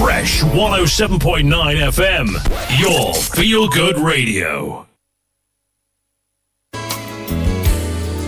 Fresh 0.00 0.40
107.9 0.44 1.44
FM, 1.92 2.32
your 2.80 3.12
feel 3.12 3.68
good 3.68 3.98
radio. 3.98 4.86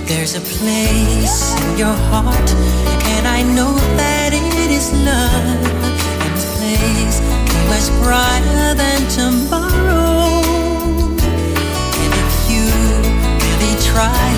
There's 0.04 0.34
a 0.36 0.42
place 0.42 1.58
in 1.62 1.78
your 1.78 1.94
heart, 2.12 2.50
and 3.14 3.26
I 3.26 3.40
know 3.54 3.72
that 3.96 4.34
it 4.34 4.70
is 4.70 4.92
love. 4.92 5.64
And 6.20 6.34
this 6.36 6.44
place 6.58 7.20
is 7.78 7.88
brighter 8.04 8.74
than 8.74 9.00
tomorrow. 9.08 10.44
And 12.02 12.12
if 12.20 12.50
you 12.52 12.68
really 13.48 13.76
try, 13.80 14.28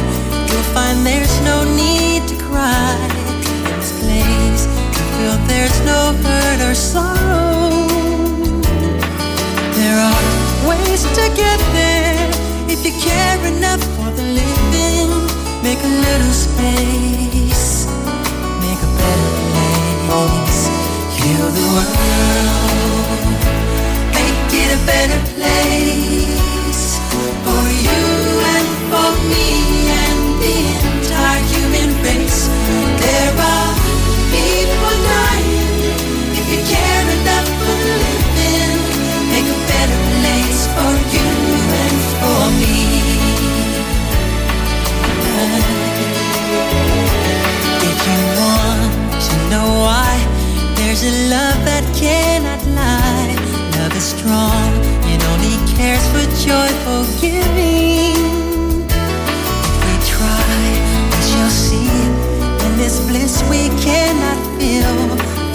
you'll 0.46 0.70
find 0.70 1.04
there's 1.04 1.40
no 1.40 1.64
need 1.74 2.28
to 2.28 2.36
cry. 2.44 3.23
There's 5.24 5.80
no 5.86 6.12
hurt 6.22 6.60
or 6.68 6.74
sorrow. 6.74 7.88
There 9.78 9.98
are 9.98 10.22
ways 10.68 11.02
to 11.16 11.24
get 11.34 11.58
there 11.72 12.30
if 12.68 12.84
you 12.84 12.92
care 13.00 13.40
enough 13.46 13.82
for 13.96 14.10
the 14.18 14.22
living. 14.22 15.10
Make 15.62 15.80
a 15.82 15.92
little 16.06 16.34
space, 16.46 17.86
make 18.60 18.80
a 18.88 18.90
better 19.00 19.32
place. 20.04 20.60
Heal 21.16 21.48
the 21.58 21.66
world, 21.72 23.40
make 24.12 24.52
it 24.62 24.70
a 24.76 24.80
better 24.92 25.20
place 25.34 26.84
for 27.44 27.64
you 27.86 28.04
and 28.54 28.68
for 28.92 29.10
me 29.32 29.48
and 30.02 30.20
the 30.44 30.56
entire 30.92 31.42
human 31.52 31.90
race. 32.04 32.40
There 33.00 33.34
are 33.40 33.63
a 51.04 51.28
love 51.28 51.60
that 51.68 51.84
cannot 51.94 52.64
lie. 52.72 53.36
Love 53.76 53.94
is 53.94 54.08
strong, 54.16 54.70
it 55.12 55.20
only 55.32 55.56
cares 55.76 56.04
for 56.12 56.24
joyful 56.40 57.04
giving. 57.20 58.16
If 58.88 59.76
we 59.84 59.94
try, 60.08 60.56
we 61.12 61.20
shall 61.30 61.52
see. 61.52 61.92
In 62.64 62.72
this 62.78 63.04
bliss 63.06 63.42
we 63.50 63.68
cannot 63.84 64.38
feel. 64.56 64.96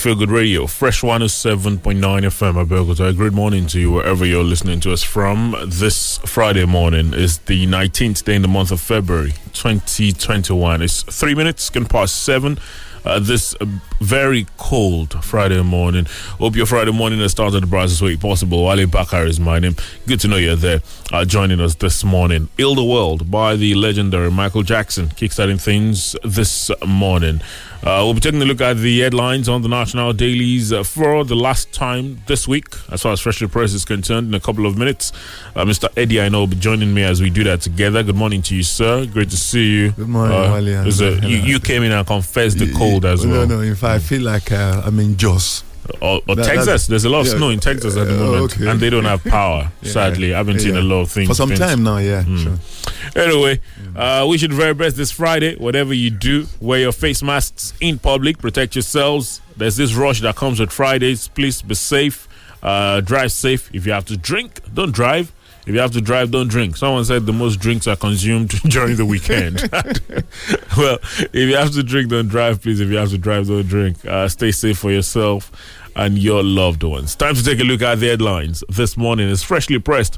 Feel 0.01 0.16
Good 0.16 0.31
Radio, 0.31 0.66
Fresh 0.66 1.01
107.9 1.03 1.79
FM, 1.79 2.66
Abeokuta. 2.66 3.16
Good 3.16 3.34
morning 3.34 3.67
to 3.67 3.79
you 3.79 3.91
wherever 3.91 4.25
you're 4.25 4.44
listening 4.44 4.79
to 4.79 4.91
us 4.91 5.03
from. 5.03 5.56
This 5.67 6.17
Friday 6.25 6.66
morning 6.66 7.13
is 7.13 7.38
the 7.38 7.67
19th 7.67 8.23
day 8.23 8.34
in 8.34 8.41
the 8.41 8.47
month 8.47 8.72
of 8.72 8.81
February 8.81 9.34
2021. 9.53 10.81
It's 10.81 11.03
three 11.03 11.35
minutes, 11.35 11.69
can 11.69 11.85
pass 11.85 12.11
seven. 12.11 12.57
Uh, 13.03 13.19
this 13.19 13.56
uh, 13.59 13.66
very 14.00 14.45
cold 14.57 15.23
Friday 15.23 15.62
morning. 15.63 16.06
Hope 16.39 16.56
your 16.56 16.66
Friday 16.67 16.91
morning 16.91 17.19
has 17.19 17.31
started 17.31 17.62
the 17.63 17.67
brightest 17.67 18.01
way 18.01 18.16
possible. 18.16 18.63
Wale 18.63 18.85
Bakar 18.88 19.25
is 19.25 19.39
my 19.39 19.57
name. 19.59 19.75
Good 20.06 20.19
to 20.22 20.28
know 20.28 20.38
you're 20.38 20.56
there 20.56 20.81
uh, 21.11 21.25
joining 21.25 21.59
us 21.59 21.75
this 21.75 22.03
morning. 22.03 22.50
Heal 22.57 22.75
the 22.75 22.84
World 22.84 23.31
by 23.31 23.56
the 23.56 23.73
legendary 23.73 24.29
Michael 24.29 24.61
Jackson, 24.63 25.07
kickstarting 25.07 25.59
things 25.61 26.16
this 26.23 26.69
morning. 26.85 27.41
Uh, 27.84 28.01
we'll 28.06 28.13
be 28.13 28.19
taking 28.19 28.40
a 28.40 28.45
look 28.45 28.61
at 28.61 28.78
the 28.78 29.00
headlines 29.00 29.50
on 29.50 29.63
the 29.63 29.67
national 29.67 30.13
dailies 30.13 30.72
uh, 30.72 30.84
for 30.84 31.23
the 31.25 31.35
last 31.35 31.73
time 31.73 32.22
this 32.28 32.47
week, 32.47 32.67
as 32.91 33.02
far 33.02 33.11
as 33.14 33.20
Freshly 33.20 33.47
Press 33.47 33.73
is 33.73 33.85
concerned, 33.85 34.28
in 34.28 34.35
a 34.35 34.40
couple 34.40 34.67
of 34.67 34.78
minutes. 34.78 35.11
Uh, 35.55 35.66
Mr. 35.66 35.90
Eddie, 35.97 36.22
I 36.22 36.29
know, 36.29 36.41
will 36.41 36.47
be 36.47 36.58
joining 36.58 36.93
me 36.93 37.02
as 37.02 37.20
we 37.23 37.31
do 37.31 37.43
that 37.46 37.61
together. 37.61 38.03
Good 38.03 38.16
morning 38.16 38.43
to 38.43 38.55
you, 38.55 38.61
sir. 38.61 39.08
Great 39.08 39.31
to 39.31 39.37
see 39.37 39.66
you. 39.72 39.91
Good 39.93 40.08
morning, 40.09 40.37
Uh, 40.37 40.53
and- 41.02 41.23
you, 41.23 41.37
you 41.37 41.59
came 41.59 41.81
in 41.81 41.91
and 41.91 42.05
confessed 42.05 42.59
the 42.59 42.72
cold 42.73 42.91
as 43.05 43.26
well. 43.26 43.47
No, 43.47 43.58
no. 43.58 43.61
In 43.61 43.76
fact, 43.76 43.96
I 43.96 43.99
feel 43.99 44.22
like 44.22 44.52
uh, 44.52 44.82
I'm 44.85 44.99
in 44.99 45.17
Jos. 45.17 45.64
Or, 45.99 46.22
or 46.28 46.35
That- 46.35 46.46
Texas. 46.46 46.88
There's 46.88 47.05
a 47.05 47.09
lot 47.09 47.22
of 47.22 47.28
yeah, 47.28 47.38
snow 47.38 47.49
in 47.49 47.59
Texas 47.59 47.97
at 47.97 48.08
the 48.08 48.14
moment, 48.16 48.53
okay. 48.53 48.70
and 48.70 48.79
they 48.79 48.90
don't 48.90 49.05
have 49.05 49.23
power. 49.23 49.72
Yeah, 49.82 49.91
sadly, 49.91 50.34
I 50.34 50.38
haven't 50.38 50.59
seen 50.59 50.76
a 50.76 50.82
lot 50.82 51.02
of 51.02 51.11
things 51.11 51.28
For 51.28 51.34
some 51.34 51.49
time 51.49 51.84
now, 51.84 51.97
yeah. 51.97 52.23
Mm. 52.23 52.43
Sure. 52.43 53.22
Anyway, 53.23 53.59
uh, 53.96 54.26
wish 54.29 54.43
you 54.43 54.47
the 54.47 54.55
very 54.55 54.73
best 54.76 54.96
this 54.96 55.11
Friday. 55.11 55.55
Whatever 55.55 55.93
you 55.93 56.11
do, 56.11 56.46
wear 56.59 56.79
your 56.79 56.91
face 56.91 57.23
masks 57.23 57.73
in 57.82 57.97
public, 57.99 58.38
protect 58.38 58.76
yourselves. 58.76 59.41
There's 59.58 59.76
this 59.76 59.93
rush 59.96 60.22
that 60.22 60.35
comes 60.35 60.59
with 60.59 60.72
Fridays. 60.72 61.28
Please 61.29 61.61
be 61.64 61.73
safe, 61.76 62.28
uh, 62.61 63.02
drive 63.02 63.32
safe. 63.32 63.70
If 63.73 63.85
you 63.88 63.91
have 63.91 64.05
to 64.05 64.17
drink, 64.17 64.61
don't 64.73 64.91
drive. 64.93 65.34
If 65.66 65.73
you 65.75 65.79
have 65.79 65.91
to 65.91 66.02
drive, 66.02 66.31
don't 66.31 66.47
drink. 66.47 66.75
Someone 66.75 67.05
said 67.05 67.25
the 67.25 67.34
most 67.34 67.59
drinks 67.59 67.87
are 67.87 67.96
consumed 67.96 68.49
during 68.69 68.97
the 68.97 69.05
weekend. 69.05 69.61
well, 70.78 70.97
if 71.34 71.35
you 71.35 71.55
have 71.55 71.72
to 71.73 71.84
drink, 71.84 72.09
don't 72.09 72.28
drive, 72.28 72.61
please. 72.61 72.79
If 72.79 72.90
you 72.90 72.97
have 72.97 73.09
to 73.09 73.17
drive, 73.17 73.47
don't 73.47 73.67
drink. 73.67 74.03
Uh, 74.05 74.28
stay 74.28 74.52
safe 74.52 74.79
for 74.79 74.91
yourself 74.91 75.52
and 75.96 76.17
your 76.17 76.43
loved 76.43 76.84
ones. 76.84 77.16
Time 77.16 77.35
to 77.35 77.43
take 77.43 77.59
a 77.59 77.63
look 77.63 77.81
at 77.81 77.99
the 77.99 78.08
headlines 78.08 78.63
this 78.69 78.97
morning. 78.97 79.29
It's 79.29 79.43
freshly 79.43 79.79
pressed 79.79 80.17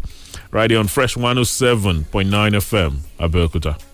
right 0.51 0.69
here 0.69 0.79
on 0.79 0.87
Fresh 0.87 1.15
107.9 1.15 2.03
FM, 2.29 2.97
Abeokuta. 3.19 3.92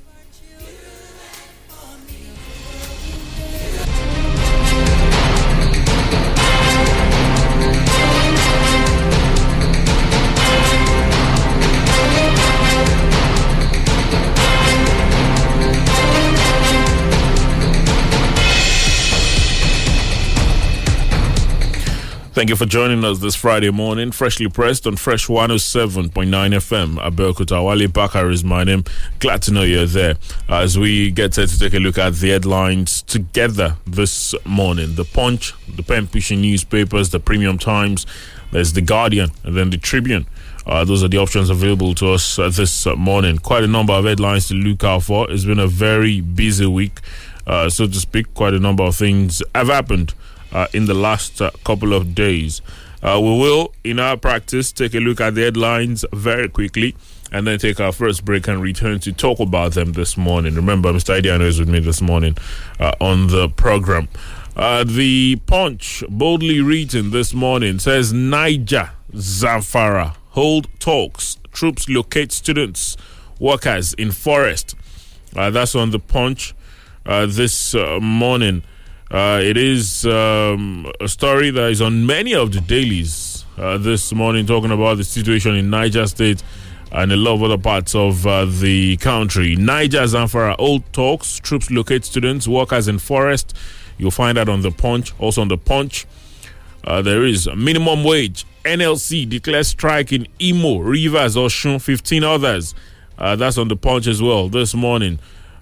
Thank 22.40 22.52
you 22.52 22.56
for 22.56 22.66
joining 22.66 23.04
us 23.04 23.20
this 23.20 23.36
Friday 23.36 23.70
morning, 23.70 24.14
freshly 24.14 24.48
pressed 24.48 24.88
on 24.88 24.96
Fresh 24.96 25.28
107.9 25.28 26.10
FM. 26.30 26.96
Abeokuta 26.96 27.62
Wale 27.62 27.90
Bakar 27.90 28.30
is 28.30 28.46
my 28.46 28.64
name. 28.64 28.86
Glad 29.20 29.42
to 29.42 29.52
know 29.52 29.64
you're 29.64 29.86
there 29.86 30.16
as 30.48 30.80
we 30.80 31.12
get 31.12 31.34
set 31.34 31.50
to 31.50 31.60
take 31.60 31.74
a 31.74 31.80
look 31.80 31.98
at 31.98 32.14
the 32.14 32.30
headlines 32.30 33.02
together 33.02 33.76
this 33.86 34.34
morning. 34.46 34.96
The 34.96 35.04
Punch, 35.04 35.54
the 35.68 35.84
pen 35.84 36.08
pushing 36.08 36.40
newspapers, 36.40 37.10
the 37.10 37.20
Premium 37.20 37.58
Times, 37.58 38.06
there's 38.54 38.72
the 38.72 38.82
Guardian, 38.84 39.32
and 39.44 39.58
then 39.58 39.70
the 39.70 39.78
Tribune. 39.78 40.26
Uh, 40.66 40.86
those 40.86 41.04
are 41.04 41.10
the 41.10 41.18
options 41.18 41.50
available 41.50 41.94
to 41.96 42.14
us 42.14 42.40
uh, 42.40 42.48
this 42.48 42.88
uh, 42.88 42.96
morning. 42.96 43.40
Quite 43.40 43.66
a 43.66 43.68
number 43.68 43.92
of 43.92 44.06
headlines 44.06 44.48
to 44.48 44.54
look 44.54 44.86
out 44.86 45.04
for. 45.04 45.30
It's 45.30 45.44
been 45.44 45.60
a 45.60 45.68
very 45.68 46.22
busy 46.22 46.68
week, 46.68 47.02
uh, 47.46 47.70
so 47.70 47.86
to 47.86 47.96
speak. 47.96 48.34
Quite 48.34 48.54
a 48.54 48.60
number 48.60 48.84
of 48.84 48.96
things 48.96 49.44
have 49.54 49.68
happened 49.68 50.14
uh, 50.14 50.16
in 50.74 50.86
the 50.86 50.94
last 50.94 51.42
uh, 51.42 51.51
couple 51.63 51.94
of 51.94 52.16
days. 52.16 52.62
Uh, 53.01 53.19
we 53.22 53.30
will, 53.30 53.74
in 53.84 54.00
our 54.00 54.18
practice, 54.18 54.72
take 54.72 54.94
a 54.94 55.00
look 55.00 55.22
at 55.22 55.36
the 55.36 55.42
headlines 55.42 56.04
very 56.12 56.50
quickly 56.50 56.96
and 57.31 57.48
then 57.48 57.57
take 57.57 57.80
our 57.80 57.92
first 57.92 58.25
break 58.25 58.48
and 58.48 58.62
return 58.62 59.00
to 59.00 59.13
talk 59.13 59.40
about 59.40 59.74
them 59.74 59.94
this 59.94 60.18
morning. 60.18 60.56
Remember, 60.56 60.92
Mr. 60.92 61.22
Idiano 61.22 61.44
is 61.44 61.60
with 61.60 61.69
me 61.69 61.80
this 61.80 62.01
morning 62.01 62.36
uh, 62.80 62.92
on 63.00 63.28
the 63.28 63.48
program. 63.50 64.10
Uh, 64.56 64.84
the 64.84 65.38
Punch, 65.46 66.04
boldly 66.10 66.60
written 66.60 67.12
this 67.12 67.34
morning, 67.34 67.80
says 67.80 68.12
Niger 68.12 68.92
Zamfara 69.13 70.16
hold 70.31 70.68
talks. 70.80 71.38
Troops 71.52 71.88
locate 71.88 72.31
students, 72.31 72.98
workers 73.40 73.94
in 73.94 74.12
forest. 74.12 74.75
Uh, 75.36 75.50
that's 75.50 75.75
on 75.75 75.92
the 75.92 76.00
Punch 76.00 76.54
this 77.06 77.74
morning. 78.02 78.63
Uh, 79.12 79.42
it 79.44 79.58
is 79.58 80.06
um, 80.06 80.92
a 81.02 81.08
story 81.08 81.50
that 81.50 81.72
is 81.72 81.82
on 81.82 82.06
many 82.06 82.36
of 82.36 82.52
the 82.52 82.62
dailies 82.62 83.44
uh, 83.58 83.76
this 83.78 84.14
morning, 84.14 84.46
talking 84.46 84.70
about 84.70 84.98
the 84.98 85.04
situation 85.04 85.56
in 85.56 85.68
Niger 85.70 86.06
State 86.06 86.44
and 86.92 87.12
a 87.12 87.16
lot 87.16 87.34
of 87.34 87.44
other 87.44 87.58
parts 87.58 87.96
of 87.96 88.28
uh, 88.28 88.46
the 88.46 88.98
country. 88.98 89.56
Niger 89.56 90.04
Zamfara 90.04 90.56
old 90.60 90.92
talks, 90.94 91.40
troops 91.40 91.72
locate 91.72 92.06
students, 92.06 92.48
workers 92.48 92.88
in 92.88 93.00
forest. 93.00 93.56
You'll 93.98 94.12
find 94.12 94.38
that 94.38 94.48
on 94.48 94.62
the 94.62 94.72
Punch. 94.72 95.12
Also 95.20 95.42
on 95.42 95.48
the 95.48 95.58
Punch, 95.58 96.06
uh, 96.84 97.02
there 97.02 97.26
is 97.26 97.48
a 97.48 97.56
minimum 97.56 98.04
wage. 98.04 98.46
NLC 98.64 99.28
declares 99.28 99.70
strike 99.70 100.12
in 100.14 100.28
Imo, 100.40 100.78
Rivers, 100.80 101.36
Osun, 101.36 101.82
15 101.82 102.24
others. 102.24 102.76
Uh, 103.18 103.36
that's 103.36 103.58
on 103.58 103.70
the 103.70 103.76
Punch 103.76 104.06
as 104.06 104.22
well 104.22 104.50
this 104.50 104.76
morning. 104.76 105.18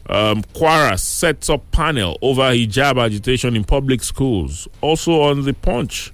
Um, 0.10 0.42
Kwara 0.54 0.98
sets 0.98 1.50
up 1.50 1.70
panel 1.72 2.18
over 2.22 2.44
hijab 2.44 3.02
agitation 3.04 3.56
in 3.56 3.64
public 3.64 4.02
schools. 4.04 4.68
Also 4.82 5.22
on 5.22 5.44
the 5.44 5.54
punch 5.54 6.14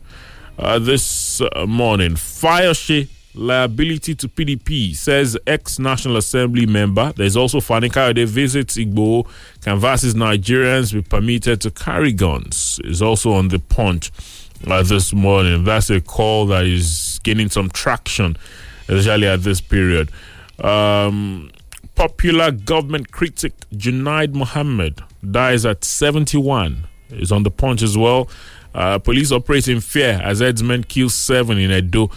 uh, 0.57 0.79
this 0.79 1.41
uh, 1.41 1.65
morning, 1.67 2.11
Fayose 2.11 3.07
liability 3.35 4.13
to 4.15 4.27
PDP 4.27 4.95
says 4.95 5.37
ex 5.47 5.79
National 5.79 6.17
Assembly 6.17 6.65
member. 6.65 7.13
There's 7.15 7.35
also 7.35 7.59
Fani 7.59 7.89
Kayode 7.89 8.25
visits 8.25 8.77
Igboho, 8.77 9.27
canvasses 9.61 10.13
Nigerians 10.13 10.93
be 10.93 11.01
permitted 11.01 11.61
to 11.61 11.71
carry 11.71 12.13
guns. 12.13 12.79
Is 12.83 13.01
also 13.01 13.31
on 13.33 13.47
the 13.49 13.59
punch 13.59 14.11
uh, 14.67 14.83
this 14.83 15.13
morning. 15.13 15.63
That's 15.63 15.89
a 15.89 16.01
call 16.01 16.47
that 16.47 16.65
is 16.65 17.19
gaining 17.23 17.49
some 17.49 17.69
traction, 17.69 18.37
especially 18.87 19.27
at 19.27 19.43
this 19.43 19.61
period. 19.61 20.11
Um, 20.59 21.51
popular 21.95 22.51
government 22.51 23.11
critic 23.11 23.53
Junaid 23.71 24.33
Mohammed 24.33 25.01
dies 25.29 25.65
at 25.65 25.83
71. 25.83 26.87
Is 27.09 27.31
on 27.31 27.43
the 27.43 27.51
punch 27.51 27.81
as 27.81 27.97
well. 27.97 28.29
Uh, 28.73 28.97
police 28.97 29.31
operate 29.31 29.67
in 29.67 29.79
fear 29.81 30.19
as 30.23 30.39
headsmen 30.39 30.83
kill 30.83 31.09
seven 31.09 31.57
in 31.57 31.71
Edo. 31.71 32.09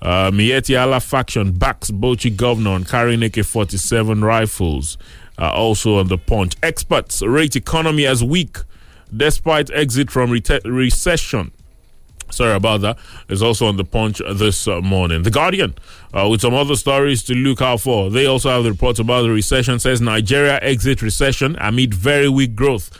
Uh, 0.00 0.30
Allah 0.78 1.00
faction 1.00 1.52
backs 1.52 1.90
Bauchi 1.90 2.34
governor 2.34 2.70
on 2.70 2.84
carrying 2.84 3.22
AK 3.22 3.44
47 3.44 4.24
rifles. 4.24 4.96
Uh, 5.36 5.50
also 5.50 5.98
on 5.98 6.06
the 6.08 6.18
punch. 6.18 6.54
Experts 6.62 7.22
rate 7.22 7.56
economy 7.56 8.06
as 8.06 8.22
weak 8.22 8.58
despite 9.16 9.70
exit 9.72 10.10
from 10.10 10.30
re- 10.30 10.42
recession. 10.64 11.50
Sorry 12.30 12.54
about 12.54 12.80
that. 12.80 12.98
It's 13.28 13.42
also 13.42 13.66
on 13.66 13.76
the 13.76 13.84
punch 13.84 14.20
this 14.34 14.66
uh, 14.66 14.80
morning. 14.80 15.22
The 15.22 15.30
Guardian, 15.30 15.74
uh, 16.12 16.28
with 16.28 16.40
some 16.40 16.54
other 16.54 16.76
stories 16.76 17.22
to 17.24 17.34
look 17.34 17.60
out 17.62 17.80
for. 17.80 18.10
They 18.10 18.26
also 18.26 18.50
have 18.50 18.64
the 18.64 18.72
reports 18.72 18.98
about 18.98 19.22
the 19.22 19.30
recession. 19.30 19.78
Says 19.78 20.00
Nigeria 20.00 20.58
exit 20.62 21.02
recession 21.02 21.56
amid 21.60 21.94
very 21.94 22.28
weak 22.28 22.54
growth. 22.56 22.90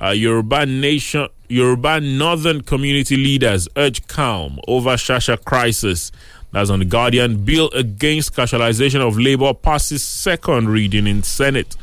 Uh, 0.00 0.10
Yoruba 0.10 0.64
nation, 0.66 1.28
Yoruba 1.48 2.00
northern 2.00 2.60
community 2.62 3.16
leaders 3.16 3.68
urge 3.76 4.06
calm 4.06 4.60
over 4.68 4.90
Shasha 4.90 5.42
crisis. 5.44 6.12
That's 6.52 6.70
on 6.70 6.78
the 6.78 6.84
Guardian. 6.84 7.44
Bill 7.44 7.68
against 7.74 8.34
casualization 8.34 9.00
of 9.06 9.18
labor 9.18 9.52
passes 9.52 10.02
second 10.02 10.68
reading 10.70 11.06
in 11.06 11.22
Senate 11.22 11.76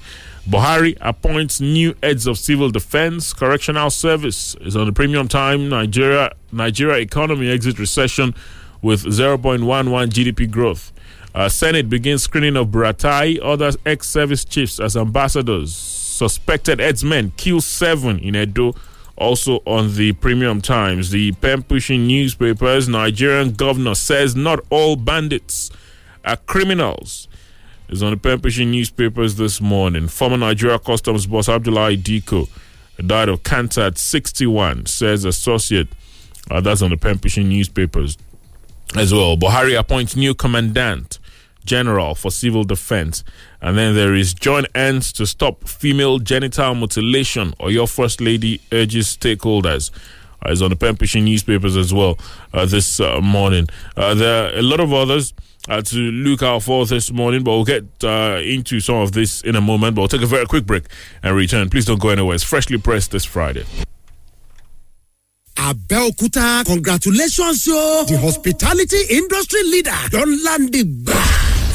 Buhari 0.47 0.97
appoints 1.01 1.59
new 1.59 1.93
heads 2.01 2.25
of 2.25 2.37
civil 2.37 2.69
defense. 2.71 3.33
Correctional 3.33 3.89
service 3.89 4.55
is 4.61 4.77
on 4.77 4.85
the 4.85 4.93
premium 4.93 5.27
time. 5.27 5.67
Nigeria 5.67 6.31
Nigeria 6.53 6.99
economy 6.99 7.49
exit 7.49 7.77
recession 7.77 8.33
with 8.81 9.03
0.11 9.03 9.59
GDP 10.07 10.49
growth. 10.49 10.93
Uh, 11.35 11.49
Senate 11.49 11.89
begins 11.89 12.23
screening 12.23 12.55
of 12.55 12.67
Buratai, 12.67 13.39
other 13.43 13.71
ex-service 13.85 14.45
chiefs 14.45 14.79
as 14.79 14.95
ambassadors. 14.95 15.75
Suspected 15.75 16.79
headsmen 16.79 17.33
kill 17.35 17.59
seven 17.59 18.17
in 18.19 18.33
Edo. 18.33 18.73
Also 19.17 19.59
on 19.65 19.95
the 19.95 20.13
Premium 20.13 20.61
Times, 20.61 21.09
the 21.09 21.33
pen 21.33 21.61
pushing 21.63 22.07
newspapers, 22.07 22.87
Nigerian 22.87 23.51
governor 23.51 23.95
says 23.95 24.33
not 24.33 24.61
all 24.69 24.95
bandits 24.95 25.71
are 26.23 26.37
criminals 26.37 27.27
is 27.89 28.03
on 28.03 28.17
the 28.17 28.37
pushing 28.37 28.71
newspapers 28.71 29.35
this 29.35 29.61
morning. 29.61 30.07
Former 30.07 30.37
Nigeria 30.37 30.79
Customs 30.79 31.25
boss 31.25 31.47
Abdullahi 31.49 31.97
Diko 31.97 32.49
died 33.05 33.29
of 33.29 33.43
cancer 33.43 33.81
at 33.81 33.97
61, 33.97 34.85
says 34.87 35.25
associate. 35.25 35.87
Uh, 36.49 36.61
that's 36.61 36.81
on 36.81 36.89
the 36.91 36.97
pushing 36.97 37.49
newspapers 37.49 38.17
as 38.95 39.13
well. 39.13 39.37
Buhari 39.37 39.77
appoints 39.77 40.15
new 40.15 40.33
commandant 40.33 41.19
general 41.65 42.15
for 42.15 42.31
civil 42.31 42.63
defense. 42.63 43.23
And 43.61 43.77
then 43.77 43.93
there 43.95 44.15
is 44.15 44.33
joint 44.33 44.67
ends 44.73 45.11
to 45.13 45.25
stop 45.27 45.67
female 45.67 46.19
genital 46.19 46.73
mutilation, 46.73 47.51
Oyo 47.59 47.87
first 47.93 48.21
lady 48.21 48.61
urges 48.71 49.15
stakeholders. 49.15 49.91
Uh, 50.45 50.51
is 50.51 50.61
on 50.61 50.69
the 50.69 50.93
pushing 50.93 51.25
newspapers 51.25 51.75
as 51.75 51.93
well 51.93 52.17
uh, 52.53 52.65
this 52.65 52.99
uh, 52.99 53.19
morning. 53.21 53.67
Uh, 53.95 54.13
there 54.13 54.45
are 54.45 54.57
a 54.57 54.61
lot 54.61 54.79
of 54.79 54.93
others 54.93 55.33
uh, 55.67 55.81
to 55.81 55.97
look 55.97 56.41
out 56.43 56.63
for 56.63 56.85
this 56.85 57.11
morning, 57.11 57.43
but 57.43 57.51
we'll 57.51 57.65
get 57.65 57.85
uh, 58.03 58.39
into 58.43 58.79
some 58.79 58.97
of 58.97 59.11
this 59.11 59.41
in 59.41 59.55
a 59.55 59.61
moment. 59.61 59.95
But 59.95 60.01
we'll 60.01 60.07
take 60.07 60.21
a 60.21 60.27
very 60.27 60.45
quick 60.45 60.65
break 60.65 60.85
and 61.23 61.35
return. 61.35 61.69
Please 61.69 61.85
don't 61.85 61.99
go 61.99 62.09
anywhere. 62.09 62.35
It's 62.35 62.43
freshly 62.43 62.77
pressed 62.77 63.11
this 63.11 63.25
Friday. 63.25 63.65
Abeokuta, 65.55 66.63
congratulations, 66.65 67.65
yo! 67.65 68.03
The 68.07 68.17
hospitality 68.19 68.97
industry 69.09 69.63
leader 69.63 69.91
don 70.11 70.43
land 70.43 70.71
the 70.71 70.83
bar. 70.83 71.26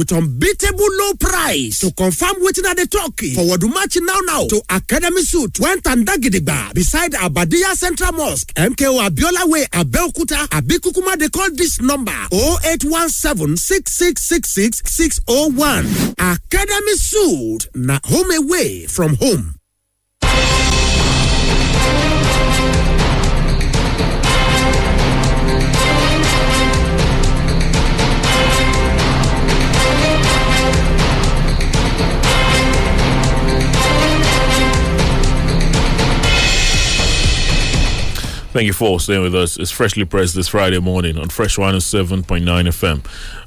with 0.00 0.12
unbeatable 0.12 0.88
low 0.98 1.12
price. 1.20 1.80
To 1.80 1.92
confirm 1.92 2.36
wetin 2.42 2.64
I 2.66 2.72
dey 2.74 2.86
talk, 2.86 3.20
forward 3.34 3.62
match 3.68 3.98
now 4.00 4.18
now. 4.24 4.46
To 4.48 4.62
Academy 4.70 5.20
Suit 5.22 5.60
went 5.60 5.86
and 5.86 6.06
Gidigba 6.06 6.72
beside 6.74 7.12
Abadia 7.12 7.74
Central 7.74 8.12
Mosque, 8.12 8.52
MKO 8.54 9.06
Abiola 9.06 9.44
Way, 9.46 9.66
Abeokuta, 9.72 10.48
Abikukuma 10.48 11.18
they 11.18 11.28
call 11.28 11.50
this 11.52 11.80
number. 11.82 12.12
0817 12.32 13.56
6666 13.58 14.82
601. 14.86 15.86
Academy 16.18 16.94
Suit, 16.96 17.68
na 17.74 17.98
home 18.04 18.30
away 18.32 18.86
from 18.86 19.16
home. 19.16 19.59
Thank 38.52 38.66
you 38.66 38.72
for 38.72 38.98
staying 38.98 39.22
with 39.22 39.34
us. 39.36 39.56
It's 39.58 39.70
freshly 39.70 40.04
pressed 40.04 40.34
this 40.34 40.48
Friday 40.48 40.80
morning 40.80 41.16
on 41.16 41.28
Fresh 41.28 41.56
107.9 41.56 42.24
FM, 42.42 42.98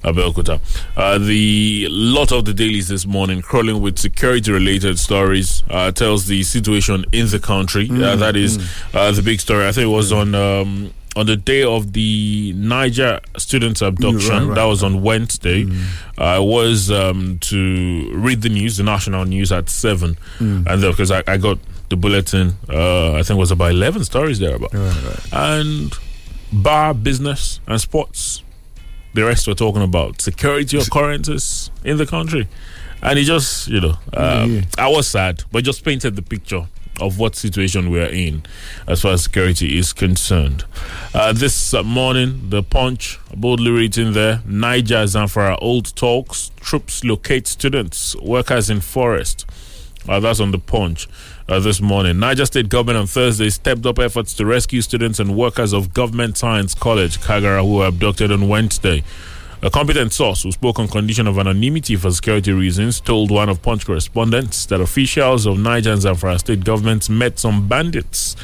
Abeokuta. 0.01 0.61
Uh, 0.95 1.17
the 1.17 1.87
lot 1.89 2.31
of 2.31 2.45
the 2.45 2.53
dailies 2.53 2.87
this 2.87 3.05
morning 3.05 3.41
crawling 3.41 3.81
with 3.81 3.99
security-related 3.99 4.97
stories 4.97 5.61
uh, 5.69 5.91
tells 5.91 6.27
the 6.27 6.41
situation 6.43 7.03
in 7.11 7.27
the 7.27 7.39
country. 7.39 7.89
Mm, 7.89 8.01
uh, 8.01 8.15
that 8.15 8.37
is 8.37 8.57
uh, 8.93 9.11
the 9.11 9.21
big 9.21 9.41
story. 9.41 9.67
I 9.67 9.73
think 9.73 9.85
it 9.85 9.93
was 9.93 10.11
on. 10.13 10.33
Um, 10.35 10.93
on 11.15 11.27
the 11.27 11.37
day 11.37 11.61
of 11.61 11.93
the 11.93 12.53
Niger 12.55 13.19
students' 13.37 13.83
abduction, 13.83 14.31
right, 14.31 14.43
right, 14.47 14.55
that 14.55 14.63
was 14.63 14.81
on 14.81 15.03
Wednesday, 15.03 15.63
Mm. 15.65 15.83
I 16.17 16.39
was 16.39 16.89
um, 16.89 17.37
to 17.41 18.09
read 18.15 18.41
the 18.41 18.49
news, 18.49 18.77
the 18.77 18.83
national 18.83 19.23
news 19.25 19.51
at 19.51 19.69
seven, 19.69 20.17
Mm. 20.39 20.65
and 20.65 20.81
because 20.81 21.11
I, 21.11 21.21
I 21.27 21.37
got 21.37 21.59
the 21.93 21.97
bulletin, 21.97 22.55
uh, 22.69 23.13
I 23.13 23.23
think 23.23 23.37
it 23.37 23.39
was 23.39 23.51
about 23.51 23.71
eleven 23.71 24.03
stories 24.03 24.39
there 24.39 24.55
about, 24.55 24.73
Right, 24.73 25.03
right. 25.05 25.33
and 25.33 25.93
bar, 26.51 26.93
business, 26.93 27.59
and 27.67 27.79
sports. 27.79 28.43
The 29.13 29.23
rest 29.23 29.47
were 29.47 29.53
talking 29.53 29.83
about 29.83 30.21
security 30.21 30.77
occurrences 30.79 31.69
in 31.83 31.97
the 31.97 32.07
country, 32.07 32.47
and 33.01 33.19
it 33.19 33.25
just, 33.25 33.67
you 33.67 33.79
know, 33.79 33.95
um, 34.13 34.55
yeah. 34.55 34.61
I 34.77 34.87
was 34.87 35.07
sad, 35.07 35.43
but 35.51 35.63
just 35.63 35.85
painted 35.85 36.15
the 36.15 36.23
picture 36.23 36.65
of 36.99 37.19
what 37.19 37.35
situation 37.35 37.89
we 37.91 37.99
are 37.99 38.09
in 38.25 38.43
as 38.87 39.01
far 39.01 39.13
as 39.13 39.23
security 39.23 39.77
is 39.77 39.93
concerned. 39.93 40.63
Uh, 41.13 41.31
this 41.33 41.73
uh, 41.75 41.83
morning, 41.83 42.49
the 42.49 42.63
Punch 42.63 43.19
boldly 43.35 43.69
written 43.71 44.13
there: 44.13 44.41
Niger 44.47 45.03
Zamfara 45.05 45.57
old 45.61 45.95
talks. 45.95 46.49
Troops 46.59 47.03
locate 47.03 47.45
students, 47.47 48.15
workers 48.15 48.69
in 48.71 48.79
forest. 48.81 49.45
Uh, 50.09 50.19
that's 50.19 50.39
on 50.39 50.51
the 50.51 50.59
Punch 50.59 51.07
uh, 51.47 51.59
this 51.59 51.81
morning. 51.81 52.19
Niger 52.19 52.45
State 52.45 52.69
government 52.69 52.97
on 52.97 53.07
Thursday 53.07 53.49
stepped 53.49 53.85
up 53.85 53.99
efforts 53.99 54.33
to 54.35 54.45
rescue 54.45 54.81
students 54.81 55.19
and 55.19 55.35
workers 55.35 55.73
of 55.73 55.93
Government 55.93 56.37
Science 56.37 56.73
College, 56.73 57.19
Kagara, 57.19 57.61
who 57.61 57.75
were 57.75 57.87
abducted 57.87 58.31
on 58.31 58.47
Wednesday. 58.47 59.03
A 59.61 59.69
competent 59.69 60.11
source 60.11 60.43
who 60.43 60.51
spoke 60.51 60.77
on 60.79 60.87
condition 60.89 61.25
of 61.25 61.39
anonymity 61.39 61.95
for 61.95 62.11
security 62.11 62.51
reasons 62.51 62.99
told 62.99 63.31
one 63.31 63.47
of 63.47 63.61
Punch 63.61 63.85
correspondents 63.85 64.65
that 64.65 64.81
officials 64.81 65.45
of 65.45 65.57
Niger 65.57 65.91
and 65.91 66.01
Zamfara 66.01 66.37
state 66.39 66.65
governments 66.65 67.09
met 67.09 67.39
some 67.39 67.67
bandits 67.67 68.35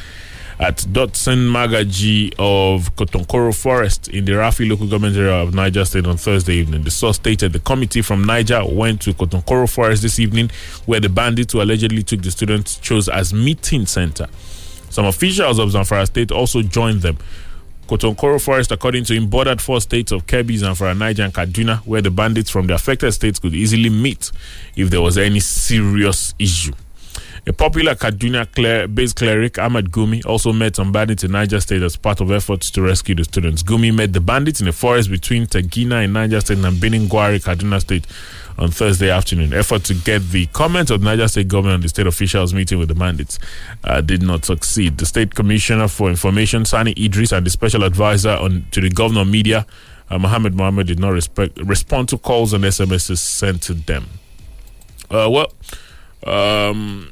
at 0.60 0.76
Dotson 0.92 1.48
Magaji 1.50 2.34
of 2.38 2.94
Kotonkoro 2.94 3.56
Forest 3.58 4.08
in 4.08 4.26
the 4.26 4.32
Rafi 4.32 4.68
local 4.68 4.86
government 4.86 5.16
area 5.16 5.32
of 5.32 5.54
Niger 5.54 5.86
State 5.86 6.06
on 6.06 6.18
Thursday 6.18 6.56
evening. 6.56 6.82
The 6.82 6.90
source 6.90 7.16
stated 7.16 7.54
the 7.54 7.60
committee 7.60 8.02
from 8.02 8.24
Niger 8.24 8.62
went 8.66 9.00
to 9.02 9.14
Kotonkoro 9.14 9.72
Forest 9.72 10.02
this 10.02 10.18
evening 10.18 10.50
where 10.84 11.00
the 11.00 11.08
bandits 11.08 11.54
who 11.54 11.62
allegedly 11.62 12.02
took 12.02 12.20
the 12.20 12.30
students 12.30 12.76
chose 12.76 13.08
as 13.08 13.32
meeting 13.32 13.86
center. 13.86 14.26
Some 14.90 15.06
officials 15.06 15.58
of 15.58 15.70
Zamfara 15.70 16.04
State 16.06 16.30
also 16.30 16.60
joined 16.60 17.00
them. 17.00 17.16
Kotonkoro 17.88 18.38
Forest, 18.40 18.70
according 18.70 19.04
to 19.04 19.14
him, 19.14 19.28
bordered 19.28 19.62
four 19.62 19.80
states 19.80 20.12
of 20.12 20.26
Kebbi, 20.26 20.58
Zamfara, 20.58 20.96
Niger, 20.96 21.22
and 21.22 21.32
Kaduna, 21.32 21.78
where 21.86 22.02
the 22.02 22.10
bandits 22.10 22.50
from 22.50 22.66
the 22.66 22.74
affected 22.74 23.12
states 23.12 23.38
could 23.38 23.54
easily 23.54 23.88
meet 23.88 24.30
if 24.76 24.90
there 24.90 25.00
was 25.00 25.16
any 25.16 25.40
serious 25.40 26.34
issue. 26.38 26.72
A 27.50 27.52
popular 27.52 27.96
Kaduna 27.96 28.46
cler- 28.46 28.86
based 28.86 29.16
cleric, 29.16 29.58
Ahmad 29.58 29.90
Gumi, 29.90 30.24
also 30.24 30.52
met 30.52 30.76
some 30.76 30.92
bandits 30.92 31.24
in 31.24 31.32
Niger 31.32 31.58
State 31.58 31.82
as 31.82 31.96
part 31.96 32.20
of 32.20 32.30
efforts 32.30 32.70
to 32.70 32.80
rescue 32.80 33.16
the 33.16 33.24
students. 33.24 33.64
Gumi 33.64 33.92
met 33.92 34.12
the 34.12 34.20
bandits 34.20 34.60
in 34.60 34.68
a 34.68 34.72
forest 34.72 35.10
between 35.10 35.46
Tegina 35.48 36.04
in 36.04 36.12
Niger 36.12 36.40
State 36.40 36.58
and 36.58 36.80
Birnin 36.80 37.08
Gwari, 37.08 37.42
Kaduna 37.42 37.80
State 37.80 38.06
on 38.56 38.70
Thursday 38.70 39.10
afternoon. 39.10 39.52
Effort 39.52 39.82
to 39.82 39.94
get 39.94 40.20
the 40.30 40.46
comment 40.46 40.90
of 40.90 41.02
Niger 41.02 41.26
State 41.26 41.48
government 41.48 41.74
and 41.74 41.82
the 41.82 41.88
state 41.88 42.06
officials 42.06 42.54
meeting 42.54 42.78
with 42.78 42.86
the 42.86 42.94
bandits 42.94 43.40
uh, 43.82 44.00
did 44.00 44.22
not 44.22 44.44
succeed. 44.44 44.98
The 44.98 45.06
State 45.06 45.34
Commissioner 45.34 45.88
for 45.88 46.08
Information, 46.08 46.64
Sani 46.64 46.94
Idris, 46.96 47.32
and 47.32 47.44
the 47.44 47.50
Special 47.50 47.82
Advisor 47.82 48.30
on 48.30 48.64
to 48.70 48.80
the 48.80 48.90
Governor 48.90 49.24
Media, 49.24 49.66
uh, 50.08 50.20
Mohammed 50.20 50.54
Mohammed, 50.54 50.86
did 50.86 51.00
not 51.00 51.10
respect, 51.10 51.58
respond 51.58 52.10
to 52.10 52.18
calls 52.18 52.52
and 52.52 52.62
SMSs 52.62 53.18
sent 53.18 53.60
to 53.62 53.74
them. 53.74 54.06
Uh, 55.10 55.28
well, 55.28 55.52
um, 56.32 57.10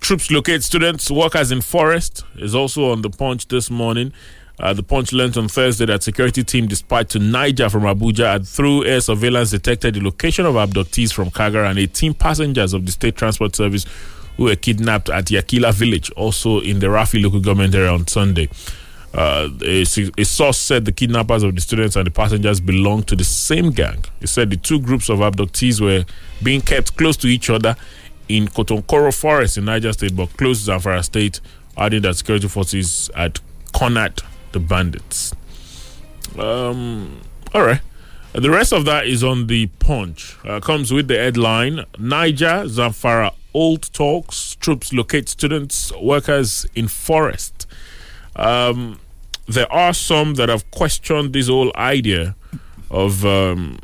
troops 0.00 0.30
locate 0.30 0.62
students, 0.62 1.10
workers 1.10 1.52
in 1.52 1.60
forest 1.60 2.24
is 2.36 2.54
also 2.54 2.90
on 2.90 3.02
the 3.02 3.10
punch 3.10 3.46
this 3.48 3.70
morning. 3.70 4.12
Uh, 4.58 4.74
the 4.74 4.82
punch 4.82 5.12
learned 5.12 5.36
on 5.38 5.48
Thursday 5.48 5.86
that 5.86 6.02
security 6.02 6.42
team 6.44 6.66
dispatched 6.66 7.10
to 7.10 7.18
Niger 7.18 7.70
from 7.70 7.84
Abuja 7.84 8.36
and 8.36 8.46
through 8.48 8.84
air 8.84 9.00
surveillance 9.00 9.50
detected 9.50 9.94
the 9.94 10.00
location 10.02 10.44
of 10.44 10.54
abductees 10.54 11.12
from 11.12 11.30
Kagara 11.30 11.70
and 11.70 11.78
18 11.78 12.12
passengers 12.14 12.74
of 12.74 12.84
the 12.84 12.92
state 12.92 13.16
transport 13.16 13.56
service 13.56 13.86
who 14.36 14.44
were 14.44 14.56
kidnapped 14.56 15.08
at 15.08 15.26
Yakila 15.26 15.72
village, 15.72 16.10
also 16.12 16.60
in 16.60 16.78
the 16.80 16.86
Rafi 16.88 17.22
local 17.22 17.40
government 17.40 17.74
area 17.74 17.90
on 17.92 18.06
Sunday. 18.06 18.48
Uh, 19.14 19.48
a, 19.64 19.82
a 19.82 20.24
source 20.24 20.58
said 20.58 20.84
the 20.84 20.92
kidnappers 20.92 21.42
of 21.42 21.54
the 21.54 21.60
students 21.60 21.96
and 21.96 22.06
the 22.06 22.10
passengers 22.10 22.60
belonged 22.60 23.08
to 23.08 23.16
the 23.16 23.24
same 23.24 23.70
gang. 23.70 24.04
It 24.20 24.28
said 24.28 24.50
the 24.50 24.56
two 24.56 24.78
groups 24.80 25.08
of 25.08 25.18
abductees 25.20 25.80
were 25.80 26.04
being 26.42 26.60
kept 26.60 26.96
close 26.96 27.16
to 27.18 27.26
each 27.28 27.50
other 27.50 27.76
in 28.36 28.46
Kotonkoro 28.46 29.12
Forest 29.18 29.58
in 29.58 29.64
Niger 29.64 29.92
State, 29.92 30.14
but 30.14 30.34
close 30.36 30.64
to 30.64 30.70
Zamfara 30.70 31.02
State, 31.04 31.40
adding 31.76 32.02
that 32.02 32.14
security 32.16 32.48
forces 32.48 33.10
had 33.14 33.40
cornered 33.72 34.22
the 34.52 34.60
bandits. 34.60 35.34
Um, 36.38 37.20
all 37.52 37.62
right. 37.62 37.80
The 38.32 38.48
rest 38.50 38.72
of 38.72 38.84
that 38.84 39.06
is 39.06 39.24
on 39.24 39.48
the 39.48 39.66
punch. 39.80 40.36
Uh, 40.44 40.60
comes 40.60 40.92
with 40.92 41.08
the 41.08 41.16
headline 41.16 41.84
Niger, 41.98 42.64
Zamfara, 42.66 43.34
old 43.52 43.92
talks, 43.92 44.54
troops 44.60 44.92
locate 44.92 45.28
students, 45.28 45.92
workers 46.00 46.64
in 46.76 46.86
forest. 46.86 47.66
Um, 48.36 49.00
there 49.48 49.70
are 49.72 49.92
some 49.92 50.34
that 50.34 50.48
have 50.48 50.70
questioned 50.70 51.32
this 51.32 51.48
whole 51.48 51.72
idea 51.74 52.36
of 52.90 53.24
um, 53.26 53.80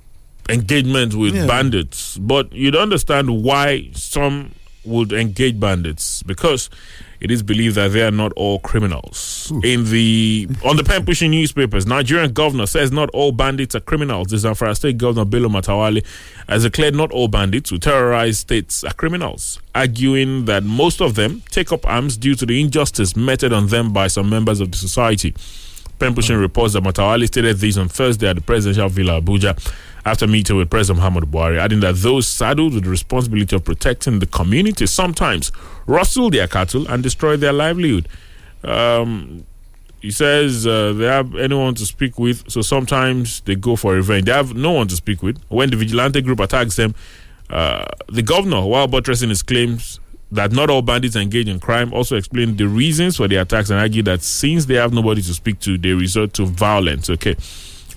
engagement 0.49 1.15
with 1.15 1.35
Yeah. 1.35 1.47
bandits, 1.47 2.17
but 2.19 2.53
you'd 2.53 2.77
understand 2.77 3.43
why 3.43 3.89
some 3.95 4.51
would 4.85 5.13
engage 5.13 5.59
bandits 5.59 6.23
because 6.23 6.71
it 7.21 7.31
is 7.31 7.43
believed 7.43 7.75
that 7.77 7.89
they 7.93 8.03
are 8.03 8.11
not 8.11 8.33
all 8.35 8.59
criminals. 8.61 9.53
In 9.65 9.91
the 9.91 10.49
on 10.65 10.77
the 10.77 10.85
pen 10.85 11.05
pushing 11.05 11.31
newspapers, 11.31 11.87
Nigerian 11.87 12.33
governor 12.33 12.67
says 12.67 12.93
not 12.93 13.09
all 13.11 13.33
bandits 13.33 13.75
are 13.75 13.81
criminals. 13.81 14.29
The 14.29 14.37
Zamfara 14.37 14.77
State 14.77 14.99
Governor 14.99 15.25
Bello 15.25 15.49
Matawale 15.49 16.05
has 16.49 16.63
declared 16.65 16.95
not 16.95 17.11
all 17.11 17.29
bandits 17.29 17.71
who 17.71 17.79
terrorize 17.79 18.39
states 18.39 18.85
are 18.85 18.93
criminals, 18.93 19.59
arguing 19.75 20.45
that 20.45 20.63
most 20.63 21.01
of 21.01 21.15
them 21.15 21.43
take 21.51 21.73
up 21.73 21.87
arms 21.89 22.17
due 22.17 22.35
to 22.35 22.47
the 22.47 22.61
injustice 22.61 23.17
meted 23.17 23.53
on 23.53 23.69
them 23.69 23.93
by 23.93 24.07
some 24.09 24.29
members 24.29 24.61
of 24.61 24.71
the 24.71 24.77
society. 24.79 25.35
Pen 25.99 26.15
pushing 26.15 26.37
hmm. 26.37 26.43
reports 26.43 26.75
that 26.75 26.83
Matawale 26.85 27.27
stated 27.27 27.57
this 27.57 27.79
on 27.79 27.89
Thursday 27.89 28.29
at 28.29 28.37
the 28.37 28.43
presidential 28.43 28.89
villa 28.91 29.21
Abuja 29.23 29.57
after 30.07 30.27
meeting 30.29 30.57
with 30.57 30.71
President 30.71 30.99
Muhammad 30.99 31.25
Buhari, 31.25 31.59
adding 31.59 31.81
that 31.81 31.97
those 31.97 32.29
saddled 32.29 32.75
with 32.75 32.85
the 32.85 32.91
responsibility 32.91 33.57
of 33.57 33.65
protecting 33.65 34.21
the 34.21 34.27
community 34.27 34.87
sometimes 34.87 35.51
rustle 35.87 36.31
their 36.31 36.47
cattle 36.47 36.87
and 36.89 37.03
destroy 37.03 37.37
their 37.37 37.53
livelihood. 37.53 38.09
Um, 38.63 39.45
he 40.01 40.13
says 40.13 40.65
uh, 40.65 40.93
they 40.93 41.07
have 41.07 41.35
anyone 41.35 41.75
to 41.75 41.85
speak 41.85 42.21
with, 42.21 42.49
so 42.49 42.63
sometimes 42.63 43.41
they 43.41 43.57
go 43.57 43.75
for 43.75 43.95
revenge. 43.95 44.27
They 44.27 44.33
have 44.33 44.55
no 44.55 44.71
one 44.71 44.87
to 44.89 44.95
speak 44.95 45.25
with. 45.25 45.43
When 45.49 45.71
the 45.71 45.77
vigilante 45.77 46.21
group 46.21 46.39
attacks 46.39 46.77
them, 46.77 46.95
uh, 47.51 47.87
the 48.09 48.23
governor, 48.23 48.65
while 48.65 48.87
buttressing 48.87 49.29
his 49.31 49.43
claims 49.43 49.99
that 50.31 50.53
not 50.53 50.71
all 50.71 50.83
bandits 50.83 51.17
engage 51.17 51.49
in 51.49 51.59
crime, 51.59 51.93
also 51.93 52.15
explained 52.15 52.59
the 52.59 52.69
reasons 52.69 53.17
for 53.17 53.27
the 53.27 53.37
attacks 53.37 53.71
and 53.71 53.81
argued 53.81 54.05
that 54.05 54.23
since 54.23 54.67
they 54.67 54.75
have 54.75 54.93
nobody 54.93 55.23
to 55.23 55.35
speak 55.35 55.59
to, 55.61 55.77
they 55.77 55.91
resort 55.91 56.33
to 56.35 56.47
violence. 56.47 57.11
Okay. 57.11 57.35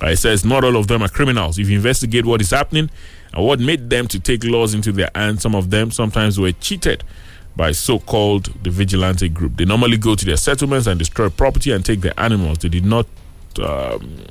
Uh, 0.02 0.08
it 0.08 0.18
says 0.18 0.46
not 0.46 0.64
all 0.64 0.78
of 0.78 0.88
them 0.88 1.02
are 1.02 1.10
criminals. 1.10 1.60
If 1.60 1.70
you 1.70 1.76
investigate 1.76 2.26
what 2.26 2.42
is 2.42 2.52
happening 2.52 2.90
and 3.34 3.46
what 3.46 3.60
made 3.60 3.90
them 3.90 4.08
to 4.08 4.20
take 4.20 4.44
laws 4.44 4.74
into 4.74 4.92
their 4.92 5.10
hands, 5.14 5.42
some 5.42 5.56
of 5.56 5.70
them 5.70 5.92
sometimes 5.92 6.40
were 6.40 6.52
cheated 6.54 7.04
by 7.56 7.72
so-called 7.74 8.46
the 8.64 8.70
vigilante 8.70 9.28
group. 9.28 9.58
They 9.58 9.66
normally 9.66 9.98
go 9.98 10.16
to 10.16 10.26
their 10.26 10.38
settlements 10.38 10.88
and 10.88 10.98
destroy 10.98 11.30
property 11.30 11.72
and 11.72 11.86
take 11.86 12.02
their 12.02 12.18
animals. 12.18 12.60
They 12.60 12.70
did 12.70 12.86
not. 12.86 13.06
Um, 13.62 14.26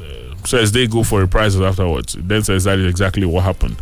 uh, 0.00 0.34
says 0.46 0.72
they 0.72 0.86
go 0.86 1.02
for 1.02 1.20
reprisals 1.20 1.62
afterwards. 1.62 2.16
Then 2.18 2.42
says 2.42 2.64
that 2.64 2.78
is 2.78 2.86
exactly 2.86 3.26
what 3.26 3.44
happened. 3.44 3.76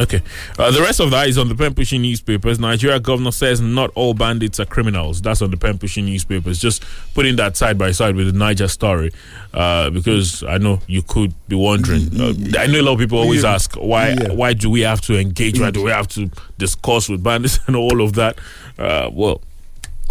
Okay. 0.00 0.22
Uh, 0.58 0.70
the 0.70 0.80
rest 0.82 1.00
of 1.00 1.10
that 1.12 1.28
is 1.28 1.38
on 1.38 1.48
the 1.48 1.54
pen 1.54 1.72
pushing 1.74 2.02
newspapers. 2.02 2.58
Nigeria 2.58 3.00
governor 3.00 3.32
says 3.32 3.60
not 3.60 3.90
all 3.94 4.12
bandits 4.12 4.60
are 4.60 4.66
criminals. 4.66 5.22
That's 5.22 5.40
on 5.40 5.50
the 5.50 5.56
pen 5.56 5.78
pushing 5.78 6.04
newspapers. 6.04 6.58
Just 6.60 6.84
putting 7.14 7.36
that 7.36 7.56
side 7.56 7.78
by 7.78 7.92
side 7.92 8.14
with 8.14 8.26
the 8.32 8.38
Niger 8.38 8.68
story, 8.68 9.12
uh, 9.54 9.88
because 9.90 10.42
I 10.44 10.58
know 10.58 10.80
you 10.86 11.00
could 11.02 11.32
be 11.48 11.56
wondering. 11.56 12.08
Uh, 12.20 12.34
I 12.58 12.66
know 12.66 12.80
a 12.80 12.82
lot 12.82 12.92
of 12.92 12.98
people 12.98 13.18
always 13.18 13.44
Yeah. 13.44 13.54
ask 13.54 13.74
why 13.76 14.10
Yeah. 14.10 14.32
why 14.32 14.52
do 14.52 14.68
we 14.68 14.82
have 14.82 15.00
to 15.02 15.18
engage? 15.18 15.58
Why 15.58 15.70
do 15.70 15.82
we 15.82 15.90
have 15.90 16.08
to 16.08 16.30
discuss 16.58 17.08
with 17.08 17.22
bandits 17.22 17.58
and 17.66 17.74
all 17.74 18.02
of 18.02 18.12
that? 18.12 18.38
Uh, 18.78 19.08
well, 19.12 19.40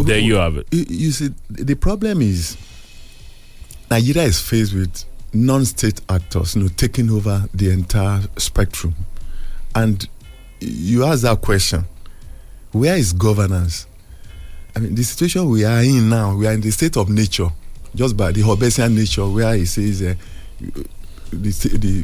there 0.00 0.18
you 0.18 0.34
have 0.34 0.56
it. 0.56 0.66
You, 0.72 0.84
you 0.88 1.10
see, 1.12 1.28
the 1.50 1.74
problem 1.76 2.20
is 2.20 2.56
Nigeria 3.90 4.24
is 4.24 4.40
faced 4.40 4.74
with 4.74 5.04
non-state 5.32 6.00
actors, 6.08 6.56
you 6.56 6.62
know, 6.62 6.68
taking 6.76 7.10
over 7.10 7.44
the 7.54 7.70
entire 7.70 8.22
spectrum, 8.36 8.94
and 9.82 10.08
you 10.60 11.04
ask 11.04 11.22
that 11.22 11.40
question: 11.40 11.84
Where 12.72 12.96
is 12.96 13.12
governance? 13.12 13.86
I 14.76 14.80
mean, 14.80 14.94
the 14.94 15.02
situation 15.02 15.48
we 15.48 15.64
are 15.64 15.82
in 15.82 16.08
now, 16.08 16.34
we 16.36 16.46
are 16.46 16.52
in 16.52 16.60
the 16.60 16.70
state 16.70 16.96
of 16.96 17.08
nature, 17.08 17.48
just 17.94 18.16
by 18.16 18.32
the 18.32 18.42
Hobbesian 18.42 18.94
nature, 18.94 19.26
where 19.28 19.54
it 19.54 19.66
says 19.66 20.02
uh, 20.02 20.14
the 21.30 21.50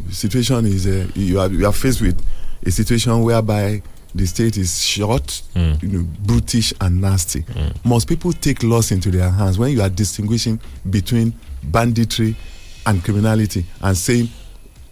the 0.07 0.12
situation 0.12 0.66
is 0.66 0.87
uh, 0.87 1.07
you 1.14 1.40
are 1.40 1.49
you 1.49 1.66
are 1.66 1.73
faced 1.73 2.00
with 2.00 2.21
a 2.66 2.71
situation 2.71 3.23
whereby 3.23 3.83
the 4.14 4.26
state 4.26 4.57
is 4.57 4.81
short, 4.81 5.43
Mm. 5.54 5.83
you 5.83 5.88
know, 5.88 6.07
brutish 6.25 6.73
and 6.81 7.00
nasty. 7.00 7.45
Most 7.85 8.09
people 8.09 8.33
take 8.33 8.62
laws 8.62 8.93
into 8.93 9.11
their 9.11 9.28
hands 9.31 9.59
when 9.59 9.73
you 9.73 9.83
are 9.83 9.88
distinguishing 9.90 10.61
between 10.89 11.32
banditry 11.65 12.37
and 12.87 13.02
criminality 13.02 13.65
and 13.82 13.97
saying 13.97 14.28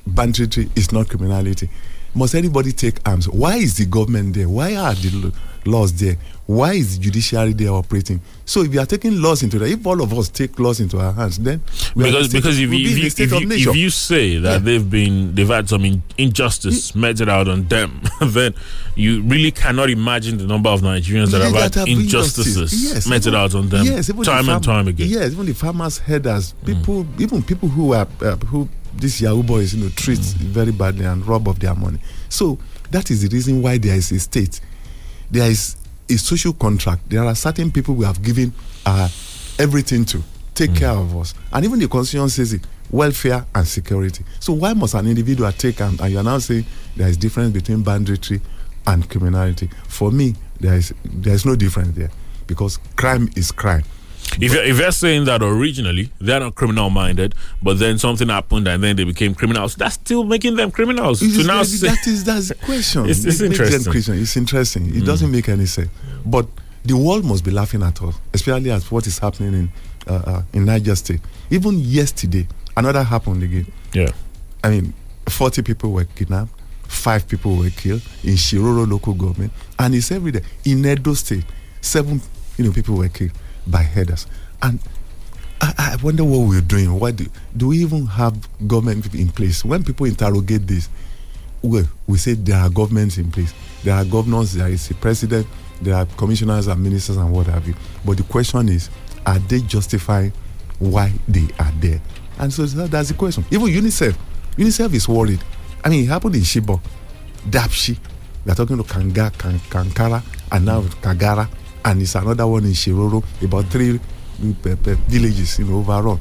banditry 0.07 0.69
is 0.75 0.91
not 0.93 1.09
criminality. 1.09 1.69
Must 2.15 2.35
anybody 2.35 2.73
take 2.73 2.99
arms? 3.09 3.29
Why 3.29 3.57
is 3.57 3.77
the 3.77 3.87
government 3.87 4.35
there? 4.35 4.49
Why 4.49 4.77
are 4.77 4.95
the 4.95 5.33
laws 5.65 5.93
there? 5.95 6.17
Why 6.45 6.73
is 6.75 6.99
the 6.99 7.05
judiciary 7.05 7.53
there 7.55 7.71
operating? 7.71 8.21
So 8.45 8.63
if 8.63 8.75
you 8.75 8.81
are 8.81 8.87
taking 8.87 9.23
laws 9.23 9.43
into 9.43 9.59
that, 9.61 9.69
if 9.71 9.87
all 9.87 10.03
of 10.03 10.13
us 10.13 10.29
take 10.29 10.59
laws 10.59 10.81
into 10.81 10.99
our 10.99 11.13
hands, 11.13 11.39
then 11.39 11.63
we 11.95 12.05
are 12.05 12.09
in 12.09 12.15
a 12.15 12.19
because 12.19 12.33
because 12.33 12.59
if 12.59 12.71
you, 12.71 12.87
if 12.89 12.99
you, 13.19 13.25
if 13.25 13.33
you, 13.33 13.71
if 13.71 13.77
you 13.77 13.89
say 13.89 14.37
that 14.39 14.53
Yeah. 14.53 14.59
they've 14.59 14.91
been 14.91 15.35
they've 15.35 15.49
had 15.49 15.69
some 15.69 15.85
in, 15.85 16.03
injustice 16.19 16.95
meted 16.95 17.29
out 17.31 17.49
on 17.49 17.69
them, 17.69 18.03
then 18.21 18.55
you 18.97 19.23
really 19.23 19.53
cannot 19.53 19.89
imagine 19.89 20.37
the 20.37 20.47
number 20.47 20.69
of 20.69 20.83
Nigerians 20.83 21.31
that 21.31 21.41
have 21.41 21.53
had 21.55 21.73
that 21.73 21.79
have 21.79 21.89
injustices 21.89 22.57
justice. 22.73 22.93
Yes, 22.93 23.07
meted 23.09 23.29
even- 23.29 23.41
out 23.41 23.55
on 23.55 23.69
them 23.71 23.87
yes, 23.87 24.11
even 24.11 24.19
the 24.23 24.25
time 24.27 24.49
and 24.51 24.63
time 24.65 24.89
again. 24.89 25.09
Yes, 25.09 25.33
even 25.33 25.47
the 25.47 25.55
farmers' 25.55 25.99
headers, 25.99 26.53
people, 26.67 27.07
even 27.19 27.43
people 27.43 27.69
who 27.71 27.95
are 27.95 28.09
uh, 28.21 28.37
who 28.37 28.69
these 28.97 29.21
Yahoo 29.21 29.43
boys, 29.43 29.75
you 29.75 29.85
know, 29.85 29.91
treat 29.91 30.19
very 30.19 30.73
badly 30.73 31.05
and 31.05 31.27
rob 31.27 31.49
of 31.49 31.59
their 31.61 31.75
money. 31.75 31.99
So 32.29 32.59
that 32.91 33.11
is 33.11 33.23
the 33.23 33.35
reason 33.35 33.63
why 33.63 33.79
there 33.79 33.97
is 33.97 34.11
a 34.13 34.19
state. 34.21 34.61
There 35.31 35.51
is 35.51 35.77
a 36.09 36.17
social 36.17 36.53
contract. 36.53 37.09
There 37.09 37.25
are 37.25 37.35
certain 37.35 37.71
people 37.71 37.95
we 37.95 38.05
have 38.05 38.23
given 38.23 38.53
uh, 38.85 39.09
everything 39.59 40.05
to 40.07 40.23
take 40.55 40.75
care 40.75 40.91
of 40.91 41.17
us, 41.17 41.35
and 41.53 41.65
even 41.65 41.79
the 41.79 41.89
constitution 41.89 42.29
says 42.29 42.53
it: 42.53 42.67
welfare 42.91 43.47
and 43.55 43.67
security. 43.67 44.25
So 44.41 44.53
why 44.53 44.75
must 44.75 44.95
an 44.95 45.07
individual 45.07 45.51
take 45.53 45.81
and, 45.81 45.99
and 46.01 46.13
you 46.13 46.19
are 46.19 46.23
now 46.25 46.39
saying 46.39 46.67
there 46.97 47.09
is 47.09 47.17
difference 47.17 47.53
between 47.53 47.83
banditry 47.83 48.41
and 48.87 49.09
criminality? 49.09 49.71
For 49.89 50.11
me, 50.13 50.35
there 50.61 50.75
is 50.75 50.93
there 51.05 51.35
is 51.35 51.47
no 51.47 51.57
difference 51.57 51.97
there 51.97 52.11
because 52.47 52.79
crime 52.97 53.31
is 53.37 53.51
crime. 53.51 53.85
If 54.41 54.53
you're, 54.53 54.65
if 54.65 54.79
you're 54.79 54.93
saying 54.93 55.25
that 55.27 55.43
originally 55.43 56.11
they're 56.21 56.41
not 56.41 56.55
criminal 56.55 56.91
minded, 56.91 57.35
but 57.63 57.79
then 57.79 57.99
something 57.99 58.29
happened 58.29 58.67
and 58.69 58.83
then 58.83 58.97
they 58.97 59.05
became 59.05 59.35
criminals, 59.35 59.75
that's 59.75 59.95
still 59.95 60.25
making 60.25 60.57
them 60.57 60.71
criminals. 60.71 61.21
It 61.23 61.41
to 61.41 61.47
now 61.47 61.59
that- 61.59 61.65
say, 61.67 61.89
that 61.89 62.07
is 62.07 62.25
that's 62.25 62.49
the 62.49 62.55
question. 62.57 63.03
It's- 63.11 63.25
it's 63.25 63.41
It 63.41 63.47
interesting. 63.53 63.81
Mm. 63.81 63.91
Christian. 63.91 64.15
It's 64.21 64.37
interesting. 64.37 64.95
It 64.97 65.05
doesn't 65.05 65.31
make 65.31 65.49
any 65.49 65.67
sense. 65.67 65.91
But 66.25 66.47
the 66.85 66.97
world 66.97 67.25
must 67.25 67.45
be 67.45 67.51
laughing 67.51 67.83
at 67.83 68.01
us, 68.03 68.15
especially 68.35 68.71
at 68.71 68.83
what 68.91 69.07
is 69.07 69.19
happening 69.19 69.55
in 69.55 69.73
uh, 70.09 70.15
uh, 70.27 70.43
in 70.53 70.65
Niger 70.65 70.97
State. 70.97 71.21
Even 71.51 71.79
yesterday, 71.79 72.47
another 72.77 73.03
happened 73.05 73.43
again. 73.43 73.67
yeah, 73.93 74.11
I 74.65 74.71
mean, 74.71 74.95
40 75.29 75.63
people 75.63 75.93
were 75.93 76.05
kidnapped, 76.05 76.51
five 76.89 77.29
people 77.29 77.55
were 77.57 77.71
killed 77.71 78.03
in 78.25 78.35
Shiroro 78.35 78.89
local 78.91 79.13
government, 79.15 79.53
and 79.79 79.95
it's 79.95 80.11
every 80.11 80.33
day. 80.33 80.43
In 80.65 80.85
Edo 80.85 81.15
State, 81.15 81.45
seven 81.81 82.21
you 82.59 82.65
know, 82.65 82.73
people 82.73 82.97
were 82.97 83.09
killed 83.09 83.31
by 83.67 83.83
headers. 83.83 84.27
And 84.63 84.79
I, 85.61 85.73
I 85.79 85.97
wonder 86.03 86.25
what 86.25 86.49
we're 86.49 86.61
doing. 86.61 86.99
Why 86.99 87.13
do, 87.13 87.27
do 87.57 87.69
we 87.69 87.79
even 87.79 88.07
have 88.07 88.35
government 88.67 89.15
in 89.15 89.29
place? 89.31 89.65
When 89.65 89.85
people 89.85 90.07
interrogate 90.07 90.67
this, 90.67 90.89
well, 91.63 91.85
we 92.07 92.19
say 92.19 92.35
there 92.35 92.59
are 92.59 92.69
governments 92.69 93.19
in 93.19 93.31
place. 93.31 93.55
There 93.85 93.95
are 93.95 94.05
governors, 94.05 94.53
there 94.53 94.69
is 94.69 94.91
a 94.91 94.95
president, 94.95 95.47
there 95.81 95.95
are 95.95 96.07
commissioners 96.17 96.67
and 96.67 96.83
ministers 96.83 97.17
and 97.17 97.33
what 97.33 97.47
have 97.47 97.67
you. 97.67 97.75
But 98.05 98.17
the 98.17 98.25
question 98.25 98.69
is, 98.69 98.91
are 99.27 99.39
they 99.39 99.61
justifying 99.61 100.33
why 100.79 101.13
they 101.29 101.47
are 101.61 101.73
there? 101.79 102.01
And 102.39 102.53
so 102.53 102.67
that, 102.67 102.91
that's 102.91 103.09
the 103.09 103.15
question. 103.15 103.45
Even 103.51 103.69
UNICEF, 103.69 104.17
UNICEF 104.57 104.93
is 104.95 105.09
worried. 105.09 105.43
I 105.85 105.89
mean, 105.89 106.05
it 106.05 106.09
happened 106.09 106.35
in 106.35 106.41
Chibok, 106.43 106.81
Dapchi. 107.49 107.97
They're 108.45 108.55
talking 108.57 108.77
to 108.77 108.83
Kanga, 108.85 109.31
Kan- 109.39 109.61
Kankara, 109.71 110.23
and 110.51 110.65
now 110.65 110.81
Kagara, 110.83 111.49
and 111.85 112.01
it's 112.03 112.15
another 112.15 112.47
one 112.47 112.65
in 112.65 112.73
Shiroro, 112.73 113.23
about 113.43 113.67
three 113.67 113.99
mm, 114.41 114.55
villages, 115.09 115.59
you 115.59 115.65
know, 115.67 115.79
overall. 115.79 116.21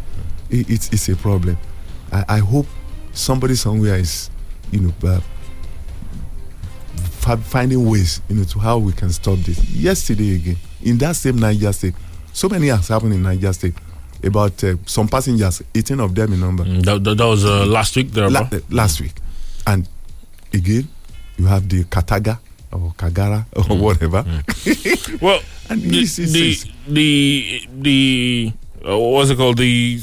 It, 0.49 0.69
it's, 0.69 0.89
it's 0.91 1.09
a 1.09 1.15
problem. 1.15 1.57
I, 2.11 2.25
I 2.27 2.37
hope 2.39 2.65
somebody 3.13 3.55
somewhere 3.55 3.95
is, 3.95 4.29
you 4.71 4.79
know, 4.81 4.93
uh, 5.03 5.19
finding 7.37 7.89
ways, 7.89 8.21
you 8.29 8.35
know, 8.35 8.43
to 8.43 8.59
how 8.59 8.77
we 8.77 8.91
can 8.93 9.09
stop 9.11 9.37
this. 9.39 9.63
Yesterday 9.69 10.35
again, 10.35 10.57
in 10.83 10.97
that 10.99 11.15
same 11.15 11.37
Niger 11.37 11.71
state, 11.73 11.93
so 12.33 12.49
many 12.49 12.67
has 12.67 12.87
happened 12.87 13.13
in 13.13 13.23
Niger 13.23 13.53
state. 13.53 13.75
About 14.23 14.63
uh, 14.63 14.75
some 14.85 15.07
passengers, 15.07 15.63
18 15.73 15.99
of 15.99 16.13
them 16.13 16.31
in 16.33 16.39
number, 16.41 16.63
Mm, 16.63 16.83
that, 16.85 17.03
that, 17.03 17.17
that 17.17 17.25
was 17.25 17.43
uh, 17.43 17.65
last 17.65 17.95
week. 17.95 18.11
There, 18.11 18.29
la- 18.29 18.41
uh, 18.41 18.59
last 18.69 19.01
week. 19.01 19.13
And 19.65 19.89
again, 20.53 20.87
you 21.37 21.45
have 21.47 21.67
the 21.67 21.85
Kataga 21.85 22.37
or 22.71 22.93
Kagara 22.97 23.45
or 23.69 23.77
whatever. 23.77 24.23
Well, 25.21 25.41
And 25.69 25.81
the 25.81 26.05
the 26.05 26.57
the, 26.87 27.67
the 27.81 28.53
uh, 28.83 28.97
what's 28.97 29.29
it 29.29 29.37
called? 29.37 29.57
The 29.57 29.99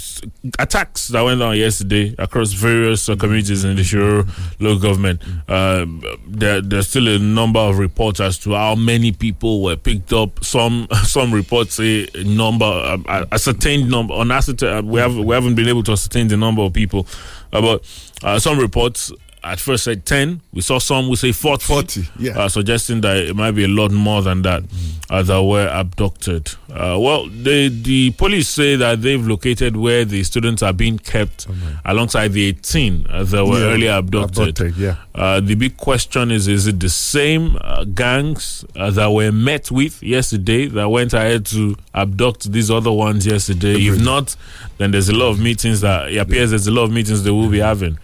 attacks 0.59 1.09
that 1.09 1.23
went 1.23 1.43
on 1.43 1.57
yesterday 1.57 2.15
across 2.17 2.53
various 2.53 3.09
uh, 3.09 3.17
communities 3.17 3.65
in 3.65 3.75
the 3.77 3.83
Shiro 3.83 4.25
local 4.61 4.79
government. 4.81 5.21
Uh, 5.49 5.85
there, 6.27 6.61
there's 6.61 6.89
still 6.89 7.09
a 7.09 7.19
number 7.19 7.59
of 7.59 7.79
reports 7.79 8.21
as 8.21 8.39
to 8.41 8.53
how 8.55 8.77
many 8.77 9.11
people 9.11 9.63
were 9.65 9.77
picked 9.77 10.13
up. 10.13 10.45
Some 10.45 10.87
some 11.05 11.33
reports 11.35 11.75
say 11.75 12.07
a 12.15 12.23
number, 12.25 12.65
uh, 12.65 13.25
ascertained 13.33 13.91
number, 13.91 14.15
unascertained. 14.15 14.89
We 14.89 15.01
have 15.01 15.17
we 15.17 15.35
haven't 15.35 15.57
been 15.57 15.69
able 15.69 15.83
to 15.85 15.93
ascertain 15.93 16.29
the 16.29 16.37
number 16.37 16.63
of 16.63 16.73
people, 16.73 17.07
uh, 17.53 17.61
but 17.61 18.09
uh, 18.23 18.39
some 18.39 18.59
reports. 18.59 19.13
At 19.53 19.61
first 19.61 19.85
said 19.85 20.05
10. 20.07 20.41
We 20.53 20.61
saw 20.61 20.79
some 20.79 21.07
who 21.07 21.17
say 21.17 21.33
40. 21.33 21.65
40, 21.65 22.09
yeah. 22.19 22.39
Uh, 22.39 22.49
suggesting 22.49 23.01
that 23.03 23.17
it 23.17 23.35
might 23.37 23.53
be 23.53 23.65
a 23.65 23.69
lot 23.69 23.91
more 23.93 24.23
than 24.23 24.43
that 24.43 24.63
uh, 25.11 25.23
that 25.23 25.43
were 25.43 25.69
abducted. 25.69 26.51
Uh, 26.71 26.97
well, 27.01 27.27
the 27.29 27.69
the 27.69 28.11
police 28.13 28.49
say 28.49 28.77
that 28.77 29.01
they've 29.03 29.27
located 29.27 29.77
where 29.77 30.05
the 30.05 30.23
students 30.25 30.63
are 30.63 30.73
being 30.73 30.99
kept 30.99 31.47
alongside 31.85 32.33
the 32.33 32.45
18 32.45 33.07
uh, 33.09 33.25
that 33.25 33.45
were 33.47 33.59
Yeah, 33.59 33.65
earlier 33.73 33.91
abducted. 33.93 34.49
abducted, 34.61 34.77
yeah. 34.77 34.97
Uh, 35.15 35.41
the 35.41 35.55
big 35.55 35.77
question 35.77 36.31
is: 36.31 36.47
Is 36.47 36.67
it 36.67 36.79
the 36.81 36.89
same 36.91 37.57
uh, 37.61 37.85
gangs 37.85 38.65
uh, 38.77 38.91
that 38.91 39.11
were 39.11 39.33
met 39.33 39.71
with 39.71 40.03
yesterday 40.03 40.67
that 40.67 40.89
went 40.89 41.13
ahead 41.15 41.47
to 41.47 41.77
abduct 41.95 42.53
these 42.53 42.71
other 42.71 42.93
ones 42.93 43.27
yesterday? 43.27 43.77
If 43.87 44.01
not, 44.03 44.37
then 44.77 44.91
there's 44.91 45.09
a 45.09 45.15
lot 45.17 45.31
of 45.31 45.41
meetings 45.41 45.81
that 45.81 46.13
it 46.13 46.19
appears 46.19 46.51
there's 46.51 46.67
a 46.67 46.71
lot 46.73 46.85
of 46.85 46.93
meetings 46.93 47.23
they 47.23 47.31
will 47.31 47.49
be 47.49 47.59
having. 47.61 47.99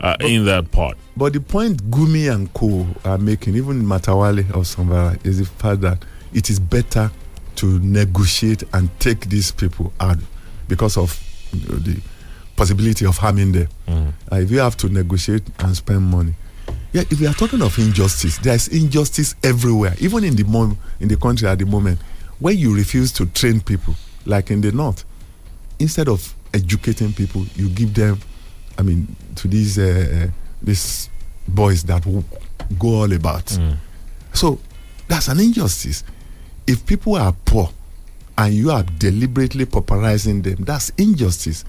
Uh, 0.00 0.16
in 0.20 0.44
that 0.44 0.70
part. 0.70 0.96
But 1.16 1.32
the 1.32 1.40
point 1.40 1.82
Gumi 1.90 2.32
and 2.32 2.52
Co 2.54 2.86
are 3.04 3.18
making, 3.18 3.56
even 3.56 3.82
Matawale 3.82 4.48
or 4.50 4.62
Zamfara, 4.62 5.18
is 5.26 5.38
the 5.38 5.44
fact 5.44 5.80
that 5.80 5.98
it 6.32 6.50
is 6.50 6.60
better 6.60 7.10
to 7.56 7.78
negotiate 7.80 8.62
and 8.74 8.88
take 9.00 9.28
these 9.28 9.50
people 9.50 9.92
out 9.98 10.18
because 10.68 10.96
of 10.96 11.20
you 11.52 11.68
know, 11.68 11.76
the 11.78 12.00
possibility 12.54 13.04
of 13.06 13.16
harming 13.18 13.52
them. 13.52 13.68
Uh, 13.88 14.36
if 14.36 14.50
you 14.50 14.58
have 14.60 14.76
to 14.76 14.88
negotiate 14.88 15.42
and 15.60 15.76
spend 15.76 16.02
money, 16.02 16.34
yeah. 16.92 17.02
If 17.10 17.18
we 17.20 17.26
are 17.26 17.34
talking 17.34 17.60
of 17.62 17.76
injustice, 17.78 18.38
there 18.38 18.54
is 18.54 18.68
injustice 18.68 19.34
everywhere, 19.42 19.94
even 20.00 20.22
in 20.24 20.36
the 20.36 20.44
mom- 20.44 20.78
in 21.00 21.08
the 21.08 21.16
country 21.16 21.48
at 21.48 21.58
the 21.58 21.66
moment, 21.66 21.98
where 22.38 22.54
you 22.54 22.74
refuse 22.74 23.10
to 23.12 23.26
train 23.26 23.60
people, 23.60 23.94
like 24.26 24.50
in 24.50 24.60
the 24.60 24.70
north. 24.72 25.04
Instead 25.80 26.08
of 26.08 26.34
educating 26.54 27.12
people, 27.12 27.44
you 27.56 27.68
give 27.68 27.94
them, 27.94 28.18
I 28.78 28.82
mean, 28.82 29.14
to 29.36 29.48
these 29.48 29.78
uh, 29.78 30.28
these 30.62 31.10
boys 31.46 31.82
that 31.84 32.04
go 32.78 32.88
all 32.88 33.12
about. 33.12 33.58
So 34.32 34.58
that's 35.08 35.28
an 35.28 35.40
injustice. 35.40 36.04
If 36.66 36.86
people 36.86 37.16
are 37.16 37.34
poor 37.44 37.70
and 38.36 38.54
you 38.54 38.70
are 38.70 38.84
deliberately 38.98 39.64
pauperizing 39.66 40.42
them, 40.42 40.64
that's 40.64 40.90
injustice. 40.96 41.64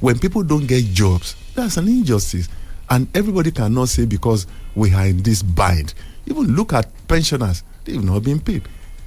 When 0.00 0.18
people 0.18 0.42
don't 0.44 0.66
get 0.66 0.84
jobs, 0.94 1.34
that's 1.54 1.76
an 1.76 1.88
injustice. 1.88 2.48
And 2.88 3.08
everybody 3.14 3.50
cannot 3.50 3.88
say 3.88 4.06
because 4.06 4.46
we 4.74 4.92
are 4.94 5.06
in 5.06 5.22
this 5.22 5.42
bind. 5.42 5.92
Even 6.26 6.54
look 6.54 6.72
at 6.72 6.88
pensioners, 7.08 7.62
they've 7.84 8.02
not 8.02 8.22
been 8.22 8.40
paid. 8.40 8.62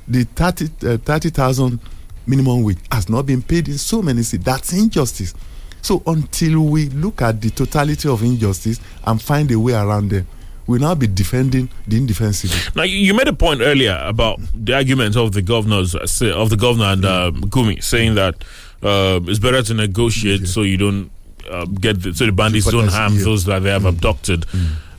The 0.08 0.24
30 0.26 0.66
uh, 0.88 0.98
30,000 0.98 1.80
minimum 2.28 2.64
wage 2.64 2.80
has 2.92 3.08
not 3.10 3.26
been 3.26 3.42
paid 3.42 3.68
in 3.70 3.78
so 3.78 4.02
many 4.02 4.22
cities. 4.24 4.46
That's 4.46 4.74
injustice. 4.74 5.34
So 5.82 6.02
until 6.06 6.62
we 6.66 6.90
look 6.90 7.22
at 7.22 7.42
the 7.42 7.50
totality 7.50 8.10
of 8.10 8.22
injustice 8.24 8.80
and 9.06 9.22
find 9.22 9.52
a 9.52 9.60
way 9.60 9.74
around 9.74 10.10
them, 10.10 10.28
we'll 10.68 10.82
now 10.82 10.96
be 10.96 11.08
defending 11.08 11.70
the 11.88 11.98
indefensible. 11.98 12.56
Now, 12.76 12.84
you 12.84 13.14
made 13.14 13.28
a 13.28 13.34
point 13.34 13.62
earlier 13.62 14.00
about 14.06 14.40
the 14.54 14.76
argument 14.76 15.16
of 15.16 15.32
the 15.32 15.42
governors, 15.42 15.96
uh, 15.96 16.06
of 16.36 16.50
the 16.50 16.58
governor 16.58 16.86
and 16.86 17.06
uh, 17.06 17.32
Gumi, 17.34 17.84
saying 17.84 18.16
that 18.16 18.36
uh, 18.84 19.20
it's 19.24 19.40
better 19.40 19.64
to 19.64 19.74
negotiate 19.74 20.48
so 20.48 20.62
you 20.62 20.78
don't 20.78 21.12
uh, 21.50 21.66
get 21.66 22.02
the, 22.04 22.14
so 22.14 22.26
the 22.26 22.32
bandits 22.32 22.70
don't 22.70 22.90
harm 22.90 23.16
yeah. 23.16 23.24
those 23.24 23.46
that 23.46 23.60
they 23.64 23.70
have 23.70 23.86
abducted. 23.86 24.46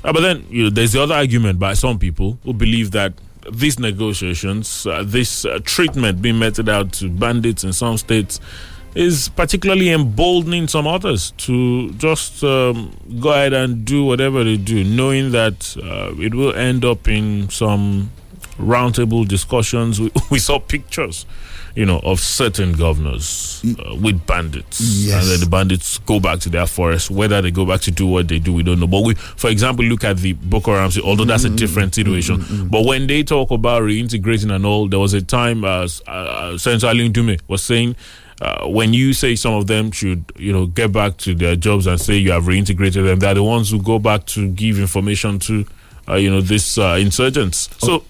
Uh, 0.03 0.13
but 0.13 0.21
then 0.21 0.45
you 0.51 0.65
know, 0.65 0.71
there's 0.71 0.93
the 0.93 1.03
other 1.03 1.15
argument 1.15 1.59
by 1.59 1.75
some 1.75 1.99
people 1.99 2.39
who 2.45 2.53
believe 2.53 2.91
that 2.91 3.13
these 3.53 3.79
negotiations, 3.79 4.87
uh, 4.87 5.03
this 5.07 5.45
uh, 5.45 5.59
treatment 5.65 6.21
being 6.21 6.39
meted 6.39 6.69
out 6.69 6.93
to 6.93 7.09
bandits 7.09 7.65
in 7.65 7.73
some 7.73 7.97
states, 7.97 8.41
is 8.95 9.29
particularly 9.31 9.91
emboldening 9.91 10.67
some 10.69 10.87
others 10.87 11.33
to 11.39 11.91
just 11.93 12.43
um, 12.43 12.91
go 13.21 13.31
ahead 13.33 13.53
and 13.53 13.85
do 13.85 14.05
whatever 14.05 14.43
they 14.43 14.57
do, 14.57 14.83
knowing 14.85 15.31
that 15.33 15.77
uh, 15.83 16.13
it 16.21 16.35
will 16.35 16.55
end 16.55 16.85
up 16.85 17.07
in 17.09 17.49
some 17.51 18.11
roundtable 18.59 19.27
discussions. 19.27 20.01
We, 20.01 20.11
we 20.31 20.39
saw 20.41 20.59
pictures, 20.59 21.25
you 21.77 21.87
know, 21.87 22.01
of 22.01 22.19
certain 22.19 22.73
governors 22.73 23.63
uh, 23.79 23.95
with 23.95 24.27
bandits, 24.27 24.81
Yes. 24.81 25.23
and 25.23 25.31
then 25.33 25.41
the 25.41 25.47
bandits 25.47 25.99
go 25.99 26.19
back 26.19 26.41
to 26.41 26.49
their 26.49 26.67
forest. 26.67 27.13
Whether 27.13 27.41
they 27.43 27.53
go 27.53 27.65
back 27.65 27.81
to 27.83 27.93
do 27.93 28.09
what 28.09 28.27
they 28.27 28.41
do, 28.41 28.53
we 28.53 28.65
don't 28.65 28.81
know. 28.81 28.89
But 28.89 29.05
we, 29.05 29.15
for 29.15 29.51
example, 29.51 29.85
look 29.85 30.03
at 30.03 30.17
the 30.19 30.33
Boko 30.33 30.73
Haram. 30.73 30.91
Although 31.05 31.27
that's 31.27 31.45
a 31.45 31.51
different 31.51 31.95
situation, 31.95 32.69
but 32.69 32.85
when 32.85 33.07
they 33.07 33.23
talk 33.23 33.53
about 33.53 33.83
reintegrating 33.83 34.53
and 34.53 34.67
all, 34.67 34.89
there 34.89 34.99
was 34.99 35.15
a 35.15 35.23
time 35.23 35.65
as 35.65 36.03
uh, 36.09 36.11
uh, 36.11 36.59
Senator 36.59 36.89
Ali 36.89 37.39
was 37.47 37.63
saying. 37.63 37.95
Uh, 38.41 38.67
when 38.69 38.95
you 38.95 39.13
say 39.13 39.37
some 39.37 39.53
of 39.53 39.67
them 39.67 39.91
should, 39.91 40.25
you 40.37 40.51
know, 40.53 40.67
get 40.67 40.91
back 40.93 41.17
to 41.19 41.35
their 41.35 41.57
jobs 41.57 41.87
and 41.87 42.01
say 42.01 42.17
you 42.17 42.33
have 42.33 42.45
reintegrated 42.45 43.05
them, 43.05 43.19
they're 43.19 43.35
the 43.35 43.43
ones 43.43 43.71
who 43.71 43.83
go 43.83 43.99
back 43.99 44.25
to 44.27 44.49
give 44.53 44.79
information 44.79 45.39
to, 45.39 45.67
uh, 46.09 46.15
you 46.15 46.31
know, 46.31 46.41
these 46.41 46.79
uh, 46.79 46.97
insurgents. 46.99 47.69
So, 47.79 48.03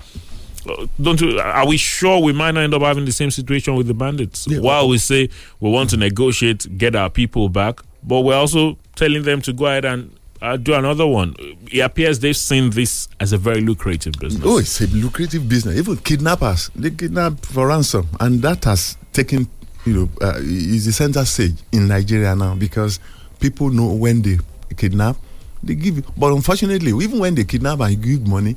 uh, 0.68 0.86
don't 1.02 1.20
you, 1.20 1.40
are 1.40 1.66
we 1.66 1.76
sure 1.76 2.22
we 2.22 2.32
might 2.32 2.52
not 2.52 2.62
end 2.62 2.74
up 2.74 2.82
having 2.82 3.06
the 3.06 3.12
same 3.12 3.32
situation 3.32 3.74
with 3.74 3.88
the 3.88 3.94
bandits? 3.94 4.46
Yeah. 4.46 4.60
While 4.60 4.88
we 4.88 4.98
say 4.98 5.28
we 5.58 5.70
want 5.70 5.90
to 5.90 5.96
negotiate, 5.96 6.78
get 6.78 6.94
our 6.94 7.10
people 7.10 7.48
back, 7.48 7.80
but 8.04 8.20
we're 8.20 8.36
also 8.36 8.78
telling 8.94 9.24
them 9.24 9.40
to 9.42 9.52
go 9.52 9.66
ahead 9.66 9.84
and 9.84 10.16
uh, 10.42 10.56
do 10.56 10.74
another 10.74 11.06
one. 11.06 11.34
It 11.72 11.80
appears 11.80 12.20
they've 12.20 12.36
seen 12.36 12.70
this 12.70 13.08
as 13.18 13.32
a 13.32 13.38
very 13.38 13.60
lucrative 13.60 14.14
business. 14.20 14.42
Oh, 14.46 14.58
it's 14.58 14.80
a 14.80 14.86
lucrative 14.86 15.48
business. 15.48 15.76
Even 15.76 15.96
kidnappers, 15.96 16.70
they 16.74 16.90
kidnap 16.90 17.44
for 17.44 17.66
ransom, 17.66 18.06
and 18.20 18.40
that 18.42 18.64
has 18.64 18.96
taken, 19.12 19.48
you 19.84 19.94
know, 19.94 20.08
uh, 20.20 20.34
is 20.40 20.84
the 20.86 20.92
center 20.92 21.24
stage 21.24 21.54
in 21.72 21.88
Nigeria 21.88 22.34
now 22.34 22.54
because 22.54 23.00
people 23.38 23.70
know 23.70 23.92
when 23.94 24.22
they 24.22 24.38
kidnap, 24.76 25.16
they 25.62 25.74
give. 25.74 25.96
you- 25.96 26.04
But 26.16 26.32
unfortunately, 26.32 26.90
even 27.04 27.18
when 27.18 27.34
they 27.34 27.44
kidnap 27.44 27.80
and 27.80 28.00
give 28.02 28.26
money, 28.26 28.56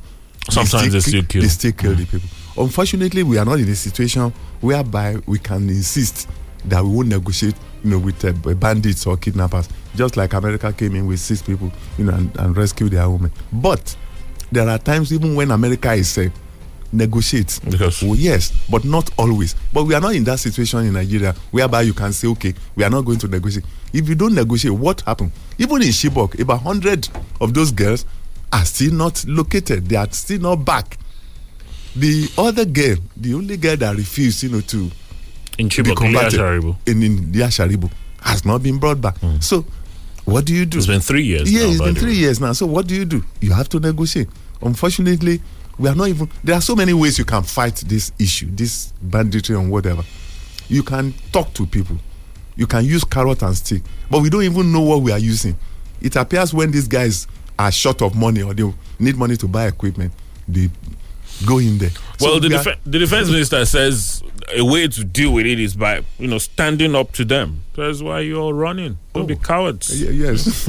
Sometimes 0.49 0.91
they 0.91 0.99
still 0.99 1.23
kill. 1.23 1.41
They 1.41 1.47
still 1.47 1.71
kill 1.71 1.95
the 1.95 2.05
people. 2.05 2.29
Unfortunately, 2.57 3.23
we 3.23 3.37
are 3.37 3.45
not 3.45 3.59
in 3.59 3.69
a 3.69 3.75
situation 3.75 4.33
whereby 4.59 5.15
we 5.25 5.39
can 5.39 5.69
insist 5.69 6.27
that 6.65 6.83
we 6.83 6.89
won't 6.89 7.07
negotiate, 7.07 7.55
you 7.83 7.91
know, 7.91 7.97
with 7.99 8.23
uh, 8.25 8.31
bandits 8.55 9.07
or 9.07 9.15
kidnappers. 9.17 9.69
Just 9.95 10.17
like 10.17 10.33
America 10.33 10.73
came 10.73 10.95
in 10.95 11.07
with 11.07 11.19
six 11.21 11.41
people, 11.41 11.71
you 11.97 12.03
know, 12.05 12.13
and, 12.13 12.35
and 12.37 12.57
rescued 12.57 12.91
their 12.91 13.09
women. 13.09 13.31
But 13.53 13.95
there 14.51 14.67
are 14.69 14.77
times 14.77 15.13
even 15.13 15.33
when 15.35 15.49
America 15.51 15.93
is 15.93 16.17
uh, 16.17 16.29
negotiate. 16.93 17.59
Because- 17.69 18.01
Oh, 18.03 18.13
yes, 18.13 18.51
but 18.69 18.85
not 18.85 19.09
always. 19.17 19.55
But 19.73 19.83
we 19.85 19.93
are 19.95 20.01
not 20.01 20.15
in 20.15 20.23
that 20.25 20.39
situation 20.39 20.85
in 20.85 20.93
Nigeria 20.93 21.33
whereby 21.51 21.81
you 21.81 21.93
can 21.93 22.13
say, 22.13 22.27
okay, 22.29 22.53
we 22.75 22.83
are 22.83 22.89
not 22.89 23.01
going 23.01 23.19
to 23.19 23.27
negotiate. 23.27 23.65
If 23.91 24.07
you 24.07 24.15
don't 24.15 24.33
negotiate, 24.33 24.73
what 24.73 25.01
happened? 25.01 25.31
Even 25.57 25.81
in 25.81 25.89
Chibok, 25.89 26.39
about 26.39 26.61
hundred 26.61 27.07
of 27.41 27.53
those 27.53 27.71
girls 27.71 28.05
are 28.51 28.65
still 28.65 28.93
not 28.93 29.23
located. 29.27 29.87
They 29.89 29.95
are 29.95 30.07
still 30.11 30.39
not 30.39 30.57
back. 30.57 30.97
The 31.95 32.29
other 32.37 32.65
girl, 32.65 32.95
the 33.17 33.33
only 33.35 33.57
girl 33.57 33.77
that 33.77 33.95
refused, 33.95 34.43
you 34.43 34.49
know, 34.49 34.61
to 34.61 34.89
In 35.57 35.67
be 35.67 35.75
Chibok, 35.75 35.97
converted 35.97 36.39
Sharibu. 36.39 36.75
in, 36.87 37.03
in 37.03 37.31
Leah 37.31 37.47
Sharibu 37.47 37.91
has 38.21 38.45
not 38.45 38.63
been 38.63 38.79
brought 38.79 38.99
back. 38.99 39.17
Hmm. 39.19 39.39
So, 39.39 39.65
what 40.25 40.45
do 40.45 40.55
you 40.55 40.65
do? 40.65 40.77
It's 40.79 40.87
been 40.87 41.01
three 41.01 41.23
years. 41.23 41.51
Yeah, 41.51 41.65
now, 41.65 41.69
it's 41.71 41.81
been 41.81 41.95
three 41.95 42.15
years 42.15 42.39
now. 42.39 42.53
So 42.53 42.65
what 42.65 42.87
do 42.87 42.95
you 42.95 43.03
do? 43.05 43.23
You 43.41 43.51
have 43.53 43.67
to 43.69 43.79
negotiate. 43.79 44.29
Unfortunately, 44.61 45.41
we 45.77 45.89
are 45.89 45.95
not 45.95 46.07
even. 46.07 46.29
There 46.43 46.55
are 46.55 46.61
so 46.61 46.75
many 46.75 46.93
ways 46.93 47.17
you 47.17 47.25
can 47.25 47.43
fight 47.43 47.75
this 47.87 48.11
issue, 48.19 48.47
this 48.51 48.93
banditry 49.01 49.55
and 49.55 49.71
whatever. 49.71 50.03
You 50.69 50.83
can 50.83 51.13
talk 51.31 51.53
to 51.53 51.65
people. 51.65 51.97
You 52.55 52.67
can 52.67 52.85
use 52.85 53.03
carrot 53.03 53.41
and 53.41 53.55
stick, 53.57 53.81
but 54.11 54.21
we 54.21 54.29
don't 54.29 54.43
even 54.43 54.71
know 54.71 54.81
what 54.81 55.01
we 55.01 55.11
are 55.11 55.17
using. 55.19 55.57
It 56.01 56.15
appears 56.15 56.53
when 56.53 56.69
these 56.71 56.87
guys 56.87 57.27
are 57.57 57.71
short 57.71 58.01
of 58.01 58.15
money 58.15 58.43
or 58.43 58.53
they 58.53 58.71
need 58.99 59.15
money 59.15 59.35
to 59.37 59.47
buy 59.47 59.67
equipment, 59.67 60.11
they 60.47 60.69
go 61.47 61.57
in 61.57 61.77
there. 61.79 61.89
So 62.19 62.25
Well, 62.31 62.39
the, 62.39 62.49
we 62.49 62.55
are- 62.55 62.75
the 62.85 62.99
defense 62.99 63.29
minister 63.29 63.65
says 63.65 64.21
a 64.55 64.63
way 64.63 64.87
to 64.87 65.03
deal 65.03 65.31
with 65.33 65.45
it 65.45 65.59
is 65.59 65.75
by 65.75 66.01
you 66.19 66.27
know 66.27 66.37
standing 66.37 66.95
up 66.95 67.11
to 67.13 67.25
them. 67.25 67.63
That's 67.75 68.01
why 68.01 68.19
you're 68.21 68.53
running. 68.53 68.97
Don't 69.13 69.25
be 69.27 69.33
Oh. 69.35 69.37
cowards. 69.37 69.89
Y- 69.89 70.11
yes, 70.11 70.67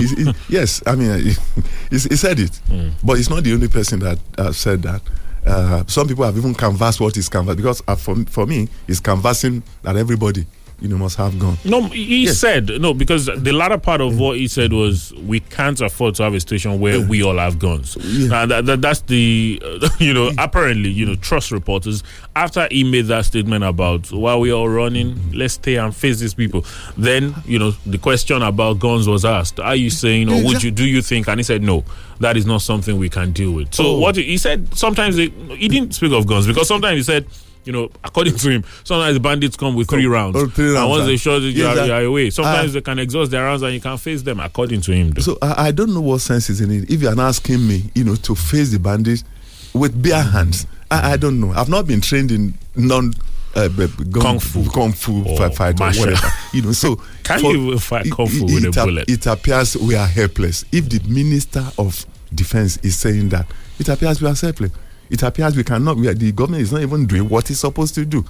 yes. 0.48 0.82
I 0.87 0.94
mean, 0.94 1.18
he, 1.90 1.98
he 1.98 1.98
said 2.16 2.38
it, 2.40 2.60
but 3.02 3.18
it's 3.18 3.30
not 3.30 3.44
the 3.44 3.52
only 3.52 3.68
person 3.68 4.00
that 4.00 4.18
uh, 4.38 4.52
said 4.52 4.82
that. 4.82 5.02
Uh, 5.46 5.84
some 5.87 6.08
people 6.08 6.24
have 6.24 6.37
even 6.38 6.54
canvassed 6.54 7.00
what 7.00 7.14
is 7.18 7.28
canvassed 7.28 7.56
because 7.58 7.82
uh, 7.87 7.94
for 7.96 8.16
for 8.26 8.46
me, 8.46 8.68
it's 8.88 9.00
canvassing 9.00 9.62
that 9.82 9.96
everybody 9.96 10.46
you 10.80 10.88
know 10.88 10.98
must 10.98 11.16
have 11.16 11.38
gone. 11.38 11.56
No, 11.64 11.82
he 11.84 12.24
Yes. 12.24 12.38
said 12.38 12.68
no 12.80 12.92
because 12.94 13.26
the 13.26 13.52
latter 13.52 13.78
part 13.78 14.00
of 14.00 14.18
what 14.18 14.37
he 14.37 14.48
said 14.48 14.72
was 14.72 15.12
we 15.14 15.40
can't 15.40 15.80
afford 15.80 16.14
to 16.16 16.22
have 16.24 16.34
a 16.34 16.40
station 16.40 16.80
where 16.80 17.00
we 17.00 17.22
all 17.22 17.38
have 17.38 17.58
guns. 17.58 17.96
Yeah. 18.00 18.42
And 18.42 18.50
that, 18.50 18.66
that, 18.66 18.82
that's 18.82 19.00
the 19.02 19.62
uh, 19.64 19.88
you 19.98 20.12
know 20.12 20.30
apparently 20.38 20.90
you 20.90 21.06
know 21.06 21.14
trust 21.16 21.50
reporters 21.52 22.02
after 22.37 22.66
he 22.70 22.82
made 22.84 23.06
that 23.06 23.24
statement 23.24 23.62
about 23.64 24.10
while 24.12 24.40
we 24.40 24.50
are 24.52 24.68
running, 24.68 25.18
let's 25.32 25.54
stay 25.54 25.76
and 25.76 25.94
face 25.94 26.18
these 26.18 26.34
people. 26.34 26.64
Then 26.96 27.34
you 27.46 27.58
know 27.58 27.70
the 27.87 27.98
question 27.98 28.42
about 28.42 28.78
guns 28.80 29.06
was 29.08 29.24
asked. 29.24 29.60
Are 29.60 29.76
you 29.76 29.90
saying 29.90 30.28
or 30.30 30.42
would 30.44 30.62
you 30.62 30.70
do 30.70 30.84
you 30.87 31.00
think? 31.02 31.28
And 31.28 31.38
he 31.38 31.44
said 31.44 31.62
no, 31.62 31.84
that 32.20 32.37
is 32.37 32.46
not 32.46 32.62
something 32.62 32.98
we 32.98 33.08
can 33.08 33.32
deal 33.32 33.52
with. 33.52 33.72
So 33.74 33.84
Oh. 33.87 33.98
what 34.00 34.16
he 34.16 34.37
said 34.38 34.76
sometimes 34.76 35.16
they, 35.16 35.28
he 35.56 35.68
didn't 35.68 35.94
speak 35.94 36.12
of 36.12 36.26
guns 36.26 36.46
because 36.46 36.68
sometimes 36.68 36.96
he 36.98 37.02
said. 37.04 37.26
You 37.64 37.72
know, 37.72 37.90
according 38.03 38.37
to 38.37 38.50
him, 38.50 38.64
sometimes 38.85 39.14
the 39.14 39.20
bandits 39.20 39.57
come 39.57 39.74
with 39.74 39.88
three 39.88 40.07
rounds. 40.07 40.37
oh, 40.37 40.46
three 40.46 40.66
And 40.66 40.74
rounds, 40.74 40.90
once 40.90 41.03
uh, 41.03 41.07
they 41.07 41.16
show 41.16 41.37
you 41.38 41.48
yes, 41.48 41.79
are, 41.79 41.87
you 41.87 41.92
are 41.92 42.03
away, 42.03 42.31
sometimes 42.31 42.70
uh, 42.70 42.74
they 42.74 42.81
can 42.83 42.98
exhaust 42.98 43.31
their 43.31 43.42
rounds 43.44 43.62
and 43.62 43.72
you 43.72 43.81
can 43.81 43.96
face 43.98 44.22
them, 44.22 44.38
according 44.40 44.81
to 44.83 44.92
him. 44.92 45.11
Though. 45.11 45.22
So 45.22 45.38
I, 45.40 45.68
I 45.68 45.70
don't 45.72 45.94
know 45.94 46.00
what 46.03 46.20
sense 46.20 46.50
is 46.50 46.61
in 46.61 46.70
it. 46.70 46.90
If 46.90 47.00
you 47.03 47.09
are 47.09 47.18
asking 47.20 47.66
me, 47.66 47.85
you 47.94 48.05
know, 48.05 48.16
to 48.16 48.35
face 48.35 48.70
the 48.70 48.79
bandits 48.79 49.24
with 49.72 50.00
bare 50.03 50.22
hands, 50.22 50.66
I, 50.90 51.12
I 51.12 51.16
don't 51.16 51.40
know. 51.40 51.53
I've 51.53 51.68
not 51.70 51.87
been 51.87 52.00
trained 52.00 52.31
in 52.31 52.55
non. 52.77 53.12
Uh, 53.57 53.68
b- 53.68 53.87
b- 53.87 54.05
gun- 54.11 54.20
Kung 54.22 54.40
fu. 54.40 54.68
kung 54.68 54.92
fu 54.92 55.22
or 55.29 55.48
fight 55.53 55.81
or 55.81 55.87
whatever, 55.92 56.27
you 56.53 56.61
know. 56.62 56.72
So 56.72 56.96
Can 57.22 57.38
for- 57.38 57.53
you 57.55 57.79
fight 57.79 58.11
kung 58.11 58.27
fu 58.27 58.46
it- 58.48 58.53
with 58.53 58.64
a 58.64 58.68
it 58.68 58.77
ap- 58.77 58.85
bullet? 58.85 59.09
It 59.09 59.27
appears 59.27 59.77
we 59.77 59.94
are 59.94 60.09
helpless. 60.09 60.64
If 60.72 60.88
the 60.88 61.00
minister 61.09 61.64
of 61.79 62.05
defense 62.35 62.79
is 62.79 62.96
saying 62.96 63.29
that, 63.29 63.46
it 63.79 63.88
appears 63.88 64.20
we 64.20 64.27
are 64.29 64.35
helpless. 64.35 64.72
It 65.14 65.22
appears 65.22 65.57
we 65.57 65.62
cannot. 65.64 65.96
We 65.96 66.09
are, 66.09 66.14
the 66.14 66.33
government 66.33 66.62
is 66.62 66.72
not 66.72 66.83
even 66.83 67.07
doing 67.07 67.29
what 67.29 67.48
it's 67.50 67.61
supposed 67.61 67.94
to 67.94 68.05
do. 68.05 68.24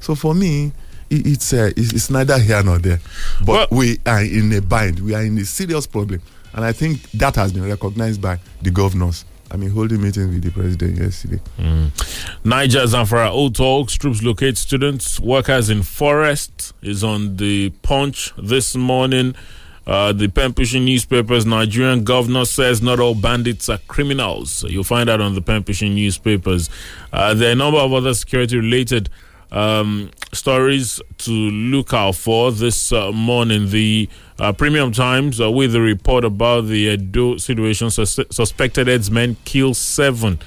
So 0.00 0.14
for 0.14 0.34
me, 0.34 0.72
it, 1.10 1.26
it's, 1.26 1.52
uh, 1.52 1.70
it's 1.76 1.92
it's 1.92 2.10
neither 2.10 2.38
here 2.38 2.62
nor 2.62 2.78
there. 2.78 3.00
But 3.44 3.70
Well- 3.70 3.78
we 3.80 3.98
are 4.06 4.22
in 4.22 4.52
a 4.52 4.60
bind. 4.62 5.00
We 5.00 5.14
are 5.14 5.22
in 5.24 5.36
a 5.38 5.44
serious 5.44 5.86
problem, 5.86 6.20
And 6.54 6.64
I 6.64 6.72
think 6.72 7.10
that 7.12 7.34
has 7.36 7.52
been 7.52 7.66
recognized 7.68 8.20
by 8.22 8.38
the 8.62 8.70
governors. 8.70 9.24
I 9.50 9.56
mean, 9.56 9.70
holding 9.70 10.00
meetings 10.02 10.28
with 10.34 10.42
the 10.44 10.50
president 10.50 10.98
yesterday. 10.98 11.40
Niger 12.44 12.84
Zamfara 12.86 13.30
Old 13.30 13.54
Talks 13.56 13.94
troops 13.94 14.22
locate 14.22 14.58
students, 14.58 15.18
workers 15.18 15.70
in 15.70 15.82
forest 15.82 16.74
is 16.82 17.02
on 17.02 17.36
the 17.36 17.70
punch 17.82 18.32
this 18.36 18.76
morning. 18.76 19.34
Uh, 19.88 20.12
the 20.12 20.28
Pen 20.28 20.52
pushing 20.52 20.84
newspapers, 20.84 21.46
Nigerian 21.46 22.04
governor 22.04 22.44
says 22.44 22.82
not 22.82 23.00
all 23.00 23.14
bandits 23.14 23.70
are 23.70 23.78
criminals. 23.88 24.62
You'll 24.64 24.84
find 24.84 25.08
that 25.08 25.22
on 25.22 25.34
the 25.34 25.40
Pen 25.40 25.64
pushing 25.64 25.94
newspapers. 25.94 26.68
Uh, 27.10 27.32
there 27.32 27.48
are 27.48 27.52
a 27.52 27.54
number 27.54 27.78
of 27.78 27.94
other 27.94 28.12
security 28.12 28.58
related 28.58 29.08
um, 29.50 30.10
stories 30.34 31.00
to 31.16 31.30
look 31.30 31.94
out 31.94 32.16
for 32.16 32.52
this 32.52 32.92
uh, 32.92 33.12
morning. 33.12 33.70
The 33.70 34.10
uh, 34.38 34.52
Premium 34.52 34.92
Times 34.92 35.40
uh, 35.40 35.50
with 35.50 35.72
the 35.72 35.80
report 35.80 36.22
about 36.22 36.66
the 36.66 36.92
Edo 36.92 37.38
situation. 37.38 37.90
Sus- 37.90 38.20
suspected 38.30 38.88
headsmen 38.88 39.38
kill 39.46 39.72
seven 39.72 40.38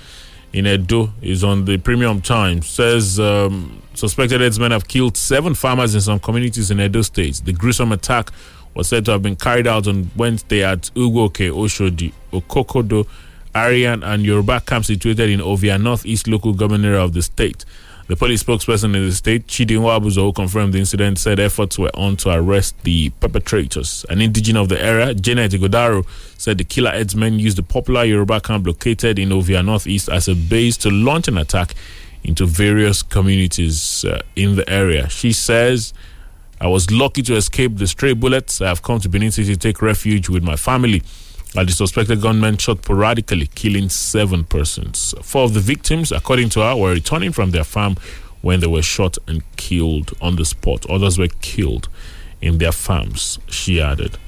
in 0.53 0.67
Edo 0.67 1.13
is 1.21 1.43
on 1.43 1.65
the 1.65 1.79
Premium 1.79 2.21
Times. 2.21 2.67
Says 2.67 3.19
um, 3.19 3.81
suspected 3.95 4.41
headsmen 4.41 4.71
have 4.71 4.87
killed 4.87 5.17
seven 5.17 5.55
farmers 5.55 5.95
in 5.95 6.01
some 6.01 6.19
communities 6.19 6.69
in 6.69 6.79
Edo 6.79 7.01
State. 7.01 7.41
The 7.43 7.53
gruesome 7.53 7.91
attack 7.91 8.29
was 8.73 8.87
said 8.87 9.05
to 9.05 9.11
have 9.11 9.21
been 9.21 9.35
carried 9.35 9.67
out 9.67 9.87
on 9.87 10.11
Wednesday 10.15 10.63
at 10.63 10.83
Ugoke, 10.95 11.51
Oshodi, 11.51 12.13
Okokodo, 12.31 13.07
Arian, 13.53 14.03
and 14.03 14.23
Yoruba 14.25 14.61
camps 14.61 14.87
situated 14.87 15.29
in 15.29 15.39
Ovia 15.39 15.81
Northeast 15.81 16.27
local 16.27 16.53
government 16.53 16.85
area 16.85 17.01
of 17.01 17.13
the 17.13 17.21
state. 17.21 17.65
The 18.07 18.17
police 18.17 18.43
spokesperson 18.43 18.93
in 18.95 19.05
the 19.05 19.11
state, 19.13 19.47
Chidi 19.47 19.77
Nwabuzor, 19.77 20.35
confirmed 20.35 20.73
the 20.73 20.79
incident, 20.79 21.17
said 21.17 21.39
efforts 21.39 21.79
were 21.79 21.91
on 21.93 22.17
to 22.17 22.29
arrest 22.31 22.75
the 22.83 23.09
perpetrators. 23.21 24.05
An 24.09 24.19
indigenous 24.21 24.61
of 24.63 24.69
the 24.69 24.83
area, 24.83 25.13
Janet 25.13 25.53
Igodaro, 25.53 26.05
said 26.37 26.57
the 26.57 26.65
killer 26.65 26.91
headsmen 26.91 27.39
used 27.39 27.57
the 27.57 27.63
popular 27.63 28.03
Yoruba 28.03 28.41
camp 28.41 28.67
located 28.67 29.17
in 29.17 29.29
Ovia 29.29 29.63
Northeast 29.63 30.09
as 30.09 30.27
a 30.27 30.35
base 30.35 30.75
to 30.77 30.89
launch 30.89 31.29
an 31.29 31.37
attack 31.37 31.73
into 32.23 32.45
various 32.45 33.01
communities 33.01 34.03
uh, 34.05 34.21
in 34.35 34.55
the 34.55 34.69
area. 34.69 35.07
She 35.09 35.31
says, 35.31 35.93
I 36.61 36.67
was 36.67 36.91
lucky 36.91 37.23
to 37.23 37.35
escape 37.35 37.77
the 37.77 37.87
stray 37.87 38.13
bullets. 38.13 38.61
I 38.61 38.67
have 38.67 38.83
come 38.83 38.99
to 38.99 39.09
Benin 39.09 39.31
City 39.31 39.55
to 39.55 39.59
take 39.59 39.81
refuge 39.81 40.29
with 40.29 40.43
my 40.43 40.55
family. 40.55 41.01
Uh, 41.57 41.63
the 41.63 41.71
suspected 41.71 42.21
gunman 42.21 42.57
shot 42.57 42.83
sporadically, 42.83 43.47
killing 43.47 43.89
seven 43.89 44.43
persons. 44.43 45.15
Four 45.23 45.45
of 45.45 45.55
the 45.55 45.59
victims, 45.59 46.11
according 46.11 46.49
to 46.49 46.61
her, 46.61 46.75
were 46.75 46.91
returning 46.91 47.31
from 47.31 47.49
their 47.49 47.63
farm 47.63 47.95
when 48.41 48.59
they 48.59 48.67
were 48.67 48.83
shot 48.83 49.17
and 49.27 49.41
killed 49.57 50.11
on 50.21 50.35
the 50.35 50.45
spot. 50.45 50.87
Others 50.87 51.17
were 51.17 51.29
killed 51.41 51.89
in 52.41 52.59
their 52.59 52.71
farms, 52.71 53.39
she 53.47 53.81
added. 53.81 54.19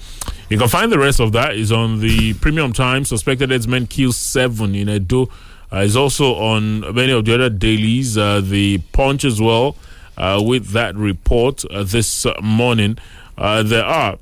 You 0.49 0.57
can 0.57 0.69
find 0.69 0.91
the 0.91 0.97
rest 0.97 1.19
of 1.19 1.33
that 1.33 1.55
is 1.55 1.71
on 1.71 1.99
the 1.99 2.33
Premium 2.33 2.73
Times. 2.73 3.09
Suspected 3.09 3.51
headsmen 3.51 3.85
kill 3.85 4.11
seven 4.11 4.73
in 4.73 4.89
Edo. 4.89 5.29
Uh, 5.71 5.77
is 5.77 5.95
also 5.95 6.33
on 6.33 6.81
many 6.95 7.11
of 7.11 7.25
the 7.25 7.35
other 7.35 7.49
dailies. 7.49 8.17
Uh, 8.17 8.41
the 8.41 8.79
Punch 8.91 9.23
as 9.23 9.39
well 9.39 9.75
with 10.17 10.69
that 10.71 10.95
report 10.95 11.63
uh, 11.65 11.83
this 11.83 12.25
uh, 12.25 12.33
morning. 12.41 12.97
Uh, 13.37 13.63
there 13.63 13.85
are 13.85 14.17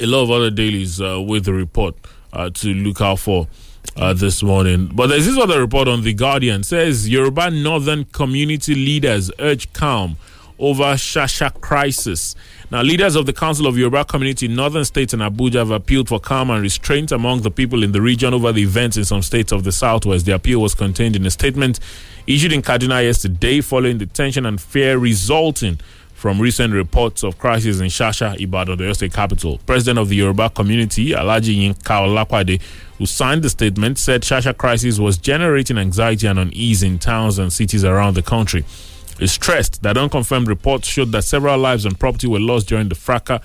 a 0.00 0.06
lot 0.06 0.22
of 0.22 0.30
other 0.30 0.50
dailies 0.50 1.00
uh, 1.00 1.20
with 1.20 1.44
the 1.44 1.52
report 1.52 1.94
uh, 2.32 2.50
to 2.50 2.68
look 2.74 3.00
out 3.00 3.18
for 3.18 3.48
uh, 3.96 4.12
this 4.12 4.42
morning. 4.42 4.90
But 4.94 5.08
this 5.08 5.26
is 5.26 5.36
what 5.36 5.46
the 5.46 5.60
report 5.60 5.88
on 5.88 6.02
The 6.02 6.14
Guardian 6.14 6.62
says 6.62 7.08
Yoruba 7.08 7.50
Northern 7.50 8.04
community 8.04 8.74
leaders 8.74 9.30
urge 9.38 9.72
calm 9.72 10.16
over 10.58 10.84
Shasha 10.94 11.60
crisis. 11.60 12.34
Now, 12.70 12.82
leaders 12.82 13.16
of 13.16 13.26
the 13.26 13.32
Council 13.32 13.66
of 13.66 13.78
Yoruba 13.78 14.04
Community 14.04 14.46
in 14.46 14.54
northern 14.54 14.84
states 14.84 15.12
and 15.12 15.22
Abuja 15.22 15.54
have 15.54 15.70
appealed 15.70 16.08
for 16.08 16.20
calm 16.20 16.50
and 16.50 16.62
restraint 16.62 17.12
among 17.12 17.42
the 17.42 17.50
people 17.50 17.82
in 17.82 17.92
the 17.92 18.00
region 18.02 18.34
over 18.34 18.52
the 18.52 18.62
events 18.62 18.96
in 18.96 19.04
some 19.04 19.22
states 19.22 19.52
of 19.52 19.64
the 19.64 19.72
southwest. 19.72 20.26
The 20.26 20.34
appeal 20.34 20.60
was 20.60 20.74
contained 20.74 21.16
in 21.16 21.24
a 21.26 21.30
statement 21.30 21.80
issued 22.26 22.52
in 22.52 22.62
Kaduna 22.62 23.02
yesterday 23.02 23.60
following 23.60 23.98
the 23.98 24.06
tension 24.06 24.44
and 24.44 24.60
fear 24.60 24.98
resulting 24.98 25.78
from 26.18 26.40
recent 26.40 26.74
reports 26.74 27.22
of 27.22 27.38
crisis 27.38 27.78
in 27.78 27.86
Shasha, 27.86 28.38
Ibadan, 28.40 28.76
the 28.76 28.92
state 28.92 29.12
capital. 29.12 29.58
President 29.66 30.00
of 30.00 30.08
the 30.08 30.16
Yoruba 30.16 30.50
community, 30.50 31.10
Alhaji 31.12 31.56
Yinka 31.56 31.76
Olakwade, 32.06 32.60
who 32.98 33.06
signed 33.06 33.42
the 33.42 33.48
statement, 33.48 33.98
said 33.98 34.22
Shasha 34.22 34.56
crisis 34.56 34.98
was 34.98 35.16
generating 35.16 35.78
anxiety 35.78 36.26
and 36.26 36.38
unease 36.40 36.82
in 36.82 36.98
towns 36.98 37.38
and 37.38 37.52
cities 37.52 37.84
around 37.84 38.14
the 38.14 38.22
country. 38.22 38.64
He 39.18 39.26
stressed 39.26 39.82
that 39.82 39.96
unconfirmed 39.96 40.48
reports 40.48 40.88
showed 40.88 41.12
that 41.12 41.22
several 41.22 41.58
lives 41.58 41.84
and 41.84 41.98
property 41.98 42.26
were 42.26 42.40
lost 42.40 42.68
during 42.68 42.88
the 42.88 42.94
fracas, 42.94 43.40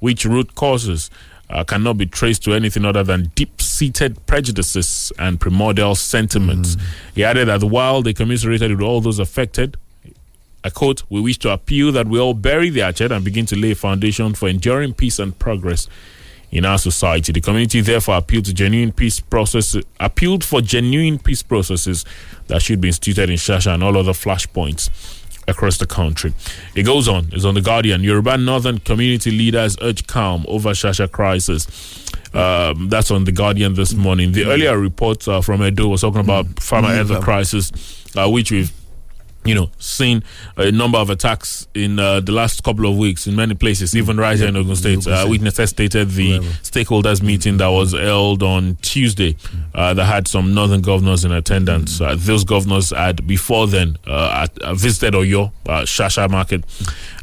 which 0.00 0.24
root 0.24 0.54
causes 0.54 1.10
uh, 1.50 1.64
cannot 1.64 1.98
be 1.98 2.06
traced 2.06 2.44
to 2.44 2.54
anything 2.54 2.84
other 2.84 3.02
than 3.04 3.30
deep 3.34 3.60
seated 3.60 4.24
prejudices 4.26 5.12
and 5.18 5.40
primordial 5.40 5.94
sentiments. 5.94 6.76
He 7.14 7.24
added 7.24 7.48
that 7.48 7.62
while 7.64 8.02
they 8.02 8.12
commiserated 8.12 8.70
with 8.70 8.80
all 8.80 9.00
those 9.00 9.18
affected, 9.18 9.76
I 10.64 10.70
quote, 10.70 11.02
we 11.08 11.20
wish 11.20 11.38
to 11.38 11.50
appeal 11.50 11.92
that 11.92 12.08
we 12.08 12.18
all 12.18 12.34
bury 12.34 12.70
the 12.70 12.80
hatchet 12.80 13.12
and 13.12 13.24
begin 13.24 13.46
to 13.46 13.56
lay 13.56 13.70
a 13.70 13.74
foundation 13.74 14.34
for 14.34 14.48
enduring 14.48 14.94
peace 14.94 15.18
and 15.18 15.38
progress 15.38 15.88
in 16.50 16.64
our 16.64 16.78
society. 16.78 17.32
The 17.32 17.40
community 17.40 17.80
therefore 17.80 18.16
appealed 18.16 18.46
to 18.46 18.54
genuine 18.54 18.92
peace 18.92 19.20
process 19.20 19.76
appealed 20.00 20.44
for 20.44 20.60
genuine 20.60 21.18
peace 21.18 21.42
processes 21.42 22.04
that 22.46 22.62
should 22.62 22.80
be 22.80 22.88
instituted 22.88 23.30
in 23.30 23.36
Shasha 23.36 23.74
and 23.74 23.82
all 23.84 23.96
other 23.96 24.12
flashpoints 24.12 24.90
across 25.46 25.78
the 25.78 25.86
country. 25.86 26.34
It 26.74 26.82
goes 26.82 27.08
on, 27.08 27.28
it's 27.32 27.44
on 27.44 27.54
the 27.54 27.60
Guardian. 27.60 28.02
Yoruba 28.02 28.36
Northern 28.38 28.78
community 28.78 29.30
leaders 29.30 29.76
urge 29.80 30.06
calm 30.06 30.44
over 30.48 30.70
Shasha 30.70 31.10
crisis. 31.10 31.66
Um, 32.34 32.88
that's 32.90 33.10
on 33.10 33.24
the 33.24 33.32
Guardian 33.32 33.74
this 33.74 33.94
morning. 33.94 34.32
The 34.32 34.44
earlier 34.44 34.78
report 34.78 35.26
uh, 35.26 35.40
from 35.40 35.62
Edo 35.62 35.88
was 35.88 36.02
talking 36.02 36.20
about 36.20 36.60
farmer 36.62 36.88
Mm, 36.88 37.08
health 37.08 37.24
crisis, 37.24 37.72
uh, 38.16 38.28
which 38.28 38.50
we've 38.50 38.70
you 39.44 39.54
know, 39.54 39.70
seen 39.78 40.22
a 40.56 40.70
number 40.70 40.98
of 40.98 41.08
attacks 41.10 41.68
in 41.74 41.98
uh, 41.98 42.20
the 42.20 42.32
last 42.32 42.62
couple 42.62 42.86
of 42.90 42.98
weeks 42.98 43.26
in 43.26 43.34
many 43.34 43.54
places, 43.54 43.96
even 43.96 44.16
right 44.18 44.36
here 44.36 44.48
in 44.48 44.56
Ogun 44.56 44.76
State. 44.76 44.98
Uh, 45.06 45.20
State. 45.20 45.30
witnesses 45.30 45.70
stated 45.70 46.10
the 46.10 46.40
stakeholders 46.62 47.22
meeting 47.22 47.56
that 47.56 47.68
was 47.68 47.92
held 47.92 48.42
on 48.42 48.76
Tuesday 48.82 49.36
uh, 49.74 49.94
that 49.94 50.04
had 50.04 50.28
some 50.28 50.52
northern 50.52 50.82
governors 50.82 51.24
in 51.24 51.32
attendance. 51.32 52.00
Uh, 52.00 52.14
those 52.18 52.44
governors 52.44 52.90
had 52.90 53.26
before 53.26 53.66
then 53.66 53.96
uh, 54.06 54.44
at, 54.44 54.58
uh, 54.58 54.74
visited 54.74 55.14
Oyo, 55.14 55.52
uh, 55.66 55.82
Shasha 55.82 56.28
Market. 56.28 56.64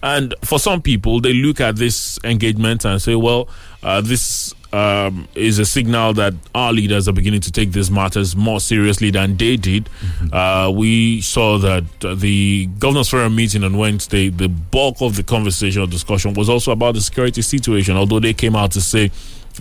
And 0.01 0.33
for 0.41 0.57
some 0.57 0.81
people, 0.81 1.21
they 1.21 1.33
look 1.33 1.61
at 1.61 1.75
this 1.75 2.17
engagement 2.23 2.85
and 2.85 2.99
say, 3.01 3.15
well, 3.15 3.49
uh, 3.83 4.01
this 4.01 4.54
um, 4.75 5.27
is 5.35 5.57
a 5.57 5.65
signal 5.65 6.13
that 6.13 6.33
our 6.53 6.73
leaders 6.73 7.07
are 7.07 7.13
beginning 7.13 7.39
to 7.39 7.51
take 7.51 7.71
these 7.71 7.89
matters 7.89 8.35
more 8.35 8.59
seriously 8.59 9.09
than 9.09 9.37
they 9.37 9.55
did. 9.55 9.89
Uh, 10.33 10.69
we 10.75 11.21
saw 11.21 11.57
that 11.57 11.85
the 12.01 12.65
Governors 12.77 13.07
Forum 13.07 13.37
meeting 13.37 13.63
on 13.63 13.77
Wednesday, 13.77 14.27
the 14.27 14.49
bulk 14.49 15.01
of 15.01 15.15
the 15.15 15.23
conversation 15.23 15.81
or 15.81 15.87
discussion 15.87 16.33
was 16.33 16.49
also 16.49 16.73
about 16.73 16.95
the 16.95 17.01
security 17.01 17.41
situation, 17.41 17.95
although 17.95 18.19
they 18.19 18.33
came 18.33 18.53
out 18.53 18.71
to 18.71 18.81
say 18.81 19.11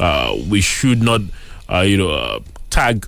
uh, 0.00 0.36
we 0.48 0.60
should 0.60 1.00
not, 1.00 1.20
uh, 1.72 1.80
you 1.80 1.96
know, 1.96 2.10
uh, 2.10 2.40
tag 2.70 3.06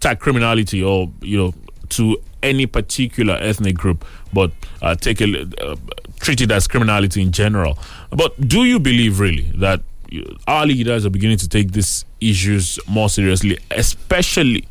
tag 0.00 0.18
criminality 0.20 0.82
or 0.82 1.12
you 1.20 1.36
know 1.36 1.54
to 1.90 2.16
any 2.42 2.64
particular 2.64 3.34
ethnic 3.34 3.76
group, 3.76 4.02
but 4.32 4.50
uh, 4.80 4.94
take 4.94 5.20
a 5.20 5.42
uh, 5.62 5.76
treat 6.20 6.40
it 6.40 6.50
as 6.50 6.66
criminality 6.66 7.20
in 7.20 7.32
general. 7.32 7.78
But 8.08 8.48
do 8.48 8.64
you 8.64 8.80
believe 8.80 9.20
really 9.20 9.52
that 9.56 9.82
our 10.46 10.66
leaders 10.66 11.04
are 11.06 11.10
beginning 11.10 11.38
to 11.38 11.48
take 11.48 11.72
these 11.72 12.04
issues 12.20 12.78
more 12.88 13.08
seriously, 13.08 13.58
especially 13.70 14.66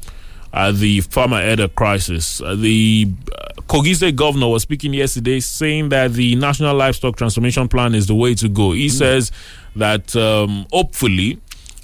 uh, 0.53 0.71
the 0.71 1.01
farmer 1.01 1.41
header 1.41 1.67
crisis? 1.67 2.41
Uh, 2.41 2.55
the 2.55 3.09
uh, 3.31 3.61
Kogi 3.63 3.95
State 3.95 4.15
governor 4.15 4.47
was 4.47 4.61
speaking 4.63 4.93
yesterday, 4.93 5.39
saying 5.39 5.89
that 5.89 6.13
the 6.13 6.35
National 6.35 6.75
Livestock 6.75 7.15
Transformation 7.17 7.67
Plan 7.67 7.95
is 7.95 8.07
the 8.07 8.15
way 8.15 8.35
to 8.35 8.49
go. 8.49 8.71
He 8.73 8.89
says 8.89 9.31
that 9.75 10.15
um, 10.15 10.65
hopefully. 10.71 11.39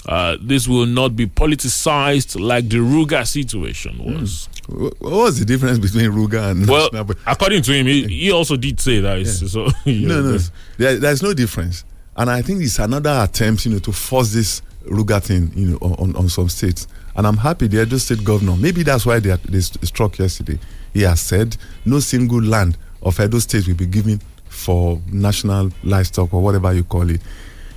Uh, 0.05 0.37
this 0.41 0.67
will 0.67 0.87
not 0.87 1.15
be 1.15 1.27
politicized 1.27 2.39
like 2.39 2.67
the 2.69 2.77
Ruga 2.77 3.27
situation 3.27 3.95
was. 3.99 4.47
Wh- 4.67 4.99
What 5.01 5.11
was 5.11 5.39
the 5.39 5.45
difference 5.45 5.77
between 5.77 6.09
Ruga 6.11 6.49
and 6.51 6.67
Well, 6.67 6.89
National? 6.91 7.15
According 7.27 7.61
to 7.63 7.73
him, 7.73 7.85
he, 7.85 8.07
he 8.07 8.31
also 8.31 8.55
did 8.55 8.79
say 8.79 9.01
that. 9.01 9.19
it's- 9.19 9.39
So, 9.51 9.67
you 9.85 10.07
no, 10.07 10.21
know, 10.21 10.31
no, 10.31 10.37
there, 10.77 10.95
there's 10.97 11.21
no 11.21 11.33
difference, 11.33 11.83
and 12.19 12.29
I 12.29 12.41
think 12.41 12.61
it's 12.61 12.79
another 12.79 13.21
attempt, 13.23 13.65
you 13.65 13.71
know, 13.71 13.79
to 13.79 13.93
force 13.93 14.33
this 14.33 14.61
Ruga 14.83 15.23
thing, 15.23 15.53
you 15.55 15.71
know, 15.71 15.77
on, 15.77 16.13
on 16.17 16.27
some 16.27 16.49
states. 16.49 16.85
And 17.15 17.25
I'm 17.25 17.37
happy 17.37 17.67
the 17.67 17.81
Edo 17.81 17.97
State 17.97 18.25
governor. 18.25 18.57
Maybe 18.57 18.83
that's 18.83 19.05
why 19.05 19.19
they, 19.19 19.33
they 19.47 19.61
struck 19.61 20.19
yesterday. 20.19 20.59
He 20.93 21.03
has 21.03 21.21
said 21.21 21.55
no 21.85 22.01
single 22.01 22.41
land 22.41 22.77
of 23.01 23.17
Edo 23.21 23.39
State 23.39 23.67
will 23.67 23.75
be 23.75 23.85
given 23.85 24.19
for 24.49 25.01
national 25.09 25.71
livestock 25.85 26.33
or 26.33 26.41
whatever 26.41 26.73
you 26.73 26.83
call 26.83 27.09
it. 27.09 27.21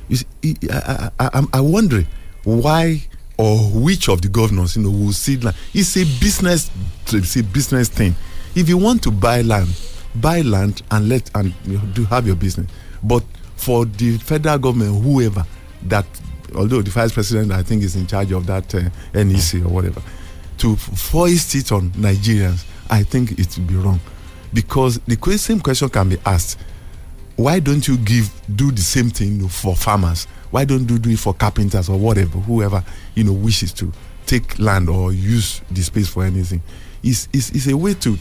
You 0.08 0.16
see, 0.16 0.56
I, 0.72 1.10
I, 1.20 1.28
I, 1.34 1.42
I'm 1.52 1.70
wondering 1.70 2.08
why 2.42 3.06
or 3.38 3.58
which 3.58 4.08
of 4.08 4.22
the 4.22 4.28
governors, 4.28 4.74
you 4.76 4.82
know, 4.82 4.90
will 4.90 5.12
see 5.12 5.36
land. 5.36 5.56
It's 5.72 5.96
a 5.96 6.04
business, 6.20 6.68
it's 7.12 7.36
a 7.36 7.44
business 7.44 7.88
thing. 7.88 8.16
If 8.56 8.68
you 8.68 8.76
want 8.76 9.04
to 9.04 9.12
buy 9.12 9.42
land, 9.42 9.68
buy 10.16 10.40
land 10.40 10.82
and 10.90 11.08
let 11.08 11.30
and 11.36 11.54
you 11.64 11.78
know, 11.78 11.84
do 11.92 12.04
have 12.06 12.26
your 12.26 12.36
business. 12.36 12.68
But 13.04 13.22
for 13.62 13.84
the 13.84 14.18
federal 14.18 14.58
government, 14.58 15.04
whoever 15.04 15.46
that 15.84 16.04
although 16.56 16.82
the 16.82 16.90
vice 16.90 17.12
president 17.12 17.52
I 17.52 17.62
think 17.62 17.84
is 17.84 17.94
in 17.94 18.08
charge 18.08 18.32
of 18.32 18.44
that 18.46 18.74
uh, 18.74 18.80
NEC 19.14 19.64
or 19.64 19.68
whatever, 19.68 20.02
to 20.58 20.74
foist 20.76 21.54
it 21.54 21.70
on 21.70 21.90
Nigerians, 21.92 22.64
I 22.90 23.04
think 23.04 23.38
it 23.38 23.56
would 23.56 23.66
be 23.68 23.76
wrong, 23.76 24.00
because 24.52 24.98
the 25.06 25.16
same 25.38 25.60
question 25.60 25.88
can 25.90 26.08
be 26.08 26.18
asked: 26.26 26.58
Why 27.36 27.60
don't 27.60 27.86
you 27.86 27.96
give 27.98 28.28
do 28.56 28.72
the 28.72 28.82
same 28.82 29.10
thing 29.10 29.46
for 29.48 29.76
farmers? 29.76 30.26
Why 30.50 30.64
don't 30.64 30.90
you 30.90 30.98
do 30.98 31.10
it 31.10 31.20
for 31.20 31.32
carpenters 31.32 31.88
or 31.88 31.98
whatever, 31.98 32.38
whoever 32.40 32.84
you 33.14 33.22
know 33.22 33.32
wishes 33.32 33.72
to 33.74 33.92
take 34.26 34.58
land 34.58 34.88
or 34.88 35.12
use 35.12 35.60
the 35.70 35.82
space 35.82 36.08
for 36.08 36.24
anything? 36.24 36.62
It's, 37.04 37.28
it's, 37.32 37.50
it's 37.50 37.68
a 37.68 37.76
way 37.76 37.94
to 37.94 38.18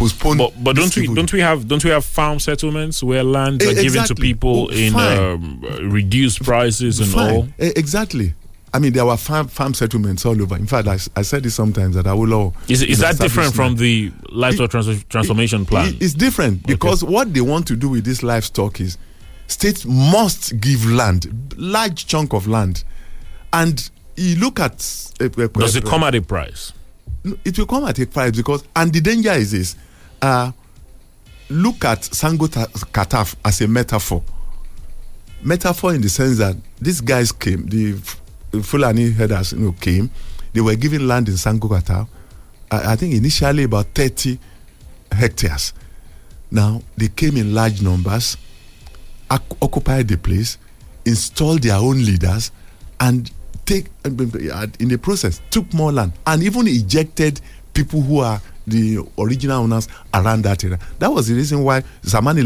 postpone. 0.00 0.38
But 0.38 0.52
but 0.64 0.76
don't 0.76 0.94
we 0.96 1.06
don't 1.14 1.32
we 1.32 1.40
have 1.40 1.68
don't 1.68 1.84
we 1.84 1.90
have 1.90 2.04
farm 2.04 2.38
settlements 2.40 3.02
where 3.02 3.22
lands 3.22 3.64
Eh, 3.64 3.70
are 3.70 3.82
given 3.82 4.04
to 4.04 4.14
people 4.14 4.68
Oh, 4.70 4.74
in 4.74 4.94
um, 4.96 5.60
reduced 5.90 6.42
prices 6.42 6.98
and 7.00 7.08
Fine. 7.08 7.34
all? 7.34 7.48
Eh, 7.58 7.72
exactly. 7.76 8.34
I 8.72 8.78
mean, 8.78 8.92
there 8.92 9.04
were 9.04 9.16
farm, 9.16 9.48
farm 9.48 9.74
settlements 9.74 10.24
all 10.24 10.40
over. 10.40 10.54
In 10.56 10.66
fact, 10.66 10.86
I, 10.86 10.96
I 11.16 11.22
said 11.22 11.42
this 11.42 11.56
sometimes 11.56 11.96
that 11.96 12.06
I 12.06 12.14
will. 12.14 12.54
Is 12.68 12.82
is 12.82 12.98
that 13.00 13.18
different 13.18 13.52
from 13.54 13.74
the 13.76 14.12
livestock 14.30 14.70
trans- 14.70 15.04
transformation 15.04 15.66
plan? 15.66 15.96
It's 16.00 16.14
different 16.14 16.66
because 16.66 17.02
what 17.02 17.34
they 17.34 17.40
want 17.40 17.66
to 17.68 17.76
do 17.76 17.88
with 17.88 18.04
this 18.04 18.22
livestock 18.22 18.80
is 18.80 18.96
states 19.48 19.84
must 19.84 20.60
give 20.60 20.86
land, 20.86 21.54
large 21.56 22.06
chunk 22.06 22.32
of 22.32 22.46
land, 22.46 22.84
and 23.52 23.90
you 24.16 24.36
look 24.36 24.60
at. 24.60 24.74
Uh, 25.20 25.24
uh, 25.24 25.46
Does 25.48 25.74
it 25.76 25.84
uh, 25.84 25.90
come 25.90 26.04
at 26.04 26.14
a 26.14 26.22
price? 26.22 26.72
It 27.44 27.58
will 27.58 27.66
come 27.66 27.84
at 27.84 27.98
a 27.98 28.06
price 28.06 28.30
because 28.36 28.62
and 28.76 28.92
the 28.92 29.00
danger 29.00 29.32
is 29.32 29.50
this 29.50 29.76
uh 30.22 30.52
look 31.48 31.84
at 31.84 32.00
sango 32.02 32.50
Ta- 32.50 32.66
kataf 32.92 33.34
as 33.44 33.60
a 33.60 33.68
metaphor. 33.68 34.22
Metaphor 35.42 35.94
in 35.94 36.00
the 36.02 36.08
sense 36.08 36.38
that 36.38 36.56
these 36.80 37.00
guys 37.00 37.32
came 37.32 37.66
the 37.66 37.94
fulani 38.62 39.10
herders 39.10 39.52
you 39.52 39.58
know 39.58 39.72
came. 39.72 40.10
They 40.52 40.60
were 40.60 40.74
given 40.76 41.06
land 41.06 41.28
in 41.28 41.34
Zango 41.34 41.68
Kataf 41.70 42.08
I, 42.70 42.92
I 42.92 42.96
think 42.96 43.14
initially 43.14 43.64
about 43.64 43.86
30 43.94 44.38
hectares. 45.12 45.72
Now 46.50 46.82
they 46.96 47.08
came 47.08 47.36
in 47.36 47.54
large 47.54 47.80
numbers 47.82 48.36
oc- 49.30 49.56
occupied 49.62 50.08
the 50.08 50.16
place 50.18 50.58
installed 51.04 51.62
their 51.62 51.76
own 51.76 52.04
leaders 52.04 52.50
and 53.00 53.30
take 53.64 53.86
in 54.04 54.16
the 54.88 54.98
process 55.00 55.40
took 55.50 55.72
more 55.72 55.92
land 55.92 56.12
and 56.26 56.42
even 56.42 56.66
ejected 56.68 57.40
people 57.72 58.02
who 58.02 58.18
are 58.18 58.40
the 58.66 58.98
original 59.18 59.62
owners 59.62 59.88
around 60.14 60.42
that 60.42 60.62
area 60.64 60.78
that 60.98 61.10
was 61.10 61.28
the 61.28 61.34
reason 61.34 61.62
why 61.64 61.80
zamani 62.02 62.42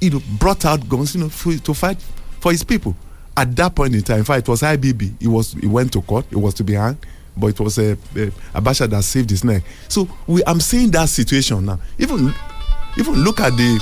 you 0.00 0.10
know 0.10 0.20
brought 0.38 0.64
out 0.64 0.88
guns 0.88 1.14
you 1.14 1.20
know 1.22 1.28
for, 1.28 1.52
to 1.56 1.74
fight 1.74 1.98
for 2.40 2.52
his 2.52 2.64
people 2.64 2.94
at 3.36 3.54
that 3.56 3.74
point 3.74 3.94
in 3.94 4.02
time 4.02 4.18
in 4.18 4.24
fact 4.24 4.46
it 4.46 4.50
was 4.50 4.62
ibb 4.62 5.12
he 5.20 5.28
was 5.28 5.52
he 5.54 5.66
went 5.66 5.92
to 5.92 6.02
court 6.02 6.26
he 6.30 6.36
was 6.36 6.54
to 6.54 6.64
be 6.64 6.74
hanged 6.74 6.98
but 7.36 7.48
it 7.48 7.60
was 7.60 7.78
uh, 7.78 7.96
uh, 8.16 8.30
Abacha 8.54 8.88
that 8.90 9.02
saved 9.02 9.30
his 9.30 9.44
neck. 9.44 9.62
So 9.88 10.08
we, 10.26 10.42
I'm 10.46 10.60
seeing 10.60 10.90
that 10.92 11.08
situation 11.08 11.64
now. 11.64 11.80
Even, 11.98 12.32
even 12.98 13.14
look 13.24 13.40
at 13.40 13.52
the, 13.56 13.80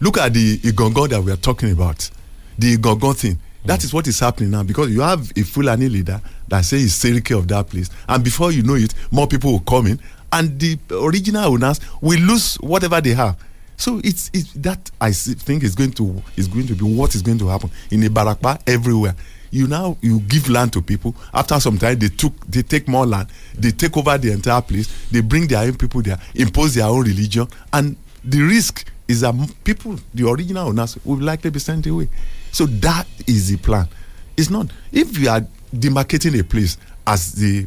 look 0.00 0.18
at 0.18 0.32
the 0.34 0.58
Igangan 0.58 1.08
that 1.10 1.22
we 1.22 1.32
are 1.32 1.36
talking 1.36 1.72
about, 1.72 2.10
the 2.58 2.76
Igangan 2.76 3.16
thing. 3.16 3.38
That 3.66 3.82
is 3.82 3.92
what 3.92 4.06
is 4.06 4.20
happening 4.20 4.52
now 4.52 4.62
because 4.62 4.90
you 4.90 5.00
have 5.00 5.30
a 5.36 5.42
Fulani 5.42 5.88
leader 5.88 6.20
that 6.48 6.64
says 6.64 7.02
he's 7.02 7.20
care 7.22 7.36
of 7.36 7.48
that 7.48 7.68
place, 7.68 7.90
and 8.08 8.22
before 8.22 8.52
you 8.52 8.62
know 8.62 8.74
it, 8.74 8.94
more 9.10 9.26
people 9.26 9.52
will 9.52 9.60
come 9.60 9.88
in, 9.88 10.00
and 10.32 10.58
the 10.60 10.78
original 10.90 11.52
owners 11.52 11.80
will 12.00 12.20
lose 12.20 12.54
whatever 12.56 13.00
they 13.00 13.14
have. 13.14 13.36
So 13.76 14.00
it's, 14.02 14.30
it's 14.32 14.52
that 14.54 14.90
I 15.00 15.12
think 15.12 15.62
is 15.62 15.74
going 15.74 15.92
to 15.92 16.22
is 16.36 16.48
going 16.48 16.66
to 16.68 16.74
be 16.74 16.84
what 16.84 17.14
is 17.14 17.22
going 17.22 17.38
to 17.38 17.48
happen 17.48 17.70
in 17.90 18.00
Ibarapa 18.02 18.60
everywhere. 18.66 19.14
You 19.50 19.66
now 19.66 19.96
you 20.00 20.20
give 20.20 20.48
land 20.48 20.72
to 20.74 20.82
people. 20.82 21.14
After 21.34 21.58
some 21.60 21.76
time, 21.78 21.98
they 21.98 22.08
took 22.08 22.32
they 22.46 22.62
take 22.62 22.88
more 22.88 23.04
land. 23.06 23.28
They 23.58 23.72
take 23.72 23.96
over 23.96 24.16
the 24.16 24.32
entire 24.32 24.62
place. 24.62 24.88
They 25.10 25.20
bring 25.20 25.46
their 25.46 25.62
own 25.62 25.74
people 25.76 26.02
there, 26.02 26.18
impose 26.34 26.74
their 26.74 26.86
own 26.86 27.04
religion, 27.04 27.48
and 27.72 27.96
the 28.24 28.42
risk 28.42 28.84
is 29.08 29.20
that 29.20 29.34
people, 29.64 29.98
the 30.12 30.28
original 30.28 30.68
owners, 30.68 30.98
will 31.04 31.18
likely 31.18 31.50
be 31.50 31.60
sent 31.60 31.86
away. 31.86 32.08
So 32.56 32.64
that 32.64 33.06
is 33.26 33.50
the 33.50 33.58
plan. 33.58 33.86
It's 34.34 34.48
not 34.48 34.68
if 34.90 35.18
you 35.18 35.28
are 35.28 35.42
demarcating 35.74 36.40
a 36.40 36.42
place 36.42 36.78
as 37.06 37.32
the 37.34 37.66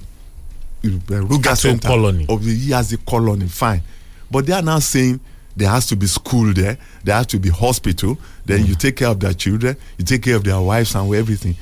uh, 0.83 0.87
Ruga 1.29 1.55
Center 1.55 1.87
colony. 1.87 2.25
of 2.27 2.43
the 2.43 2.51
year 2.51 2.75
as 2.77 2.89
the 2.89 2.97
colony, 2.97 3.47
fine. 3.47 3.83
But 4.31 4.47
they 4.47 4.53
are 4.53 4.63
now 4.63 4.79
saying 4.79 5.19
there 5.55 5.69
has 5.69 5.85
to 5.89 5.95
be 5.95 6.07
school 6.07 6.51
there, 6.53 6.79
there 7.03 7.13
has 7.15 7.27
to 7.27 7.37
be 7.37 7.49
hospital, 7.49 8.17
then 8.47 8.65
you 8.65 8.73
take 8.73 8.95
care 8.95 9.09
of 9.09 9.19
their 9.19 9.33
children, 9.33 9.77
you 9.99 10.05
take 10.05 10.23
care 10.23 10.35
of 10.37 10.43
their 10.43 10.59
wives 10.59 10.95
and 10.95 11.13
everything. 11.13 11.55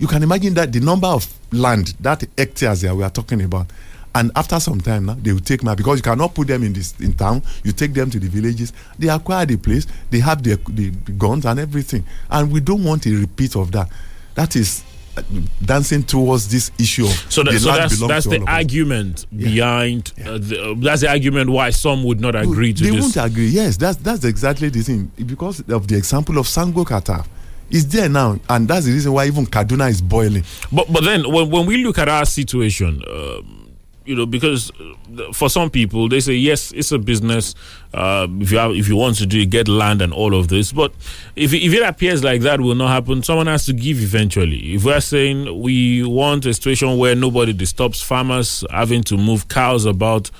You 0.00 0.08
can 0.08 0.24
imagine 0.24 0.54
that 0.54 0.72
the 0.72 0.80
number 0.80 1.06
of 1.06 1.24
land, 1.52 1.94
that 2.00 2.24
hectares 2.36 2.80
there 2.80 2.96
we 2.96 3.04
are 3.04 3.10
talking 3.10 3.42
about. 3.42 3.68
And 4.14 4.30
after 4.36 4.60
some 4.60 4.80
time 4.80 5.06
now, 5.06 5.16
they 5.20 5.32
will 5.32 5.40
take 5.40 5.62
my 5.62 5.74
because 5.74 5.98
you 5.98 6.02
cannot 6.02 6.34
put 6.34 6.46
them 6.48 6.62
in 6.62 6.72
this 6.74 6.94
in 7.00 7.14
town. 7.14 7.42
You 7.64 7.72
take 7.72 7.94
them 7.94 8.10
to 8.10 8.18
the 8.20 8.28
villages. 8.28 8.72
They 8.98 9.08
acquire 9.08 9.46
the 9.46 9.56
place. 9.56 9.86
They 10.10 10.18
have 10.20 10.42
their 10.42 10.56
the, 10.68 10.90
the 10.90 11.12
guns 11.12 11.46
and 11.46 11.58
everything. 11.58 12.04
And 12.30 12.52
we 12.52 12.60
don't 12.60 12.84
want 12.84 13.06
a 13.06 13.10
repeat 13.14 13.56
of 13.56 13.72
that. 13.72 13.88
That 14.34 14.54
is 14.56 14.82
uh, 15.16 15.22
dancing 15.64 16.02
towards 16.02 16.48
this 16.50 16.70
issue 16.78 17.04
of 17.04 17.26
So, 17.30 17.42
that, 17.42 17.58
so 17.58 17.72
that's 17.72 17.98
that's 18.00 18.24
the 18.26 18.36
all 18.36 18.42
of 18.42 18.48
us. 18.48 18.54
argument 18.54 19.26
behind. 19.34 20.12
Uh, 20.22 20.38
the, 20.38 20.70
uh, 20.70 20.74
that's 20.76 21.00
the 21.02 21.08
argument 21.08 21.48
why 21.50 21.70
some 21.70 22.04
would 22.04 22.20
not 22.20 22.34
agree 22.34 22.74
to 22.74 22.84
they 22.84 22.90
this. 22.90 23.00
won't 23.16 23.16
agree. 23.32 23.48
Yes, 23.48 23.76
that's 23.78 23.96
that's 23.96 24.24
exactly 24.24 24.68
the 24.68 24.82
thing. 24.82 25.10
Because 25.26 25.60
of 25.68 25.88
the 25.88 25.96
example 25.96 26.36
of 26.38 26.46
Zango 26.46 26.84
Kataf. 26.84 27.26
It's 27.70 27.84
there 27.86 28.10
now, 28.10 28.38
and 28.50 28.68
that's 28.68 28.84
the 28.84 28.92
reason 28.92 29.14
why 29.14 29.26
even 29.26 29.46
Kaduna 29.46 29.88
is 29.88 30.02
boiling. 30.02 30.44
But 30.70 30.92
but 30.92 31.04
then 31.04 31.30
when, 31.32 31.48
when 31.50 31.64
we 31.64 31.82
look 31.82 31.96
at 31.98 32.06
our 32.06 32.26
situation, 32.26 33.02
um, 33.10 33.61
you 34.04 34.14
know, 34.14 34.26
because 34.26 34.70
uh, 34.80 35.32
for 35.32 35.48
some 35.48 35.70
people 35.70 36.08
they 36.08 36.20
say 36.20 36.34
yes, 36.34 36.72
it's 36.72 36.92
a 36.92 36.98
business. 36.98 37.54
Uh, 37.94 38.26
if 38.40 38.50
you 38.50 38.58
have, 38.58 38.72
if 38.72 38.88
you 38.88 38.96
want 38.96 39.16
to 39.16 39.26
do 39.26 39.44
get 39.46 39.68
land 39.68 40.02
and 40.02 40.12
all 40.12 40.34
of 40.34 40.48
this. 40.48 40.72
But 40.72 40.92
if 41.36 41.52
if 41.52 41.72
it 41.72 41.82
appears 41.82 42.24
like 42.24 42.42
that 42.42 42.60
will 42.60 42.74
not 42.74 42.88
happen, 42.88 43.22
someone 43.22 43.46
has 43.46 43.66
to 43.66 43.72
give 43.72 44.00
eventually. 44.00 44.74
If 44.74 44.84
we're 44.84 45.00
saying 45.00 45.60
we 45.60 46.02
want 46.02 46.46
a 46.46 46.54
situation 46.54 46.98
where 46.98 47.14
nobody 47.14 47.52
disturbs 47.52 48.00
farmers 48.02 48.64
having 48.70 49.02
to 49.04 49.16
move 49.16 49.48
cows 49.48 49.84
about. 49.84 50.30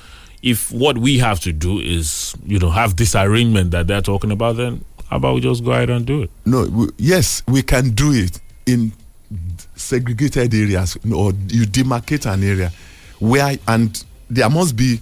If 0.41 0.73
what 0.73 0.97
we 0.97 1.19
have 1.19 1.39
to 1.39 1.53
do 1.53 1.79
is, 1.79 2.35
you 2.45 2.59
know, 2.59 2.69
have 2.69 2.97
this 2.97 3.15
arrangement 3.15 3.71
that 3.71 3.87
they're 3.87 4.01
talking 4.01 4.29
about, 4.29 4.57
then 4.57 4.83
how 5.09 5.15
about 5.15 5.35
we 5.35 5.39
just 5.39 5.63
go 5.63 5.71
ahead 5.71 5.89
and 5.89 6.05
do 6.05 6.23
it? 6.23 6.31
No, 6.45 6.65
we, 6.65 6.87
yes, 6.97 7.43
we 7.47 7.61
can 7.61 7.91
do 7.91 8.11
it 8.11 8.41
in 8.65 8.91
segregated 9.75 10.53
areas, 10.53 10.97
or 11.05 11.31
you 11.47 11.65
demarcate 11.65 12.25
an 12.31 12.43
area 12.43 12.73
where, 13.23 13.57
and 13.67 14.03
there 14.29 14.49
must 14.49 14.75
be 14.75 14.99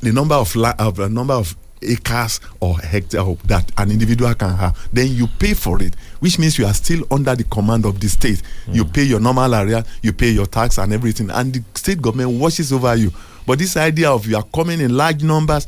the 0.00 0.12
number 0.12 0.34
of 0.34 0.54
la- 0.56 0.74
of 0.78 0.98
a 0.98 1.08
number 1.08 1.34
of 1.34 1.54
acres 1.82 2.40
or 2.60 2.78
hectares 2.78 3.36
that 3.44 3.70
an 3.78 3.90
individual 3.90 4.34
can 4.34 4.54
have. 4.56 4.76
Then 4.92 5.08
you 5.08 5.26
pay 5.38 5.54
for 5.54 5.82
it, 5.82 5.94
which 6.20 6.38
means 6.38 6.58
you 6.58 6.66
are 6.66 6.74
still 6.74 7.06
under 7.10 7.34
the 7.34 7.44
command 7.44 7.84
of 7.84 8.00
the 8.00 8.08
state. 8.08 8.42
You 8.70 8.84
pay 8.84 9.02
your 9.04 9.20
normal 9.20 9.54
area, 9.54 9.84
you 10.02 10.12
pay 10.12 10.30
your 10.30 10.46
tax 10.46 10.78
and 10.78 10.92
everything, 10.92 11.30
and 11.30 11.52
the 11.52 11.62
state 11.74 12.00
government 12.00 12.38
watches 12.40 12.72
over 12.72 12.94
you. 12.96 13.10
But 13.46 13.58
this 13.58 13.76
idea 13.76 14.10
of 14.10 14.26
you 14.26 14.36
are 14.36 14.42
coming 14.54 14.80
in 14.80 14.94
large 14.96 15.22
numbers, 15.22 15.66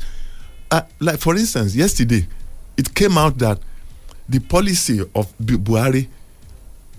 uh, 0.71 0.81
like 0.99 1.19
for 1.19 1.35
instance, 1.35 1.75
yesterday, 1.75 2.27
it 2.77 2.93
came 2.95 3.17
out 3.17 3.37
that 3.39 3.59
the 4.29 4.39
policy 4.39 5.01
of 5.15 5.31
Bu- 5.39 5.57
Buhari, 5.59 6.07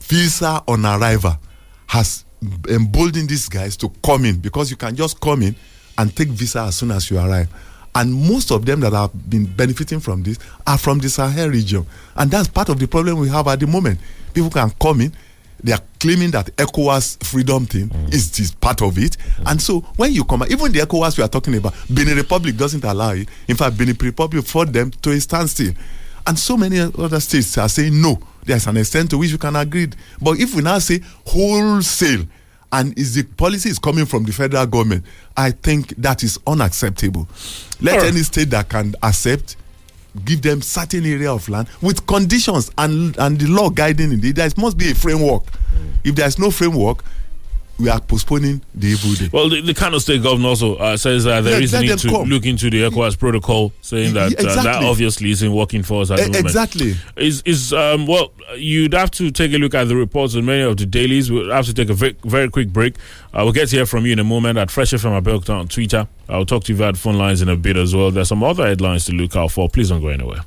visa 0.01 0.62
on 0.68 0.85
arrival, 0.85 1.39
has 1.87 2.24
emboldened 2.68 3.28
these 3.28 3.49
guys 3.49 3.76
to 3.78 3.90
come 4.03 4.24
in 4.24 4.38
because 4.38 4.70
you 4.70 4.76
can 4.76 4.95
just 4.97 5.20
come 5.20 5.42
in 5.42 5.55
and 5.99 6.14
take 6.14 6.28
visa 6.28 6.62
as 6.62 6.76
soon 6.76 6.90
as 6.90 7.11
you 7.11 7.18
arrive. 7.18 7.49
And 7.95 8.12
most 8.12 8.51
of 8.51 8.66
them 8.66 8.80
that 8.80 8.92
have 8.92 9.12
been 9.30 9.47
benefiting 9.47 10.01
from 10.01 10.22
this 10.22 10.38
are 10.66 10.78
from 10.78 10.99
the 10.99 11.09
Sahel 11.09 11.49
region. 11.51 11.86
And 12.16 12.30
that's 12.30 12.49
part 12.49 12.68
of 12.68 12.80
the 12.80 12.88
problem 12.88 13.18
we 13.18 13.28
have 13.28 13.47
at 13.47 13.61
the 13.61 13.66
moment. 13.68 14.01
People 14.32 14.51
can 14.51 14.70
come 14.80 15.01
in, 15.03 15.12
they 15.62 15.72
are 15.72 15.80
claiming 16.01 16.32
that 16.32 16.47
ECOWAS 16.57 17.24
freedom 17.24 17.66
thing 17.66 17.90
is, 18.12 18.38
is 18.40 18.51
part 18.53 18.82
of 18.82 18.99
it. 18.99 19.16
And 19.47 19.62
so 19.62 19.80
when 19.97 20.12
you 20.12 20.24
come, 20.24 20.42
even 20.51 20.72
the 20.72 20.80
ECOWAS 20.80 21.16
we 21.16 21.24
are 21.24 21.28
talking 21.28 21.55
about, 21.57 21.74
Benin 21.88 22.16
Republic 22.16 22.57
doesn't 22.57 22.84
allow 22.84 23.12
it. 23.12 23.28
In 23.49 23.57
fact, 23.57 23.78
Benin 23.78 23.97
Republic 23.99 24.45
for 24.45 24.66
them 24.66 24.90
to 24.90 25.11
a 25.11 25.20
standstill. 25.20 25.72
And 26.26 26.38
so 26.38 26.57
many 26.57 26.80
other 26.80 27.20
states 27.20 27.57
are 27.59 27.68
saying 27.68 28.01
no. 28.01 28.18
There's 28.45 28.66
an 28.66 28.76
extent 28.76 29.11
to 29.11 29.18
which 29.18 29.32
we 29.32 29.38
can 29.38 29.57
agree. 29.57 29.88
But 30.20 30.38
if 30.38 30.55
we 30.55 30.62
now 30.62 30.78
say 30.78 31.01
wholesale, 31.26 32.26
and 32.72 32.99
is 32.99 33.14
the 33.14 33.22
policy 33.22 33.68
is 33.68 33.78
coming 33.78 34.05
from 34.05 34.24
the 34.24 34.32
federal 34.32 34.66
government, 34.66 35.05
I 35.36 35.53
think 35.53 35.95
that 35.97 36.24
is 36.24 36.38
unacceptable. 36.47 37.28
Let 37.80 38.03
any 38.03 38.22
state 38.24 38.51
that 38.51 38.68
can 38.68 38.95
accept 39.03 39.57
give 40.24 40.42
them 40.42 40.61
certain 40.62 41.05
area 41.05 41.32
of 41.32 41.49
land 41.49 41.68
with 41.82 42.07
conditions 42.07 42.70
and 42.78 43.16
and 43.18 43.38
the 43.38 43.47
law 43.47 43.70
guiding 43.70 44.12
it. 44.12 44.34
There 44.34 44.49
must 44.57 44.76
be 44.76 44.90
a 44.90 44.95
framework. 44.95 45.45
If 46.05 46.14
there's 46.16 46.38
no 46.38 46.51
framework, 46.51 47.05
we 47.79 47.89
are 47.89 48.01
postponing 48.01 48.62
the 48.75 48.87
evil 48.89 49.12
day. 49.14 49.29
Well, 49.33 49.49
the, 49.49 49.61
the 49.61 49.75
Kano 49.75 49.99
State 49.99 50.22
governor 50.22 50.49
also 50.49 50.77
uh, 50.77 50.97
says 50.97 51.25
that 51.25 51.41
there 51.43 51.59
Yeah, 51.59 51.64
is 51.64 51.75
a 51.75 51.81
need 51.83 51.99
to 51.99 52.09
come. 52.09 52.29
look 52.29 52.47
into 52.47 52.70
the 52.70 52.83
ECOWAS 52.83 53.18
protocol, 53.18 53.72
saying 53.81 54.14
that 54.14 54.33
Y- 54.39 54.49
uh, 54.49 54.62
that 54.62 54.83
obviously 54.85 55.31
isn't 55.33 55.53
working 55.53 55.83
for 55.83 56.03
us 56.03 56.11
at 56.11 56.18
the 56.18 56.22
moment. 56.27 56.45
exactly. 56.45 56.95
Is 57.16 57.43
is 57.45 57.72
um 57.72 58.07
well, 58.07 58.33
you'd 58.57 58.95
have 58.95 59.11
to 59.12 59.31
take 59.31 59.53
a 59.53 59.59
look 59.59 59.75
at 59.75 59.89
the 59.89 59.97
reports 59.97 60.35
in 60.35 60.45
many 60.45 60.62
of 60.62 60.77
the 60.77 60.87
dailies. 60.87 61.31
We'll 61.33 61.51
have 61.51 61.66
to 61.66 61.75
take 61.75 61.91
a 61.91 61.95
very, 61.95 62.16
very 62.25 62.49
quick 62.49 62.68
break. 62.68 62.95
Uh, 63.33 63.41
we'll 63.43 63.53
get 63.53 63.68
to 63.70 63.77
hear 63.77 63.87
from 63.87 64.07
you 64.07 64.12
in 64.12 64.18
a 64.20 64.25
moment 64.25 64.57
at 64.59 64.70
Fresh 64.70 64.93
FM 64.93 65.20
Abeokuta 65.20 65.59
on 65.59 65.68
Twitter. 65.68 66.07
I'll 66.29 66.47
talk 66.47 66.64
to 66.64 66.72
you 66.72 66.77
via 66.79 66.93
phone 66.95 67.16
lines 67.18 67.43
in 67.43 67.49
a 67.49 67.57
bit 67.57 67.77
as 67.77 67.95
well. 67.95 68.11
There's 68.12 68.29
some 68.29 68.45
other 68.45 68.66
headlines 68.66 69.05
to 69.07 69.12
look 69.12 69.35
out 69.35 69.51
for. 69.51 69.68
Please 69.68 69.89
don't 69.89 70.01
go 70.01 70.09
anywhere. 70.09 70.41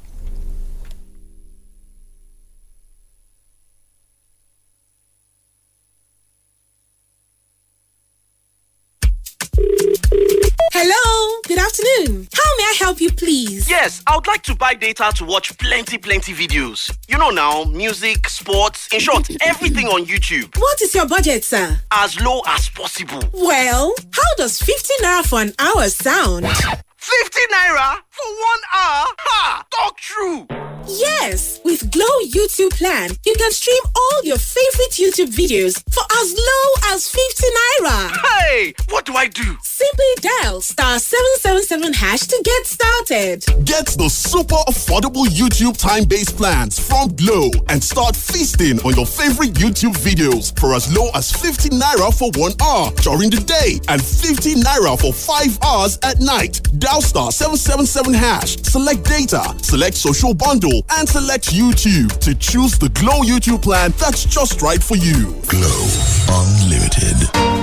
Good 11.47 11.57
afternoon. 11.57 12.27
How 12.33 12.49
may 12.57 12.63
I 12.63 12.75
help 12.79 12.99
you, 12.99 13.09
please? 13.09 13.69
Yes, 13.69 14.03
I 14.05 14.15
would 14.15 14.27
like 14.27 14.43
to 14.43 14.55
buy 14.55 14.73
data 14.73 15.11
to 15.15 15.25
watch 15.25 15.57
plenty, 15.57 15.97
plenty 15.97 16.33
videos. 16.33 16.93
You 17.07 17.17
know 17.17 17.29
now, 17.29 17.63
music, 17.63 18.27
sports, 18.27 18.89
in 18.93 18.99
short, 18.99 19.29
everything 19.41 19.87
on 19.87 20.05
YouTube. 20.05 20.57
What 20.59 20.81
is 20.81 20.93
your 20.93 21.07
budget, 21.07 21.45
sir? 21.45 21.79
As 21.91 22.19
low 22.19 22.41
as 22.47 22.69
possible. 22.69 23.21
Well, 23.33 23.95
how 24.11 24.35
does 24.35 24.61
50 24.61 24.93
naira 25.01 25.25
for 25.25 25.41
an 25.41 25.53
hour 25.57 25.87
sound? 25.87 26.45
50 26.47 27.39
naira 27.53 27.95
for 28.09 28.27
one 28.27 28.63
hour? 28.73 29.05
Ha! 29.17 29.63
Talk 29.71 29.97
true! 29.97 30.66
Yes, 30.89 31.59
with 31.65 31.91
Glow 31.91 32.05
YouTube 32.23 32.71
plan, 32.71 33.09
you 33.25 33.35
can 33.35 33.51
stream 33.51 33.83
all 33.93 34.23
your 34.23 34.37
favorite 34.37 34.91
YouTube 34.91 35.35
videos 35.35 35.83
for 35.91 36.03
as 36.21 36.33
low 36.33 36.93
as 36.93 37.09
50 37.09 37.43
naira. 37.43 38.11
Hey! 38.15 38.73
What 38.89 39.05
do 39.05 39.13
I 39.13 39.27
do? 39.27 39.57
Simply 39.61 40.05
dial 40.21 40.61
star 40.61 40.97
777 40.97 41.93
hash 41.93 42.21
to 42.21 42.41
get 42.43 42.65
started. 42.65 43.45
Get 43.65 43.87
the 43.97 44.07
super 44.07 44.55
affordable 44.69 45.25
YouTube 45.25 45.77
time-based 45.77 46.37
plans 46.37 46.79
from 46.79 47.13
Glow 47.15 47.51
and 47.67 47.83
start 47.83 48.15
feasting 48.15 48.79
on 48.85 48.95
your 48.95 49.05
favorite 49.05 49.53
YouTube 49.53 49.95
videos 49.97 50.57
for 50.57 50.73
as 50.73 50.87
low 50.95 51.09
as 51.15 51.31
50 51.33 51.69
naira 51.69 52.17
for 52.17 52.31
one 52.39 52.53
hour 52.61 52.91
during 53.03 53.29
the 53.29 53.43
day 53.43 53.81
and 53.89 54.01
50 54.01 54.55
naira 54.55 54.97
for 54.99 55.11
five 55.11 55.57
hours 55.61 55.99
at 56.03 56.21
night. 56.21 56.61
Dial 56.79 57.01
star 57.01 57.31
777 57.31 58.13
hash, 58.13 58.55
select 58.63 59.03
data, 59.03 59.43
select 59.61 59.95
social 59.95 60.33
bundle, 60.33 60.76
and 60.91 61.07
select 61.07 61.45
YouTube 61.51 62.17
to 62.19 62.35
choose 62.35 62.77
the 62.77 62.89
Glow 62.89 63.21
YouTube 63.21 63.61
plan 63.61 63.93
that's 63.99 64.25
just 64.25 64.61
right 64.61 64.81
for 64.81 64.95
you. 64.95 65.35
Glow 65.47 65.87
Unlimited. 66.29 67.56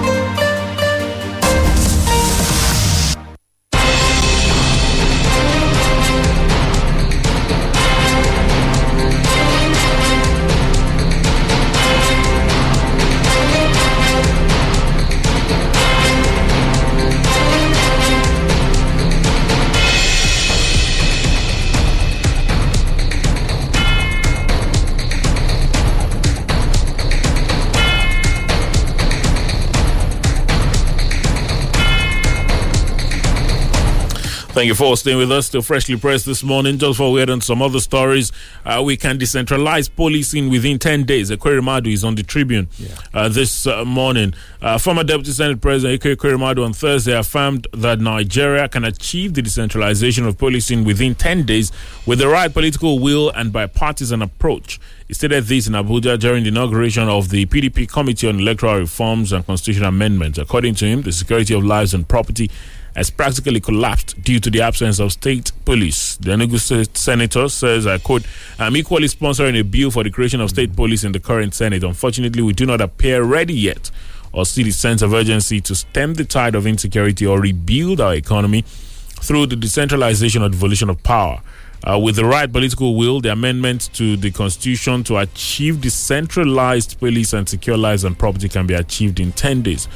Thank 34.54 34.68
you 34.68 34.76
for 34.76 34.96
staying 34.96 35.18
with 35.18 35.32
us. 35.32 35.46
Still 35.46 35.62
freshly 35.62 35.96
pressed 35.96 36.26
this 36.26 36.44
morning. 36.44 36.78
Just 36.78 36.98
for 36.98 37.10
we 37.10 37.18
head 37.18 37.28
on 37.28 37.40
some 37.40 37.60
other 37.60 37.80
stories, 37.80 38.30
uh, 38.64 38.80
we 38.86 38.96
can 38.96 39.18
decentralize 39.18 39.92
policing 39.92 40.48
within 40.48 40.78
10 40.78 41.02
days. 41.02 41.32
Ekweremadu 41.32 41.92
is 41.92 42.04
on 42.04 42.14
the 42.14 42.22
Tribune 42.22 42.68
uh, 43.12 43.28
this 43.28 43.66
uh, 43.66 43.84
morning. 43.84 44.32
Uh, 44.62 44.78
former 44.78 45.02
Deputy 45.02 45.32
Senate 45.32 45.60
President 45.60 46.06
Ike 46.06 46.38
Madu 46.38 46.62
on 46.62 46.72
Thursday 46.72 47.14
affirmed 47.18 47.66
that 47.72 47.98
Nigeria 47.98 48.68
can 48.68 48.84
achieve 48.84 49.34
the 49.34 49.42
decentralization 49.42 50.24
of 50.24 50.38
policing 50.38 50.84
within 50.84 51.16
10 51.16 51.44
days 51.44 51.72
with 52.06 52.20
the 52.20 52.28
right 52.28 52.52
political 52.52 53.00
will 53.00 53.30
and 53.30 53.52
bipartisan 53.52 54.22
approach. 54.22 54.78
He 55.08 55.14
stated 55.14 55.44
this 55.46 55.66
in 55.66 55.72
Abuja 55.72 56.16
during 56.20 56.44
the 56.44 56.50
inauguration 56.50 57.08
of 57.08 57.30
the 57.30 57.44
PDP 57.46 57.88
Committee 57.88 58.28
on 58.28 58.38
Electoral 58.38 58.78
Reforms 58.78 59.32
and 59.32 59.44
Constitutional 59.44 59.88
Amendments. 59.88 60.38
According 60.38 60.76
to 60.76 60.86
him, 60.86 61.02
the 61.02 61.10
security 61.10 61.54
of 61.54 61.64
lives 61.64 61.92
and 61.92 62.06
property 62.08 62.52
has 62.94 63.10
practically 63.10 63.60
collapsed 63.60 64.22
due 64.22 64.38
to 64.40 64.50
the 64.50 64.60
absence 64.60 65.00
of 65.00 65.12
state 65.12 65.52
police. 65.64 66.16
The 66.16 66.30
Enugu 66.30 66.58
State 66.58 66.96
Senator 66.96 67.48
says, 67.48 67.86
I 67.86 67.98
quote, 67.98 68.24
I'm 68.58 68.76
equally 68.76 69.08
sponsoring 69.08 69.58
a 69.58 69.62
bill 69.64 69.90
for 69.90 70.04
the 70.04 70.10
creation 70.10 70.40
of 70.40 70.50
state 70.50 70.74
police 70.76 71.04
in 71.04 71.12
the 71.12 71.20
current 71.20 71.54
Senate. 71.54 71.82
Unfortunately, 71.82 72.42
we 72.42 72.52
do 72.52 72.66
not 72.66 72.80
appear 72.80 73.22
ready 73.22 73.54
yet 73.54 73.90
or 74.32 74.44
see 74.44 74.62
the 74.62 74.70
sense 74.70 75.02
of 75.02 75.12
urgency 75.12 75.60
to 75.60 75.74
stem 75.74 76.14
the 76.14 76.24
tide 76.24 76.54
of 76.54 76.66
insecurity 76.66 77.26
or 77.26 77.40
rebuild 77.40 78.00
our 78.00 78.14
economy 78.14 78.62
through 78.62 79.46
the 79.46 79.56
decentralization 79.56 80.42
or 80.42 80.48
devolution 80.48 80.90
of 80.90 81.02
power. 81.02 81.40
Uh, 81.86 81.98
with 81.98 82.16
the 82.16 82.24
right 82.24 82.50
political 82.50 82.96
will, 82.96 83.20
the 83.20 83.30
amendment 83.30 83.90
to 83.92 84.16
the 84.16 84.30
constitution 84.30 85.04
to 85.04 85.18
achieve 85.18 85.80
decentralized 85.82 86.98
police 86.98 87.32
and 87.32 87.46
secure 87.48 87.76
lives 87.76 88.04
and 88.04 88.18
property 88.18 88.48
can 88.48 88.66
be 88.66 88.72
achieved 88.74 89.20
in 89.20 89.32
10 89.32 89.62
days. 89.62 89.86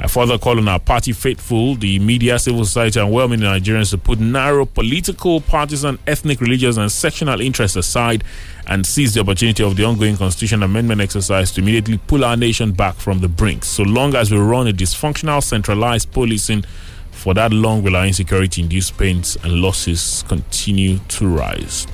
I 0.00 0.06
further 0.06 0.38
call 0.38 0.58
on 0.58 0.68
our 0.68 0.78
party 0.78 1.12
faithful, 1.12 1.74
the 1.74 1.98
media, 1.98 2.38
civil 2.38 2.64
society, 2.64 3.00
and 3.00 3.10
well 3.10 3.26
meaning 3.26 3.46
Nigerians 3.46 3.90
to 3.90 3.98
put 3.98 4.20
narrow 4.20 4.64
political, 4.64 5.40
partisan, 5.40 5.98
ethnic, 6.06 6.40
religious, 6.40 6.76
and 6.76 6.90
sectional 6.90 7.40
interests 7.40 7.76
aside 7.76 8.22
and 8.68 8.86
seize 8.86 9.14
the 9.14 9.20
opportunity 9.20 9.64
of 9.64 9.74
the 9.76 9.84
ongoing 9.84 10.16
constitution 10.16 10.62
amendment 10.62 11.00
exercise 11.00 11.50
to 11.52 11.60
immediately 11.60 11.98
pull 12.06 12.24
our 12.24 12.36
nation 12.36 12.70
back 12.70 12.94
from 12.94 13.18
the 13.20 13.28
brink. 13.28 13.64
So 13.64 13.82
long 13.82 14.14
as 14.14 14.30
we 14.30 14.38
run 14.38 14.68
a 14.68 14.72
dysfunctional, 14.72 15.42
centralized 15.42 16.12
policing, 16.12 16.64
for 17.10 17.34
that 17.34 17.52
long 17.52 17.82
will 17.82 17.96
our 17.96 18.06
insecurity 18.06 18.62
induced 18.62 18.96
pains 18.96 19.36
and 19.42 19.54
losses 19.54 20.22
continue 20.28 20.98
to 21.08 21.26
rise. 21.26 21.86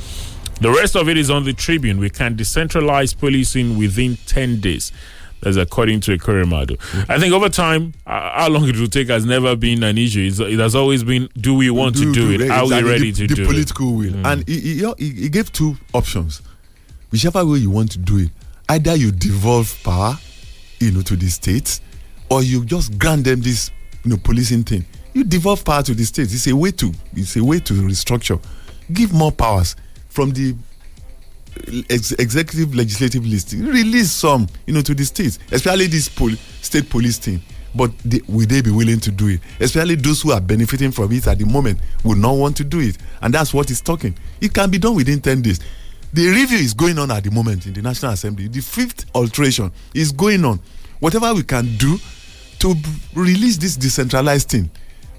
The 0.60 0.70
rest 0.70 0.94
of 0.94 1.08
it 1.08 1.16
is 1.16 1.30
on 1.30 1.44
the 1.44 1.52
Tribune. 1.54 1.98
We 1.98 2.10
can 2.10 2.36
decentralize 2.36 3.18
policing 3.18 3.78
within 3.78 4.18
10 4.26 4.60
days. 4.60 4.92
That's 5.44 5.56
according 5.56 6.00
to 6.00 6.16
Ekweremadu. 6.16 6.78
I 7.08 7.18
think 7.18 7.32
over 7.34 7.48
time, 7.48 7.92
uh, 8.06 8.30
how 8.40 8.48
long 8.48 8.68
it 8.68 8.76
will 8.76 8.86
take 8.88 9.08
has 9.08 9.24
never 9.24 9.54
been 9.56 9.82
an 9.82 9.98
issue. 9.98 10.26
It's, 10.26 10.40
it 10.40 10.58
has 10.58 10.74
always 10.74 11.04
been, 11.04 11.28
do 11.36 11.54
we 11.54 11.70
want 11.70 11.96
to 11.96 12.12
do, 12.12 12.30
it? 12.32 12.50
Are 12.50 12.66
we 12.66 12.82
ready 12.82 13.10
the, 13.10 13.26
to 13.26 13.34
the 13.34 13.34
do 13.34 13.46
political 13.46 13.94
will. 13.94 14.26
And 14.26 14.46
he, 14.48 14.58
he, 14.60 14.92
he- 14.98 15.10
he 15.22 15.28
gave 15.28 15.52
two 15.52 15.76
options. 15.92 16.42
Whichever 17.12 17.44
way 17.44 17.58
you 17.58 17.70
want 17.70 17.92
to 17.92 17.98
do 17.98 18.18
it 18.18 18.30
either 18.70 18.96
you 18.96 19.12
devolve 19.12 19.78
power 19.84 20.16
you 20.80 20.90
know 20.90 21.02
to 21.02 21.14
the 21.16 21.28
states 21.28 21.82
or 22.30 22.42
you 22.42 22.64
just 22.64 22.98
grant 22.98 23.22
them 23.24 23.40
this 23.42 23.70
you 24.02 24.10
know 24.10 24.16
policing 24.16 24.64
thing. 24.64 24.84
You 25.12 25.22
devolve 25.22 25.64
power 25.64 25.82
to 25.82 25.94
the 25.94 26.04
states 26.04 26.32
it's 26.34 26.46
a 26.48 26.56
way 26.56 26.70
to 26.72 26.92
it's 27.14 27.36
a 27.36 27.44
way 27.44 27.60
to 27.60 27.74
restructure. 27.74 28.42
Give 28.92 29.12
more 29.12 29.30
powers 29.30 29.76
from 30.08 30.30
the 30.30 30.56
ex- 31.90 32.12
executive 32.12 32.74
legislative 32.74 33.26
list 33.26 33.52
release 33.52 34.10
some 34.10 34.46
you 34.66 34.74
know 34.74 34.80
to 34.82 34.94
the 34.94 35.04
states 35.04 35.38
especially 35.52 35.86
this 35.86 36.08
pol- 36.08 36.30
state 36.60 36.88
police 36.90 37.18
thing. 37.18 37.40
But 37.76 37.90
they, 38.04 38.20
will 38.28 38.46
they 38.46 38.62
be 38.62 38.70
willing 38.70 39.00
to 39.00 39.10
do 39.10 39.26
it? 39.28 39.40
Especially 39.58 39.96
those 39.96 40.22
who 40.22 40.30
are 40.30 40.40
benefiting 40.40 40.92
from 40.92 41.10
it 41.10 41.26
at 41.26 41.38
the 41.40 41.44
moment 41.44 41.80
will 42.04 42.14
not 42.14 42.34
want 42.36 42.56
to 42.58 42.64
do 42.64 42.78
it. 42.78 42.96
And 43.20 43.34
that's 43.34 43.52
what 43.52 43.68
he's 43.68 43.80
talking. 43.80 44.14
It 44.40 44.54
can 44.54 44.70
be 44.70 44.78
done 44.78 44.94
within 44.94 45.20
10 45.20 45.42
days. 45.42 45.58
The 46.12 46.28
review 46.28 46.58
is 46.58 46.72
going 46.72 47.00
on 47.00 47.10
at 47.10 47.24
the 47.24 47.32
moment 47.32 47.66
in 47.66 47.72
the 47.72 47.82
national 47.82 48.12
assembly. 48.12 48.46
The 48.46 48.60
fifth 48.60 49.06
alteration 49.12 49.72
is 49.92 50.12
going 50.12 50.44
on. 50.44 50.60
Whatever 51.00 51.34
we 51.34 51.42
can 51.42 51.76
do 51.76 51.98
to 52.60 52.74
release 53.14 53.56
this 53.56 53.76
decentralized 53.76 54.48
thing 54.50 54.70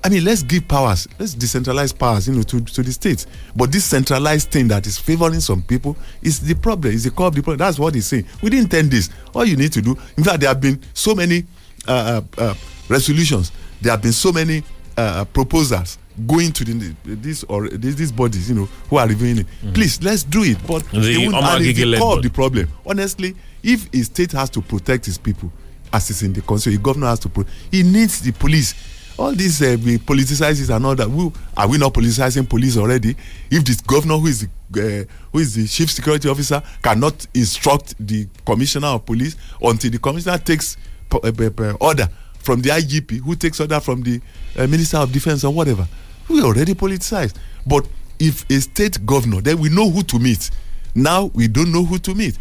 I 0.05 0.09
mean, 0.09 0.23
let's 0.23 0.43
give 0.43 0.67
powers, 0.67 1.07
let's 1.17 1.33
decentralize 1.33 1.97
powers, 1.97 2.27
you 2.27 2.35
know, 2.35 2.43
to, 2.43 2.61
to 2.61 2.83
the 2.83 2.91
states. 2.91 3.25
But 3.55 3.71
this 3.71 3.85
centralized 3.85 4.51
thing 4.51 4.67
that 4.67 4.85
is 4.85 4.99
favoring 4.99 5.39
some 5.39 5.63
people 5.63 5.97
is 6.21 6.39
the 6.39 6.53
problem, 6.53 6.93
is 6.93 7.05
the 7.05 7.09
core 7.09 7.25
of 7.27 7.33
the 7.33 7.41
problem. 7.41 7.57
That's 7.57 7.79
what 7.79 7.95
he's 7.95 8.05
saying. 8.05 8.25
We 8.43 8.51
didn't 8.51 8.69
10 8.69 8.87
this. 8.89 9.09
all 9.33 9.45
you 9.45 9.57
need 9.57 9.73
to 9.73 9.81
do, 9.81 9.97
in 10.15 10.23
fact, 10.23 10.41
there 10.41 10.49
have 10.49 10.61
been 10.61 10.79
so 10.93 11.15
many 11.15 11.43
uh, 11.87 12.21
uh, 12.37 12.41
uh, 12.41 12.53
resolutions, 12.87 13.51
there 13.81 13.93
have 13.93 14.03
been 14.03 14.11
so 14.11 14.31
many 14.31 14.61
uh, 14.95 15.25
proposals 15.25 15.97
going 16.27 16.51
to 16.53 16.63
the, 16.63 16.95
this 17.03 17.43
or 17.45 17.67
these, 17.69 17.95
these 17.95 18.11
bodies, 18.11 18.47
you 18.47 18.53
know, 18.55 18.65
who 18.91 18.97
are 18.97 19.07
reviewing 19.07 19.39
it. 19.39 19.47
Please, 19.73 19.99
let's 20.03 20.21
do 20.23 20.43
it. 20.43 20.57
But 20.67 20.83
The 20.91 20.99
they 20.99 21.17
won't- 21.17 21.35
the 21.73 21.97
core 21.99 22.17
of 22.17 22.23
the 22.23 22.29
problem. 22.29 22.67
Honestly, 22.85 23.35
if 23.63 23.91
a 23.91 24.03
state 24.03 24.33
has 24.33 24.51
to 24.51 24.61
protect 24.61 25.07
its 25.07 25.17
people, 25.17 25.51
as 25.91 26.11
is 26.11 26.21
in 26.21 26.31
the 26.31 26.41
constitution, 26.41 26.77
the 26.79 26.83
governor 26.83 27.07
has 27.07 27.19
to 27.21 27.29
pro- 27.29 27.45
he 27.71 27.81
needs 27.81 28.21
the 28.21 28.31
police. 28.33 28.75
All 29.17 29.31
these 29.33 29.61
uh, 29.61 29.77
we 29.83 29.97
politicize 29.97 30.61
it 30.61 30.69
and 30.69 30.85
all 30.85 30.95
that. 30.95 31.09
We, 31.09 31.31
are 31.55 31.67
we 31.69 31.77
not 31.77 31.93
politicizing 31.93 32.49
police 32.49 32.75
already? 32.77 33.15
If 33.49 33.63
this 33.63 33.79
governor, 33.79 34.17
who 34.17 34.27
is 34.27 34.45
the, 34.71 35.07
uh, 35.07 35.13
who 35.31 35.39
is 35.39 35.55
the 35.55 35.65
chief 35.67 35.89
security 35.89 36.27
officer, 36.27 36.61
cannot 36.81 37.25
instruct 37.33 37.95
the 38.05 38.27
commissioner 38.45 38.87
of 38.87 39.05
police 39.05 39.37
until 39.61 39.91
the 39.91 39.99
commissioner 39.99 40.37
takes 40.37 40.75
uh, 41.13 41.17
uh, 41.23 41.49
uh, 41.59 41.73
order 41.79 42.09
from 42.39 42.61
the 42.61 42.69
IGP, 42.69 43.21
who 43.21 43.35
takes 43.35 43.59
order 43.61 43.79
from 43.79 44.01
the 44.03 44.19
uh, 44.57 44.67
Minister 44.67 44.97
of 44.97 45.11
Defense 45.13 45.45
or 45.45 45.53
whatever. 45.53 45.87
We 46.29 46.41
already 46.41 46.73
politicized. 46.73 47.35
But 47.65 47.87
if 48.19 48.49
a 48.49 48.59
state 48.59 49.05
governor, 49.05 49.39
then 49.41 49.59
we 49.59 49.69
know 49.69 49.89
who 49.89 50.03
to 50.03 50.19
meet. 50.19 50.51
Now 50.93 51.25
we 51.33 51.47
don't 51.47 51.71
know 51.71 51.83
who 51.83 51.99
to 51.99 52.13
meet 52.13 52.37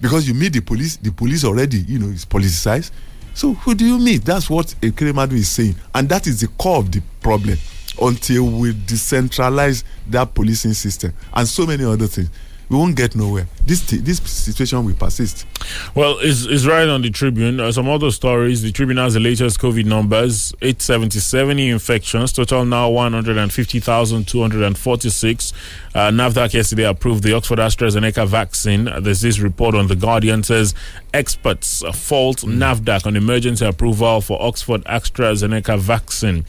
because 0.00 0.26
you 0.26 0.34
meet 0.34 0.52
the 0.52 0.60
police. 0.60 0.96
The 0.96 1.12
police 1.12 1.44
already, 1.44 1.78
you 1.78 1.98
know, 1.98 2.08
is 2.08 2.24
politicized. 2.24 2.90
So 3.34 3.54
who 3.54 3.74
do 3.74 3.84
you 3.86 3.98
meet? 3.98 4.24
That's 4.24 4.48
what 4.50 4.66
Ekweremadu 4.80 5.32
is 5.32 5.48
saying, 5.48 5.76
and 5.94 6.08
that 6.08 6.26
is 6.26 6.40
the 6.40 6.48
core 6.48 6.78
of 6.78 6.92
the 6.92 7.02
problem. 7.20 7.58
Until 8.00 8.44
we 8.46 8.72
decentralize 8.72 9.84
that 10.08 10.34
policing 10.34 10.72
system 10.72 11.12
and 11.34 11.46
so 11.46 11.66
many 11.66 11.84
other 11.84 12.06
things, 12.06 12.30
we 12.72 12.78
won't 12.78 12.96
get 12.96 13.14
nowhere. 13.14 13.46
This 13.66 13.82
this 13.82 14.18
situation 14.22 14.82
will 14.84 14.94
persist. 14.94 15.46
Well, 15.94 16.18
it's, 16.20 16.46
it's 16.46 16.64
right 16.64 16.88
on 16.88 17.02
the 17.02 17.10
Tribune. 17.10 17.60
Uh, 17.60 17.70
some 17.70 17.86
other 17.86 18.10
stories. 18.10 18.62
The 18.62 18.72
Tribune 18.72 18.96
has 18.96 19.12
the 19.12 19.20
latest 19.20 19.60
COVID 19.60 19.84
numbers 19.84 20.54
877 20.62 21.58
infections, 21.58 22.32
total 22.32 22.64
now 22.64 22.88
150,246. 22.88 25.52
Uh, 25.94 26.08
NAFDAC 26.08 26.54
yesterday 26.54 26.84
approved 26.84 27.22
the 27.22 27.34
Oxford 27.34 27.58
AstraZeneca 27.58 28.26
vaccine. 28.26 28.88
There's 29.00 29.20
this 29.20 29.38
report 29.38 29.74
on 29.74 29.88
The 29.88 29.96
Guardian 29.96 30.42
says 30.42 30.74
experts 31.12 31.82
fault 31.92 32.38
NAFDAC 32.38 33.04
on 33.06 33.16
emergency 33.16 33.66
approval 33.66 34.22
for 34.22 34.40
Oxford 34.40 34.82
AstraZeneca 34.84 35.78
vaccine. 35.78 36.46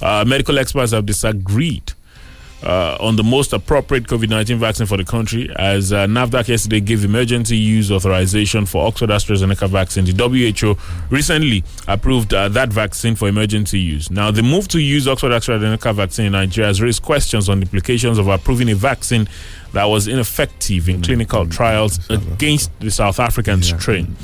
Uh, 0.00 0.24
medical 0.26 0.58
experts 0.58 0.92
have 0.92 1.06
disagreed 1.06 1.92
uh, 2.62 2.96
on 3.00 3.16
the 3.16 3.22
most 3.22 3.52
appropriate 3.52 4.04
COVID 4.04 4.28
19 4.28 4.58
vaccine 4.58 4.86
for 4.86 4.96
the 4.96 5.04
country, 5.04 5.48
as 5.56 5.92
uh, 5.92 6.06
NAFDAC 6.06 6.48
yesterday 6.48 6.80
gave 6.80 7.04
emergency 7.04 7.56
use 7.56 7.90
authorization 7.92 8.66
for 8.66 8.86
Oxford 8.86 9.10
AstraZeneca 9.10 9.68
vaccine. 9.68 10.04
The 10.04 10.12
WHO 10.12 10.76
recently 11.10 11.64
approved 11.86 12.32
uh, 12.34 12.48
that 12.50 12.70
vaccine 12.70 13.14
for 13.14 13.28
emergency 13.28 13.78
use. 13.78 14.10
Now, 14.10 14.30
the 14.30 14.42
move 14.42 14.68
to 14.68 14.80
use 14.80 15.06
Oxford 15.06 15.32
AstraZeneca 15.32 15.94
vaccine 15.94 16.26
in 16.26 16.32
Nigeria 16.32 16.68
has 16.68 16.80
raised 16.80 17.02
questions 17.02 17.48
on 17.48 17.60
the 17.60 17.64
implications 17.66 18.18
of 18.18 18.28
approving 18.28 18.70
a 18.70 18.74
vaccine 18.74 19.28
that 19.72 19.84
was 19.84 20.08
ineffective 20.08 20.88
in 20.88 21.02
clinical 21.02 21.46
trials 21.46 21.98
against 22.10 22.70
the 22.80 22.90
South 22.90 23.20
African 23.20 23.62
strain. 23.62 24.16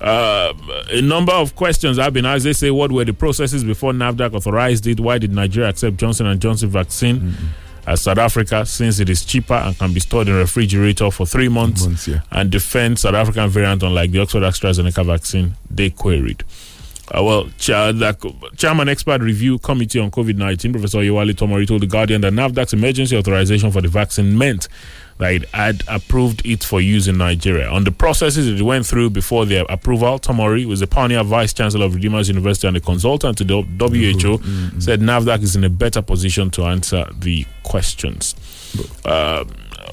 Uh, 0.00 0.52
a 0.90 1.00
number 1.00 1.32
of 1.32 1.54
questions 1.56 1.98
have 1.98 2.12
been 2.12 2.26
asked. 2.26 2.44
They 2.44 2.52
say, 2.52 2.70
what 2.70 2.92
were 2.92 3.04
the 3.04 3.12
processes 3.14 3.64
before 3.64 3.92
NAFDAC 3.92 4.34
authorized 4.34 4.86
it? 4.86 5.00
Why 5.00 5.18
did 5.18 5.32
Nigeria 5.32 5.70
accept 5.70 5.96
Johnson 5.96 6.26
and 6.26 6.40
Johnson 6.40 6.68
vaccine 6.68 7.34
as 7.86 8.00
South 8.02 8.18
Africa, 8.18 8.64
since 8.64 8.98
it 8.98 9.08
is 9.10 9.24
cheaper 9.24 9.54
and 9.54 9.78
can 9.78 9.92
be 9.92 10.00
stored 10.00 10.28
in 10.28 10.34
a 10.34 10.38
refrigerator 10.38 11.10
for 11.10 11.26
three 11.26 11.48
months, 11.48 11.84
Months, 11.84 12.08
yeah. 12.08 12.20
and 12.30 12.50
defend 12.50 12.98
South 12.98 13.14
African 13.14 13.48
variant 13.50 13.82
unlike 13.82 14.10
the 14.10 14.20
Oxford 14.20 14.42
AstraZeneca 14.42 15.04
vaccine? 15.04 15.54
They 15.70 15.90
queried. 15.90 16.44
Uh, 17.14 17.22
well, 17.22 17.48
cha- 17.58 17.92
the 17.92 18.50
Chairman 18.56 18.88
Expert 18.88 19.20
Review 19.20 19.58
Committee 19.58 20.00
on 20.00 20.10
COVID 20.10 20.36
19, 20.36 20.72
Professor 20.72 20.98
Oyewale 20.98 21.32
Tomori, 21.34 21.66
told 21.68 21.82
The 21.82 21.86
Guardian 21.86 22.22
that 22.22 22.32
NAFDAC's 22.32 22.72
emergency 22.72 23.16
authorization 23.16 23.70
for 23.70 23.82
the 23.82 23.88
vaccine 23.88 24.36
meant 24.38 24.68
that 25.18 25.32
it 25.32 25.48
had 25.50 25.82
approved 25.88 26.44
it 26.44 26.64
for 26.64 26.80
use 26.80 27.06
in 27.08 27.16
Nigeria. 27.18 27.68
On 27.70 27.84
the 27.84 27.92
processes 27.92 28.48
it 28.48 28.62
went 28.64 28.84
through 28.84 29.10
before 29.10 29.46
their 29.46 29.64
approval, 29.68 30.18
Tomori 30.18 30.64
was 30.64 30.80
the 30.80 30.86
pioneer 30.86 31.22
vice 31.22 31.52
chancellor 31.52 31.86
of 31.86 31.94
Redeemers 31.94 32.28
University 32.28 32.66
and 32.66 32.76
a 32.76 32.80
consultant 32.80 33.38
to 33.38 33.44
the 33.44 33.62
WHO, 33.62 34.80
said 34.80 35.00
NAFDAC 35.00 35.42
is 35.42 35.54
in 35.56 35.64
a 35.64 35.70
better 35.70 36.02
position 36.02 36.50
to 36.50 36.64
answer 36.64 37.06
the 37.18 37.46
questions. 37.62 38.34
Uh, 39.04 39.44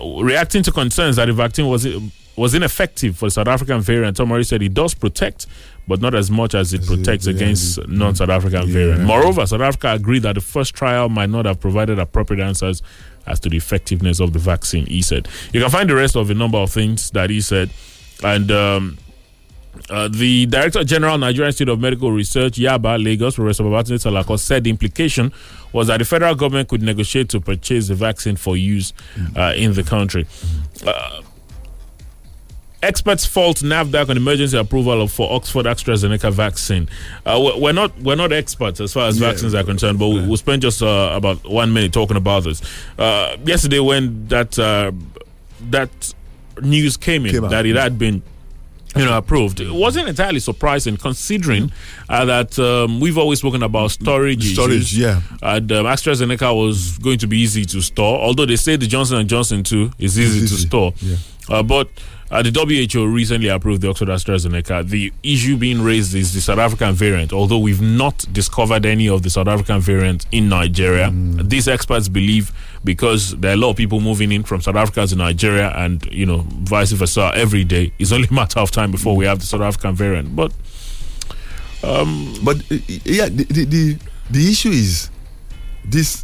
reacting 0.04 0.64
to 0.64 0.72
concerns 0.72 1.18
that 1.18 1.26
the 1.26 1.34
vaccine 1.34 1.68
was 1.68 1.88
was 2.38 2.56
ineffective 2.56 3.18
for 3.18 3.26
the 3.26 3.32
South 3.32 3.48
African 3.50 3.82
variant, 3.82 4.18
Tomori 4.18 4.46
said 4.46 4.62
it 4.64 4.74
does 4.74 4.94
protect, 4.94 5.46
but 5.88 6.00
not 6.02 6.16
as 6.16 6.32
much 6.32 6.56
as 6.56 6.74
it 6.74 6.80
As 6.82 6.90
it- 6.90 6.96
protects 6.96 7.28
yeah, 7.28 7.34
against 7.34 7.76
the- 7.76 7.86
non-South 7.88 8.30
African 8.30 8.68
yeah. 8.68 8.74
variant. 8.74 9.02
Moreover, 9.02 9.46
South 9.46 9.62
Africa 9.62 9.92
agreed 9.92 10.24
that 10.24 10.36
the 10.36 10.42
first 10.42 10.74
trial 10.74 11.10
might 11.10 11.30
not 11.30 11.46
have 11.46 11.60
provided 11.60 12.00
appropriate 12.00 12.42
answers 12.44 12.82
as 13.26 13.40
to 13.42 13.50
the 13.50 13.58
effectiveness 13.58 14.20
of 14.20 14.34
the 14.34 14.40
vaccine. 14.40 14.86
He 14.86 15.02
said. 15.02 15.28
You 15.54 15.62
can 15.62 15.70
find 15.70 15.90
the 15.90 15.96
rest 15.96 16.16
of 16.16 16.30
a 16.30 16.34
number 16.34 16.58
of 16.58 16.72
things 16.72 17.12
that 17.12 17.30
he 17.30 17.42
said, 17.42 17.70
and. 18.24 18.52
Um, 18.52 18.98
uh, 19.90 20.10
the 20.10 20.46
Director 20.48 20.84
General, 20.84 21.18
Nigerian 21.18 21.48
Institute 21.48 21.70
of 21.70 21.80
Medical 21.80 22.12
Research, 22.12 22.54
Yaba, 22.54 23.02
Lagos, 23.02 23.36
Professor 23.36 23.64
Babatunde 23.64 24.00
Salako, 24.00 24.38
said 24.38 24.66
the 24.66 24.70
implication 24.70 25.32
was 25.72 25.88
that 25.88 25.98
the 25.98 26.06
federal 26.06 26.36
government 26.36 26.68
could 26.68 26.82
negotiate 26.82 27.30
to 27.30 27.40
purchase 27.40 27.88
the 27.88 27.96
vaccine 27.96 28.36
for 28.36 28.58
use 28.58 28.94
uh, 29.38 29.54
in 29.56 29.74
the 29.74 29.84
country. 29.84 30.28
Uh, 30.86 31.22
experts 32.84 33.26
fault 33.26 33.58
NAFDAC 33.58 34.10
on 34.10 34.18
emergency 34.18 34.58
approval 34.58 35.02
of, 35.02 35.12
for 35.12 35.32
Oxford 35.32 35.66
AstraZeneca 35.66 36.32
vaccine. 36.32 36.90
Uh, 37.26 37.40
we're- 37.58 37.74
not 37.74 37.98
we're 38.02 38.16
not 38.16 38.32
experts 38.32 38.80
as 38.82 38.92
far 38.94 39.08
as 39.08 39.20
Yeah. 39.20 39.30
vaccines 39.30 39.54
are 39.54 39.64
concerned, 39.64 40.00
but 40.00 40.10
we- 40.10 40.22
we'll 40.22 40.38
spend 40.38 40.62
just 40.62 40.82
uh, 40.82 41.12
about 41.14 41.48
one 41.50 41.72
minute 41.74 41.94
talking 41.94 42.18
about 42.18 42.44
this. 42.46 42.62
Uh, 42.98 43.38
yesterday, 43.46 43.80
when 43.80 44.28
that 44.28 44.58
uh, 44.58 44.92
that 45.70 45.90
news 46.62 46.98
came 46.98 47.26
in 47.26 47.32
Came 47.34 47.50
that 47.50 47.66
it 47.66 47.76
had 47.76 47.98
been 47.98 48.22
you 48.94 49.06
know, 49.06 49.16
approved. 49.16 49.62
It 49.62 49.72
wasn't 49.72 50.10
entirely 50.10 50.42
surprising 50.42 50.98
considering 50.98 51.72
uh, 52.10 52.26
that 52.26 52.60
um, 52.60 53.00
we've 53.00 53.18
always 53.18 53.40
spoken 53.40 53.64
about 53.64 53.92
storage. 53.92 54.52
Storage, 54.52 54.82
issues. 54.82 54.98
yeah. 55.00 55.22
And 55.42 55.72
um, 55.72 55.86
AstraZeneca 55.86 56.54
was 56.54 56.98
going 56.98 57.18
to 57.20 57.28
be 57.28 57.38
easy 57.40 57.64
to 57.64 57.80
store, 57.82 58.20
although 58.20 58.46
they 58.46 58.58
say 58.58 58.76
the 58.76 58.88
Johnson 58.88 59.16
and 59.18 59.30
Johnson 59.30 59.64
too 59.64 59.92
is 59.98 60.20
easy, 60.20 60.42
to 60.42 60.48
store. 60.62 60.94
yeah. 61.02 61.16
Uh, 61.48 61.64
but 61.64 61.88
uh, 62.32 62.42
the 62.42 62.52
WHO 62.52 63.06
recently 63.08 63.50
approved 63.50 63.82
the 63.82 63.90
Oxford 63.90 64.08
AstraZeneca. 64.08 64.88
The 64.88 65.12
issue 65.22 65.58
being 65.58 65.82
raised 65.82 66.16
is 66.16 66.34
the 66.34 66.40
South 66.42 66.60
African 66.60 66.94
variant. 66.96 67.34
Although 67.34 67.60
we've 67.60 67.82
not 67.82 68.26
discovered 68.32 68.86
any 68.86 69.10
of 69.10 69.22
the 69.24 69.30
South 69.30 69.48
African 69.48 69.82
variant 69.82 70.26
in 70.32 70.48
Nigeria, 70.50 71.10
Mm. 71.10 71.50
these 71.50 71.68
experts 71.68 72.08
believe 72.08 72.52
because 72.84 73.36
there 73.38 73.52
are 73.52 73.54
a 73.54 73.58
lot 73.58 73.72
of 73.72 73.76
people 73.76 74.00
moving 74.00 74.32
in 74.32 74.44
from 74.44 74.62
South 74.62 74.76
Africa 74.78 75.06
to 75.08 75.16
Nigeria, 75.16 75.70
and 75.76 76.06
you 76.12 76.26
know 76.26 76.46
vice 76.64 76.92
versa 76.94 77.32
every 77.36 77.64
day. 77.64 77.92
It's 78.00 78.12
only 78.12 78.28
a 78.32 78.34
matter 78.34 78.60
of 78.60 78.72
time 78.72 78.92
before 78.92 79.16
we 79.16 79.26
have 79.26 79.40
the 79.40 79.46
South 79.46 79.62
African 79.62 79.94
variant. 79.96 80.36
But 80.36 80.52
But 81.82 82.58
uh, 82.72 82.78
yeah, 83.06 83.28
the, 83.30 83.44
the 83.50 83.66
the 83.66 83.98
the 84.30 84.50
issue 84.52 84.70
is 84.70 85.10
this 85.84 86.24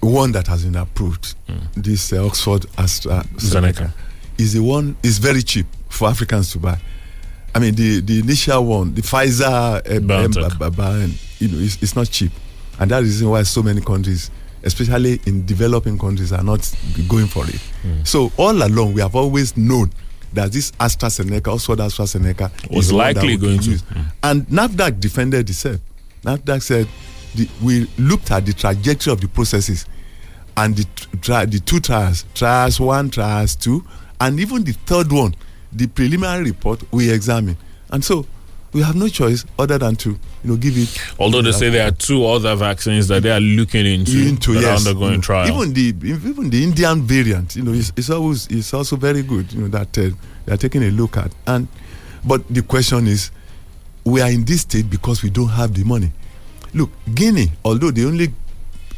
one 0.00 0.32
that 0.32 0.46
has 0.48 0.64
been 0.64 0.76
approved, 0.76 1.34
this 1.76 2.12
uh, 2.12 2.26
Oxford 2.26 2.62
AstraZeneca, 2.76 3.38
Zeneca. 3.38 3.92
Is 4.38 4.52
the 4.54 4.62
one 4.62 4.96
is 5.02 5.18
very 5.18 5.42
cheap 5.42 5.66
for 5.88 6.08
Africans 6.08 6.50
to 6.52 6.58
buy. 6.58 6.78
I 7.54 7.58
mean, 7.60 7.74
the 7.74 8.00
the 8.00 8.18
initial 8.20 8.64
one, 8.64 8.94
the 8.94 9.02
Pfizer, 9.02 9.78
uh, 9.78 11.06
you 11.38 11.48
know, 11.48 11.58
it's, 11.58 11.80
it's 11.82 11.94
not 11.94 12.08
cheap, 12.08 12.32
and 12.80 12.90
that 12.90 13.02
is 13.04 13.22
why 13.22 13.42
so 13.44 13.62
many 13.62 13.80
countries, 13.80 14.30
especially 14.64 15.20
in 15.26 15.46
developing 15.46 15.98
countries, 15.98 16.32
are 16.32 16.42
not 16.42 16.68
going 17.08 17.26
for 17.26 17.44
it. 17.48 17.60
So 18.04 18.32
all 18.36 18.60
along, 18.62 18.94
we 18.94 19.00
have 19.02 19.14
always 19.14 19.56
known 19.56 19.90
that 20.32 20.50
this 20.50 20.72
AstraZeneca, 20.72 21.46
Oxford 21.54 21.78
AstraZeneca, 21.78 22.50
Was 22.70 22.86
is 22.86 22.90
the 22.90 22.96
one 22.96 23.14
that 23.14 23.20
likely 23.20 23.36
going 23.36 23.60
to. 23.60 23.70
use. 23.70 23.84
And 24.24 24.44
NAFDAC 24.48 24.98
defended 24.98 25.48
itself. 25.48 25.78
NAFDAC 26.24 26.60
said 26.62 26.88
the, 27.36 27.48
we 27.62 27.88
looked 27.98 28.32
at 28.32 28.44
the 28.44 28.52
trajectory 28.52 29.12
of 29.12 29.20
the 29.20 29.28
processes 29.28 29.86
and 30.56 30.74
the, 30.74 30.84
tri- 31.20 31.44
the 31.46 31.60
two 31.60 31.78
trials, 31.78 32.24
trials 32.34 32.80
one, 32.80 33.10
trials 33.10 33.54
two, 33.54 33.84
and 34.20 34.38
even 34.40 34.64
the 34.64 34.72
third 34.72 35.10
one, 35.12 35.34
the 35.72 35.86
preliminary 35.86 36.44
report 36.44 36.82
we 36.92 37.10
examine 37.10 37.56
And 37.90 38.04
so 38.04 38.26
we 38.72 38.82
have 38.82 38.96
no 38.96 39.06
choice 39.08 39.44
other 39.58 39.78
than 39.78 39.94
to 39.96 40.10
you 40.10 40.18
know 40.50 40.56
give 40.56 40.76
it. 40.76 40.98
although 41.18 41.42
they 41.42 41.52
say 41.52 41.70
there 41.70 41.86
are 41.86 41.92
two 41.92 42.26
other 42.26 42.56
vaccines 42.56 43.06
that 43.08 43.22
they 43.22 43.30
are 43.30 43.40
looking 43.40 43.86
into, 43.86 44.18
into 44.28 44.54
that 44.54 44.62
yes, 44.62 44.84
are 44.86 44.88
undergoing 44.88 45.10
you 45.12 45.16
know, 45.18 45.22
trial. 45.22 45.48
Even 45.48 45.72
the 45.74 45.94
even 46.08 46.50
the 46.50 46.62
Indian 46.62 47.02
variant, 47.02 47.54
you 47.56 47.62
know, 47.62 47.72
it's, 47.72 47.92
it's 47.96 48.10
always 48.10 48.46
it's 48.48 48.74
also 48.74 48.96
very 48.96 49.22
good. 49.22 49.52
You 49.52 49.60
know 49.62 49.68
that 49.68 49.96
uh, 49.98 50.10
they 50.46 50.52
are 50.52 50.56
taking 50.56 50.82
a 50.82 50.90
look 50.90 51.16
at. 51.16 51.32
And 51.46 51.68
but 52.24 52.42
the 52.52 52.62
question 52.62 53.06
is, 53.06 53.30
we 54.04 54.20
are 54.20 54.30
in 54.30 54.44
this 54.44 54.62
state 54.62 54.90
because 54.90 55.22
we 55.22 55.30
don't 55.30 55.48
have 55.50 55.72
the 55.74 55.84
money. 55.84 56.10
Look, 56.72 56.90
Guinea, 57.14 57.52
although 57.64 57.92
they 57.92 58.04
only 58.04 58.34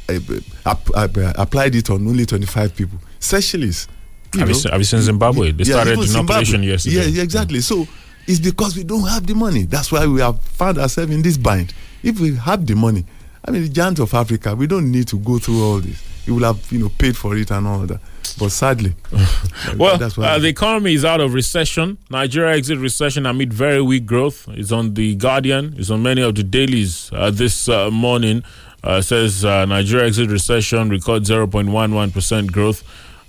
uh, 0.09 0.19
ap- 0.65 0.91
uh, 0.97 1.33
applied 1.37 1.75
it 1.75 1.91
on 1.91 2.07
only 2.09 2.25
twenty 2.25 2.47
five 2.47 2.75
people, 2.75 2.99
Seychelles. 3.21 3.89
You 4.35 4.41
have, 4.41 4.49
you 4.49 4.55
know, 4.55 4.59
seen, 4.61 4.73
have 4.73 4.81
you 4.81 4.85
seen 4.85 5.01
Zimbabwe? 5.03 5.53
They 5.53 5.65
yeah, 5.65 5.75
started 5.83 5.93
inoculation 5.99 6.45
Zimbabwe. 6.45 6.67
yesterday. 6.67 7.09
Yeah, 7.11 7.23
exactly. 7.23 7.61
So 7.61 7.87
it's 8.27 8.41
because 8.41 8.77
we 8.77 8.85
don't 8.85 9.07
have 9.09 9.27
the 9.27 9.35
money. 9.35 9.65
That's 9.65 9.93
why 9.93 10.07
we 10.07 10.21
have 10.21 10.41
found 10.43 10.79
ourselves 10.79 11.13
in 11.13 11.23
this 11.23 11.37
bind. 11.37 11.73
If 12.03 12.21
we 12.21 12.35
have 12.37 12.67
the 12.67 12.75
money, 12.75 13.05
I 13.45 13.51
mean, 13.51 13.63
the 13.63 13.69
giant 13.69 13.99
of 14.01 14.13
Africa, 14.15 14.55
we 14.55 14.67
don't 14.67 14.91
need 14.91 15.09
to 15.09 15.19
go 15.19 15.39
through 15.39 15.63
all 15.63 15.79
this. 15.81 16.03
We 16.27 16.33
will 16.33 16.43
have, 16.43 16.73
you 16.73 16.81
know, 16.81 16.89
paid 16.89 17.17
for 17.17 17.37
it 17.37 17.53
and 17.53 17.67
all 17.69 17.81
that. 17.87 18.01
But 18.39 18.51
sadly, 18.51 18.95
Well, 19.77 20.03
uh, 20.03 20.39
the 20.39 20.49
economy 20.49 20.95
is 20.95 21.05
out 21.05 21.21
of 21.21 21.33
recession. 21.33 21.99
Nigeria 22.11 22.57
exit 22.57 22.79
recession 22.79 23.25
amid 23.27 23.53
very 23.53 23.81
weak 23.81 24.05
growth. 24.05 24.49
It's 24.49 24.73
on 24.73 24.95
the 24.95 25.15
Guardian. 25.15 25.75
It's 25.79 25.91
on 25.91 26.03
many 26.03 26.23
of 26.23 26.35
the 26.35 26.43
dailies 26.43 27.11
uh, 27.13 27.31
this 27.31 27.69
uh, 27.69 27.91
morning. 27.91 28.43
Uh, 28.83 29.01
says 29.01 29.45
uh, 29.45 29.65
Nigeria 29.67 30.07
exit 30.07 30.31
recession 30.31 30.89
record 30.91 31.23
0.11 31.23 32.13
percent 32.13 32.53
growth. 32.53 32.83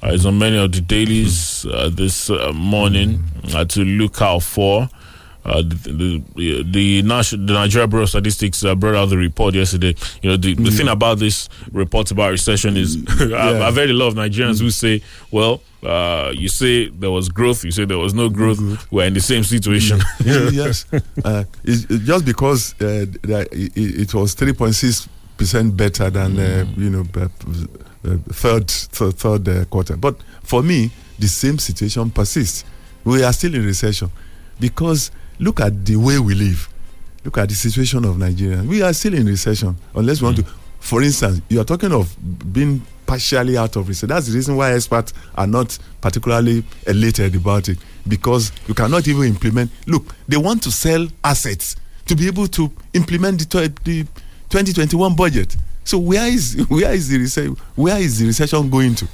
Uh, 0.04 0.12
it's 0.14 0.26
on 0.26 0.38
many 0.38 0.58
of 0.58 0.72
the 0.72 0.82
dailies 0.82 1.66
uh, 1.66 1.90
this 1.92 2.30
uh, 2.30 2.52
morning 2.54 3.24
uh, 3.56 3.66
to 3.66 3.84
look 3.84 4.22
out 4.22 4.44
for. 4.44 4.90
uh, 5.48 5.62
the, 5.62 6.22
the, 6.36 6.64
the, 6.64 7.02
National, 7.04 7.46
the 7.46 7.54
Nigeria 7.54 7.88
Bureau 7.88 8.04
of 8.04 8.10
Statistics 8.10 8.66
uh, 8.66 8.76
brought 8.76 8.96
out 8.96 9.06
the 9.06 9.18
report 9.18 9.56
yesterday. 9.56 9.96
You 10.22 10.32
know, 10.32 10.38
the, 10.38 10.54
the 10.56 10.72
thing 10.72 10.90
about 10.90 11.20
this 11.20 11.48
report 11.72 12.12
about 12.12 12.32
recession 12.32 12.76
is 12.76 12.98
I've, 13.10 13.30
Yeah. 13.30 13.66
I've 13.68 13.76
heard 13.76 13.90
a 13.90 13.94
lot 13.94 14.08
of 14.10 14.16
Nigerians 14.16 14.60
who 14.60 14.70
say, 14.70 15.02
well, 15.32 15.62
uh, 15.84 16.34
you 16.36 16.50
say 16.50 16.90
there 16.90 17.12
was 17.12 17.30
growth, 17.30 17.64
you 17.64 17.72
say 17.72 17.86
there 17.86 17.98
was 17.98 18.14
no 18.14 18.30
growth, 18.30 18.60
we're 18.92 19.06
in 19.06 19.14
the 19.14 19.22
same 19.22 19.44
situation. 19.46 20.02
yes. 20.26 20.86
Uh, 21.24 21.46
just 21.64 22.26
because 22.26 22.76
uh, 22.82 23.06
it, 23.24 23.72
it 23.78 24.14
was 24.14 24.36
3.6 24.36 25.08
percent 25.38 25.78
better 25.78 26.10
than 26.10 26.38
uh, 26.40 26.66
you 26.76 26.90
know 26.90 27.06
third 28.32 28.70
third, 28.70 29.16
third 29.16 29.48
uh, 29.50 29.66
quarter. 29.66 29.96
But 29.98 30.16
for 30.44 30.64
me, 30.64 30.92
the 31.20 31.28
same 31.28 31.60
situation 31.60 32.10
persists. 32.10 32.64
We 33.04 33.24
are 33.24 33.34
still 33.34 33.56
in 33.56 33.66
recession 33.66 34.12
because 34.60 35.12
look 35.40 35.60
at 35.62 35.86
the 35.86 35.96
way 35.96 36.20
we 36.20 36.36
live. 36.36 36.70
Look 37.24 37.38
at 37.38 37.50
the 37.50 37.56
situation 37.56 38.06
of 38.06 38.18
Nigeria. 38.18 38.64
We 38.64 38.82
are 38.82 38.94
still 38.94 39.14
in 39.14 39.26
recession 39.26 39.76
unless 39.96 40.22
we 40.22 40.26
want 40.26 40.38
to. 40.38 40.46
For 40.80 41.02
instance, 41.02 41.42
you 41.50 41.60
are 41.60 41.64
talking 41.66 41.92
of 41.92 42.16
being 42.54 42.82
partially 43.06 43.58
out 43.58 43.76
of 43.76 43.88
recession. 43.88 44.10
That's 44.10 44.28
the 44.28 44.34
reason 44.36 44.56
why 44.56 44.74
experts 44.74 45.14
are 45.36 45.48
not 45.48 45.78
particularly 46.02 46.64
elated 46.86 47.36
about 47.36 47.70
it 47.70 47.78
because 48.08 48.52
you 48.68 48.74
cannot 48.74 49.08
even 49.08 49.24
implement. 49.24 49.72
Look, 49.88 50.14
they 50.28 50.38
want 50.38 50.62
to 50.64 50.72
sell 50.72 51.08
assets 51.24 51.76
to 52.06 52.16
be 52.16 52.28
able 52.28 52.48
to 52.48 52.72
implement 52.94 53.50
the, 53.50 53.74
the 53.84 54.04
2021 54.50 55.16
budget. 55.16 55.56
So 55.88 55.98
where 56.00 56.28
is 56.28 56.66
where 56.68 56.94
is 56.94 57.08
the 57.08 57.18
recession? 57.18 57.56
Where 57.76 57.98
is 57.98 58.20
the 58.20 58.26
recession 58.26 58.70
going 58.70 58.96
to? 58.96 59.08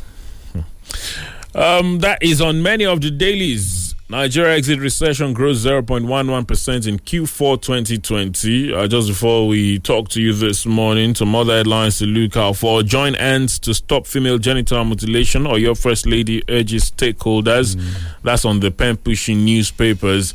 Um, 1.54 2.00
that 2.00 2.24
is 2.24 2.42
on 2.42 2.64
many 2.64 2.84
of 2.84 3.00
the 3.00 3.12
dailies. 3.12 3.94
Nigeria 4.10 4.58
exit 4.58 4.80
recession 4.80 5.34
grows 5.34 5.64
0.11% 5.64 6.88
in 6.88 7.00
Q4 7.00 7.62
2020. 7.62 8.74
Uh, 8.74 8.88
just 8.88 9.08
before 9.08 9.48
we 9.48 9.80
talk 9.80 10.10
to 10.10 10.22
you 10.22 10.34
this 10.34 10.66
morning, 10.66 11.14
some 11.16 11.34
other 11.36 11.58
headlines 11.58 12.00
to 12.00 12.06
look 12.06 12.36
out 12.36 12.58
for. 12.58 12.82
Join 12.82 13.16
ends 13.16 13.60
to 13.60 13.74
stop 13.74 14.08
female 14.08 14.40
genital 14.40 14.84
mutilation, 14.84 15.46
or 15.46 15.60
your 15.60 15.76
first 15.76 16.08
lady 16.08 16.44
urges 16.50 16.90
stakeholders. 16.90 17.80
That's 18.24 18.46
on 18.46 18.60
the 18.62 18.72
pen 18.72 18.98
pushing 18.98 19.46
newspapers. 19.46 20.34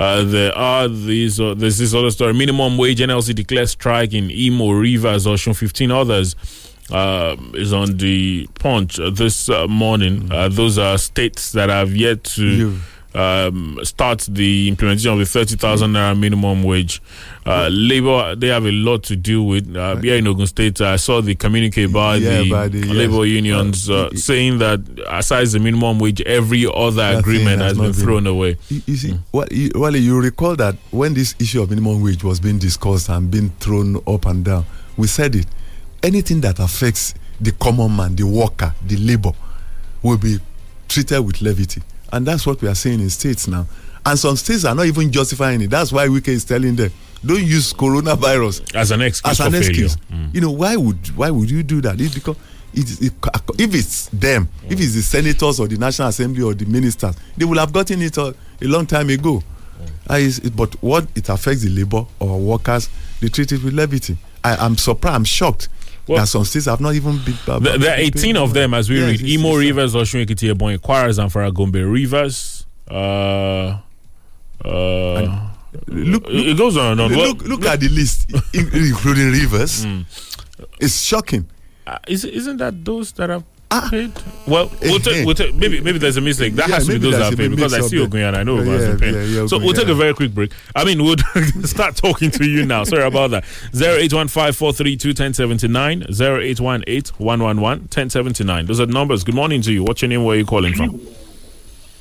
Uh, 0.00 0.24
there 0.24 0.56
are 0.56 0.88
these. 0.88 1.38
Uh, 1.38 1.52
there's 1.52 1.76
this 1.76 1.92
other 1.92 2.10
story. 2.10 2.32
Minimum 2.32 2.78
wage 2.78 3.00
NLC 3.00 3.34
declares 3.34 3.72
strike 3.72 4.14
in 4.14 4.30
Imo, 4.30 4.70
Rivers, 4.70 5.26
Osun. 5.26 5.54
15 5.54 5.90
others 5.90 6.34
uh, 6.90 7.36
is 7.52 7.74
on 7.74 7.98
the 7.98 8.48
punch 8.54 8.98
uh, 8.98 9.10
this 9.10 9.50
uh, 9.50 9.66
morning. 9.68 10.32
Uh, 10.32 10.48
those 10.48 10.78
are 10.78 10.96
states 10.96 11.52
that 11.52 11.68
have 11.68 11.94
yet 11.94 12.24
to 12.24 12.80
um, 13.14 13.78
start 13.82 14.20
the 14.30 14.68
implementation 14.68 15.10
of 15.12 15.18
the 15.18 15.24
30,000 15.26 15.92
naira 15.92 16.18
minimum 16.18 16.62
wage. 16.62 17.02
Uh, 17.44 17.68
Labour, 17.72 18.36
they 18.36 18.48
have 18.48 18.64
a 18.66 18.70
lot 18.70 19.02
to 19.04 19.16
do 19.16 19.42
with. 19.42 19.74
Uh, 19.76 19.96
here 19.96 20.16
in 20.16 20.26
Ogun 20.26 20.46
State, 20.46 20.80
I 20.80 20.96
saw 20.96 21.20
the 21.20 21.34
communique 21.34 21.86
by, 21.86 22.16
Yeah, 22.16 22.42
the, 22.42 22.50
by 22.50 22.68
the- 22.68 22.78
yes. 22.78 22.88
Labour 22.88 23.24
unions 23.26 23.90
uh, 23.90 24.10
saying 24.14 24.58
that 24.58 24.80
aside 25.08 25.46
the 25.48 25.58
minimum 25.58 25.98
wage, 25.98 26.20
every 26.22 26.66
other 26.72 27.02
agreement 27.18 27.60
has 27.60 27.76
has 27.76 27.78
been 27.78 27.92
thrown 27.92 28.26
away. 28.26 28.56
You, 28.68 28.82
you 28.86 28.96
see, 28.96 29.18
what 29.30 29.50
you, 29.52 29.70
well, 29.74 29.96
you 29.96 30.20
recall 30.20 30.54
that 30.56 30.76
when 30.90 31.14
this 31.14 31.34
issue 31.38 31.62
of 31.62 31.70
minimum 31.70 32.02
wage 32.02 32.22
was 32.22 32.38
being 32.40 32.58
discussed 32.58 33.08
and 33.08 33.30
being 33.30 33.50
thrown 33.60 33.96
up 34.06 34.26
and 34.26 34.44
down, 34.44 34.64
we 34.96 35.06
said 35.06 35.34
it. 35.34 35.46
Anything 36.02 36.40
that 36.42 36.58
affects 36.58 37.14
the 37.40 37.52
common 37.52 37.94
man, 37.96 38.16
the 38.16 38.24
worker, 38.26 38.74
the 38.86 38.96
labor, 38.96 39.32
will 40.02 40.16
be 40.18 40.38
treated 40.88 41.20
with 41.20 41.40
levity, 41.42 41.82
and 42.12 42.26
that's 42.26 42.46
what 42.46 42.60
we 42.62 42.68
are 42.68 42.74
saying 42.74 43.00
in 43.00 43.10
states 43.10 43.46
now. 43.48 43.66
And 44.04 44.18
some 44.18 44.36
states 44.36 44.64
are 44.64 44.74
not 44.74 44.86
even 44.86 45.12
justifying 45.12 45.60
it. 45.60 45.70
That's 45.70 45.92
why 45.92 46.08
Wike 46.08 46.28
is 46.28 46.44
telling 46.44 46.74
them, 46.76 46.90
don't 47.24 47.42
use 47.44 47.72
coronavirus 47.74 48.74
As 48.74 48.90
an 48.90 49.02
excuse 49.02 49.38
as 49.40 49.46
an 49.46 49.54
excuse. 49.54 49.96
Mm. 50.10 50.34
You 50.34 50.40
know 50.40 50.50
why 50.52 50.74
would 50.76 51.16
why 51.16 51.30
would 51.30 51.50
you 51.50 51.62
do 51.62 51.80
that? 51.82 52.00
It's 52.00 52.14
because 52.14 52.36
it, 52.72 53.02
it, 53.02 53.12
if 53.58 53.74
it's 53.74 54.06
them, 54.08 54.48
if 54.68 54.80
it's 54.80 54.94
the 54.94 55.02
senators 55.02 55.60
or 55.60 55.68
the 55.68 55.76
National 55.76 56.08
Assembly 56.08 56.42
or 56.42 56.54
the 56.54 56.64
ministers, 56.64 57.14
they 57.36 57.44
will 57.44 57.58
have 57.58 57.72
gotten 57.72 58.00
it 58.00 58.16
a, 58.16 58.34
a 58.62 58.66
long 58.66 58.86
time 58.86 59.10
ago. 59.10 59.42
It's- 60.08 60.40
but 60.50 60.74
what 60.82 61.06
it 61.14 61.28
affects 61.28 61.62
the 61.62 61.70
labor 61.70 62.06
or 62.18 62.38
workers, 62.38 62.88
they 63.20 63.28
treat 63.28 63.52
it 63.52 63.62
with 63.62 63.74
levity. 63.74 64.16
I, 64.42 64.56
I'm 64.56 64.76
surprised. 64.76 65.14
I'm 65.16 65.24
shocked 65.24 65.68
Well- 66.10 66.18
that 66.20 66.26
some 66.26 66.44
states 66.44 66.66
have 66.66 66.80
not 66.80 66.94
even 66.94 67.18
been. 67.24 67.36
There, 67.62 67.78
there 67.78 67.94
are 67.94 68.00
18 68.00 68.36
of 68.36 68.52
them 68.52 68.74
as 68.74 68.90
we 68.90 69.00
read. 69.00 69.20
Imo 69.22 69.54
Rivers, 69.56 69.94
Osun 69.94 70.26
Ekiti, 70.26 70.52
Ebonyi, 70.52 70.78
Kwara, 70.78 71.08
Zamfara, 71.10 71.54
Gombe 71.54 71.82
Rivers. 71.84 72.66
Uh, 72.90 73.78
uh, 74.64 75.46
Look, 75.86 76.26
it 76.28 76.48
it 76.48 76.58
goes 76.58 76.76
on 76.76 76.92
and 76.92 77.00
on. 77.00 77.10
Well, 77.16 77.28
look, 77.28 77.42
look 77.42 77.64
at 77.66 77.78
the 77.78 77.88
list, 77.88 78.28
including 78.52 79.30
rivers. 79.30 79.86
It's 80.80 81.00
shocking. 81.00 81.46
uh, 81.86 81.98
is, 82.08 82.24
isn't 82.24 82.56
that 82.56 82.84
those 82.84 83.12
that 83.12 83.30
have 83.30 83.44
Ah. 83.72 83.88
Well, 84.48 84.68
we'll 84.82 84.98
take, 84.98 85.24
we'll 85.24 85.34
take, 85.36 85.54
maybe 85.54 85.80
maybe 85.80 85.98
there's 85.98 86.16
a 86.16 86.20
mistake. 86.20 86.54
That 86.54 86.68
Yeah, 86.68 86.74
has 86.74 86.86
to 86.86 86.92
be 86.92 86.98
maybe 86.98 87.04
those 87.04 87.12
that 87.12 87.18
there's 87.18 87.30
have 87.30 87.38
paid 87.38 87.50
because 87.50 87.72
I 87.72 87.76
mix-up 87.76 87.90
see 87.90 87.96
there. 87.98 88.06
Ogun 88.06 88.20
and 88.22 88.36
I 88.36 88.42
know 88.42 88.54
Yeah, 88.56 88.60
Ogun 88.62 88.72
has 88.72 89.00
been 89.00 89.14
yeah, 89.14 89.20
paying. 89.20 89.32
yeah, 89.34 89.46
so 89.46 89.58
we'll 89.58 89.74
take 89.74 89.86
a 89.88 89.94
very 89.94 90.12
quick 90.12 90.34
break. 90.34 90.50
I 90.74 90.84
mean, 90.84 91.00
we'll 91.04 91.16
start 91.64 91.94
talking 91.94 92.32
to 92.32 92.44
you 92.48 92.66
now. 92.66 92.82
Sorry 92.82 93.04
about 93.04 93.30
that. 93.30 93.44
0815 93.72 95.08
1079 95.10 96.02
0818 96.10 97.14
111 97.18 97.82
1079. 97.84 98.66
Those 98.66 98.80
are 98.80 98.86
numbers. 98.86 99.22
Good 99.22 99.36
morning 99.36 99.62
to 99.62 99.72
you. 99.72 99.84
What's 99.84 100.02
your 100.02 100.08
name? 100.08 100.24
Where 100.24 100.34
are 100.34 100.38
you 100.40 100.46
calling 100.46 100.74
from? 100.74 101.00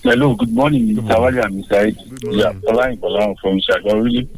Hello, 0.01 0.33
good 0.33 0.51
morning, 0.53 0.95
Mr. 0.95 1.03
Wali 1.19 1.37
and 1.39 1.63
Mr. 1.65 1.73
Ed. 1.73 1.97
Yeah, 2.31 2.51
Bolan 2.53 2.95
Bolan 2.95 3.35
from 3.41 3.59
Shagon, 3.59 4.03
really. 4.03 4.29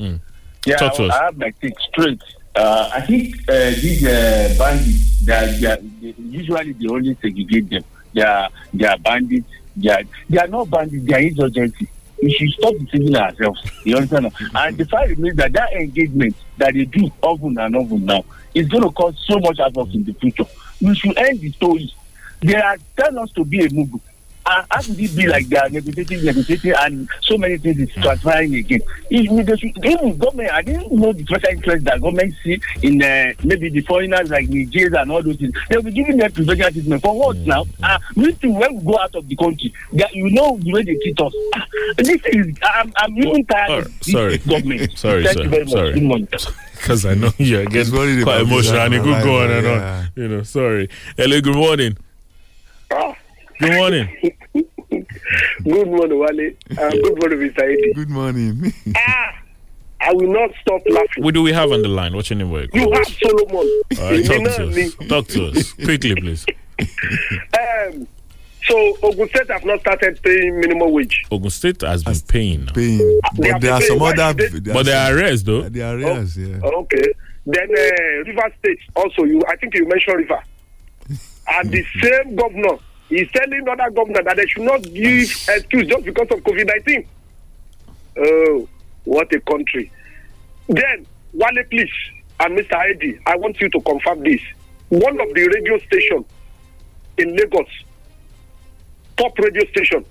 Yeah, 0.66 0.76
Talk 0.78 0.96
to 0.96 1.04
I, 1.04 1.08
us. 1.08 1.14
I 1.16 1.24
have 1.26 1.38
my 1.38 1.54
take 1.62 1.80
straight. 1.80 2.22
Uh, 2.56 2.89
I 2.93 3.02
think 3.02 3.36
uh, 3.49 3.70
these 3.70 4.06
uh, 4.06 4.54
bandits, 4.58 5.26
they 5.26 5.34
are, 5.34 5.47
they 5.47 5.68
are, 5.68 5.78
they, 6.02 6.14
usually 6.20 6.74
they 6.74 6.88
only 6.88 7.16
segregate 7.22 7.70
them. 7.70 7.84
They 8.14 8.22
are, 8.22 8.49
they 8.74 8.86
are 8.86 8.97
bandits. 8.97 9.47
They 9.76 9.89
are, 9.89 10.04
they 10.30 10.38
are 10.38 10.47
not 10.47 10.70
bandits, 10.70 11.06
they 11.06 11.14
are 11.14 11.20
insurgency. 11.20 11.88
We 12.22 12.32
should 12.34 12.49
stop 12.52 12.74
deceiving 12.78 13.16
ourselves. 13.16 13.64
You 13.84 13.95
understand? 13.95 14.32
and 14.54 14.78
the 14.78 14.86
fact 14.86 15.10
remains 15.10 15.38
that 15.38 15.54
that 15.54 15.74
engagement 15.74 16.36
that 16.58 16.74
they 16.74 16.86
do 16.86 17.10
often 17.22 17.58
and 17.58 17.76
often 17.76 18.06
now 18.06 18.24
is 18.54 18.68
going 18.68 18.84
to 18.84 18.91
cause 18.91 19.16
so 19.26 19.39
much 19.39 19.58
havoc 19.58 19.93
in 19.93 20.04
the 20.04 20.14
future. 20.14 20.45
We 20.82 20.93
should 20.95 21.18
end 21.18 21.39
the 21.39 21.52
story. 21.54 21.91
They 22.41 22.56
are 22.56 22.78
telling 22.97 23.18
us 23.18 23.32
to 23.34 23.45
be 23.45 23.62
a 23.66 23.70
mugu. 23.70 23.99
Uh, 24.46 24.64
how 24.72 24.82
could 24.82 25.00
it 25.00 25.16
be 25.16 25.28
like 25.28 25.48
they 25.48 25.58
are 25.58 25.70
negotiating, 25.70 26.26
negotiating, 26.26 26.74
and 26.80 27.08
so 27.22 27.38
many 27.38 27.58
things 27.58 27.78
is 27.80 27.89
transpiring 28.02 28.56
again? 28.56 28.82
If 29.10 29.46
they 29.46 29.56
should, 29.58 29.86
even 29.86 30.18
government, 30.18 30.52
I 30.52 30.62
didn't 30.64 30.92
know 30.92 31.14
the 31.14 31.24
special 31.26 31.50
interest 31.50 31.86
that 31.86 32.02
government 32.02 32.34
see 32.44 32.60
in 32.82 33.02
uh, 33.04 33.34
maybe 33.44 33.70
the 33.70 33.82
foreigners 33.82 34.30
like 34.30 34.50
Nigeria 34.50 35.02
and 35.02 35.12
all 35.12 35.22
those 35.22 35.38
things. 35.38 35.54
They'll 35.70 35.84
be 35.84 35.92
giving 35.92 36.18
them 36.18 36.32
prevention 36.32 36.74
treatment 36.74 37.02
for 37.04 37.18
what 37.18 37.38
now? 37.38 37.66
Uh, 37.84 38.00
we 38.16 38.34
too, 38.34 38.52
when 38.54 38.78
we 38.78 38.84
go 38.92 38.98
out 39.00 39.14
of 39.16 39.28
the 39.28 39.36
country, 39.36 39.72
that 39.94 40.14
you 40.14 40.32
know 40.32 40.58
the 40.58 40.74
way 40.74 40.84
they 40.84 40.96
treat 40.96 41.20
us. 41.22 41.34
Ah, 41.56 41.66
this 41.98 42.22
is, 42.26 42.58
I'm, 42.64 42.92
I'm 42.98 43.18
even 43.18 43.46
tired 43.46 43.70
Oh, 43.72 43.78
of 43.80 44.00
this 44.00 44.12
sorry. 44.12 44.38
government. 44.39 44.92
Sorry, 44.98 45.24
Thank 45.24 45.38
sir. 45.38 45.44
you 45.44 45.50
very 45.50 45.64
much. 45.66 45.72
Sorry. 45.74 45.94
Good 45.94 46.04
morning. 46.04 46.28
Because 46.82 47.06
I 47.06 47.14
know 47.14 47.30
you're 47.38 47.62
He's 47.70 47.70
getting 47.70 47.94
worried 47.94 48.24
quite 48.24 48.42
about 48.42 48.48
emotional 48.52 48.80
and 48.82 48.94
it 48.96 48.98
his 48.98 49.06
could 49.06 49.24
go 49.24 49.36
life, 49.36 49.50
on 49.52 49.52
and 49.52 49.68
on. 49.68 50.08
You 50.16 50.28
know, 50.30 50.42
sorry. 50.42 50.89
Hello, 51.16 51.39
good 51.39 51.56
morning. 51.56 51.96
Good 53.62 53.74
morning. 53.78 54.09
Good 55.64 55.88
morning, 55.88 56.20
Wale. 56.20 56.51
Uh, 56.78 56.89
good 56.89 57.20
morning, 57.20 57.39
Mr. 57.49 57.62
Eddie. 57.64 57.93
Good 57.93 58.09
morning. 58.09 58.74
Ah, 58.95 59.38
I 60.01 60.14
will 60.14 60.34
not 60.34 60.49
stop 60.62 60.82
laughing. 60.89 61.24
What 61.24 61.34
do 61.36 61.43
we 61.43 61.53
have 61.53 61.72
on 61.72 61.82
the 61.84 61.88
line? 61.88 62.16
What's 62.16 62.30
your 62.32 62.38
name? 62.39 62.49
Where 62.49 62.64
you 62.64 62.70
You 62.74 62.91
have 62.91 63.05
Solomon. 63.07 63.82
All 63.99 64.12
right, 64.12 64.26
talk 64.26 64.43
to 64.43 64.68
us. 64.68 65.07
Talk 65.07 65.28
to 65.28 65.45
us 65.47 65.74
quickly, 65.74 66.16
please. 66.16 66.45
Um, 66.80 68.07
so 68.64 68.97
Ogun 69.03 69.30
State 69.30 69.51
have 69.51 69.64
not 69.64 69.80
started 69.82 70.20
paying 70.24 70.59
minimum 70.59 70.91
wage. 70.91 71.24
Ogun 71.32 71.51
State 71.51 71.82
has 71.82 72.03
been 72.03 72.20
paying. 72.28 72.66
Paying. 72.68 72.97
They 72.97 73.20
But 73.38 73.47
have 73.51 73.62
there 73.62 73.74
are 73.74 73.82
some 73.82 74.01
other. 74.01 74.34
but 74.74 74.86
there 74.88 74.97
are 74.97 75.16
arrests 75.16 75.45
though. 75.45 75.70
There 75.70 75.86
are 75.88 75.99
areas, 75.99 76.36
yeah. 76.38 76.57
Okay. 76.64 77.14
Then 77.45 77.70
uh, 77.70 78.24
River 78.26 78.53
State 78.59 78.80
also. 78.95 79.24
You, 79.24 79.41
I 79.47 79.55
think 79.57 79.76
you 79.76 79.88
mentioned 79.88 80.18
River. 80.18 80.41
And 81.53 81.70
the 81.72 81.84
same 82.01 82.36
governor 82.36 82.78
is 83.12 83.30
telling 83.32 83.68
other 83.68 83.89
governor 83.91 84.24
that 84.24 84.38
they 84.38 84.45
should 84.47 84.64
not 84.64 84.82
give 84.84 85.30
excuse 85.49 85.88
just 85.88 86.05
because 86.05 86.28
of 86.32 86.39
COVID 86.43 86.68
nineteen. 86.68 87.07
Oh, 88.18 88.68
what 89.03 89.34
a 89.34 89.39
country! 89.41 89.91
Then 90.68 91.05
Wale, 91.34 91.64
please, 91.70 91.89
and 92.39 92.57
Mr. 92.57 92.74
Eddie, 92.89 93.20
I 93.26 93.36
want 93.38 93.59
you 93.62 93.70
to 93.70 93.82
confirm 93.82 94.24
this. 94.24 94.41
One 94.89 95.20
of 95.20 95.34
the 95.34 95.47
radio 95.47 95.78
stations 95.80 96.26
in 97.18 97.36
Lagos, 97.36 97.68
top 99.18 99.38
radio 99.39 99.66
station, 99.72 100.05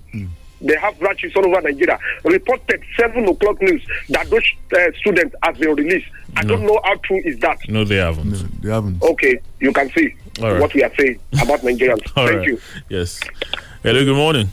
they 0.61 0.75
have 0.77 0.97
branches 0.99 1.31
all 1.35 1.45
over 1.45 1.61
Nigeria, 1.61 1.99
reported 2.23 2.81
seven 2.99 3.27
o'clock 3.27 3.61
news 3.61 3.85
that 4.09 4.29
those 4.29 4.43
uh, 4.75 4.91
students 4.99 5.35
have 5.43 5.57
been 5.59 5.75
released. 5.75 6.07
I 6.35 6.43
don't 6.43 6.63
know 6.65 6.79
how 6.83 6.95
true 7.03 7.21
is 7.25 7.37
that. 7.39 7.59
No, 7.67 7.83
they 7.83 7.97
haven't. 7.97 8.31
No, 8.31 8.37
they 8.37 8.69
haven't. 8.69 9.01
Okay, 9.03 9.39
you 9.59 9.71
can 9.73 9.89
see 9.91 10.07
All 10.15 10.20
right. 10.49 10.61
what 10.61 10.73
we 10.73 10.83
are 10.83 10.91
saying 10.95 11.19
about 11.41 11.59
Nigerians. 11.61 12.03
Thank 12.15 12.31
right. 12.31 12.47
you. 12.47 12.61
Yes. 12.89 13.19
Hello, 13.83 14.03
good 14.03 14.15
morning. 14.15 14.49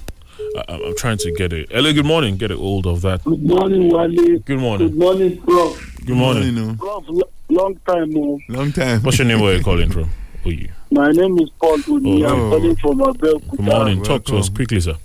I, 0.57 0.74
I'm 0.74 0.97
trying 0.97 1.18
to 1.18 1.32
get 1.32 1.53
it. 1.53 1.70
Hello, 1.70 1.93
good 1.93 2.07
morning. 2.07 2.36
Get 2.36 2.51
it 2.51 2.59
hold 2.59 2.86
of 2.86 3.03
that. 3.03 3.24
Good 3.24 3.43
morning, 3.43 3.91
Wale. 3.91 4.39
Good 4.41 4.59
morning. 4.59 4.89
Good 4.89 4.99
morning, 4.99 5.43
Prof. 5.43 5.97
Good 6.05 6.16
morning. 6.16 6.55
no. 6.55 6.74
Prof, 6.76 7.05
lo- 7.09 7.30
long 7.51 7.76
time. 7.86 8.16
Oh. 8.16 8.41
Long 8.49 8.72
time. 8.72 9.03
What's 9.03 9.18
your 9.18 9.26
name? 9.26 9.41
Where 9.41 9.55
are 9.55 9.57
you 9.59 9.64
calling 9.64 9.91
from? 9.91 10.11
Oh, 10.45 10.51
you. 10.51 10.70
My 10.91 11.11
name 11.11 11.39
is 11.39 11.51
Paul 11.61 11.78
Uni. 11.80 12.24
Oh. 12.24 12.28
I'm 12.28 12.51
calling 12.51 12.76
from 12.76 12.99
Abeokuta. 12.99 13.51
Good 13.51 13.61
morning. 13.61 14.03
Talk 14.03 14.24
to 14.26 14.36
us 14.39 14.49
quickly, 14.49 14.80
sir. 14.80 14.97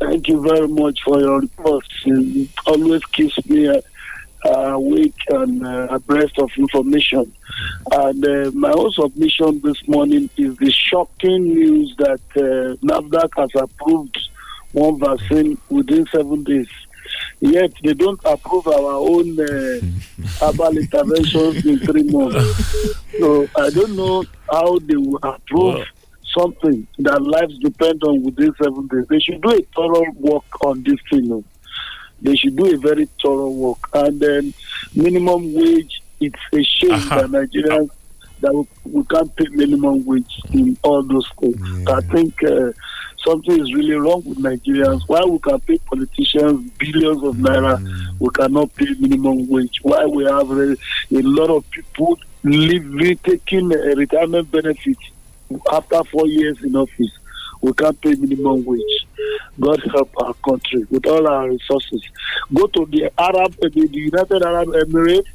Thank 0.00 0.28
you 0.28 0.40
very 0.40 0.68
much 0.68 1.02
for 1.04 1.20
your 1.20 1.40
reports. 1.40 1.88
It 2.04 2.48
always 2.66 3.04
keeps 3.06 3.44
me 3.46 3.68
uh, 3.68 3.80
awake 4.44 5.14
and 5.30 5.64
uh, 5.66 5.88
abreast 5.90 6.38
of 6.38 6.50
information. 6.56 7.32
And 7.92 8.24
uh, 8.24 8.50
my 8.54 8.70
own 8.70 8.92
submission 8.92 9.60
this 9.62 9.86
morning 9.88 10.30
is 10.36 10.56
the 10.56 10.70
shocking 10.70 11.44
news 11.44 11.94
that 11.98 12.20
uh, 12.36 12.76
NAFDAC 12.86 13.30
has 13.36 13.50
approved 13.56 14.18
one 14.72 14.98
vaccine 14.98 15.58
within 15.68 16.06
seven 16.06 16.44
days. 16.44 16.68
Yet 17.40 17.72
they 17.82 17.94
don't 17.94 18.20
approve 18.24 18.66
our 18.68 18.92
own 18.92 19.40
uh, 19.40 19.80
herbal 20.40 20.76
interventions 20.78 21.64
in 21.64 21.78
three 21.80 22.02
months. 22.04 22.94
So 23.18 23.48
I 23.56 23.70
don't 23.70 23.96
know 23.96 24.24
how 24.50 24.78
they 24.80 24.96
will 24.96 25.18
approve 25.22 25.84
something 26.36 26.86
that 26.98 27.22
lives 27.22 27.58
depend 27.60 28.02
on 28.04 28.22
within 28.22 28.52
seven 28.62 28.86
days. 28.88 29.06
They 29.08 29.18
should 29.20 29.40
do 29.40 29.50
a 29.50 29.62
thorough 29.74 30.04
work 30.16 30.44
on 30.64 30.82
this 30.82 30.98
thing. 31.10 31.44
They 32.22 32.34
should 32.36 32.56
do 32.56 32.74
a 32.74 32.76
very 32.78 33.08
thorough 33.22 33.50
work. 33.50 33.78
And 33.94 34.18
then 34.20 34.54
minimum 34.94 35.54
wage, 35.54 36.02
it's 36.20 36.38
a 36.52 36.62
shame 36.62 36.92
Uh-huh. 36.92 37.26
that 37.26 37.30
Nigerians 37.30 37.90
that 38.40 38.54
we, 38.54 38.64
we 38.84 39.02
can't 39.04 39.34
pay 39.34 39.46
minimum 39.50 40.04
wage 40.06 40.40
in 40.52 40.76
all 40.82 41.02
those 41.02 41.26
states. 41.36 41.60
I 41.88 42.00
think 42.02 42.40
uh, 42.44 42.70
something 43.24 43.60
is 43.60 43.72
really 43.74 43.94
wrong 43.94 44.22
with 44.24 44.38
Nigerians. 44.38 45.02
Why 45.08 45.22
we 45.24 45.38
can 45.40 45.58
pay 45.60 45.78
politicians 45.78 46.70
billions 46.78 47.22
of 47.24 47.34
naira, 47.36 47.80
we 48.20 48.28
cannot 48.30 48.74
pay 48.76 48.86
minimum 49.00 49.48
wage. 49.48 49.80
Why 49.82 50.06
we 50.06 50.24
have 50.24 50.50
a, 50.52 50.72
a 51.10 51.22
lot 51.22 51.50
of 51.50 51.68
people 51.70 52.16
living, 52.44 53.18
taking 53.24 53.72
a 53.72 53.94
retirement 53.96 54.50
benefit 54.52 54.96
after 55.72 56.04
four 56.04 56.26
years 56.28 56.62
in 56.62 56.76
office. 56.76 57.10
We 57.60 57.72
can't 57.72 58.00
pay 58.00 58.14
minimum 58.14 58.64
wage. 58.64 59.06
God 59.60 59.82
help 59.92 60.10
our 60.22 60.34
country 60.34 60.86
with 60.90 61.06
all 61.06 61.26
our 61.26 61.48
resources. 61.48 62.02
Go 62.54 62.66
to 62.68 62.86
the 62.86 63.10
Arab, 63.18 63.56
uh, 63.62 63.68
the, 63.74 63.88
the 63.88 63.98
United 63.98 64.42
Arab 64.42 64.68
Emirates 64.68 65.26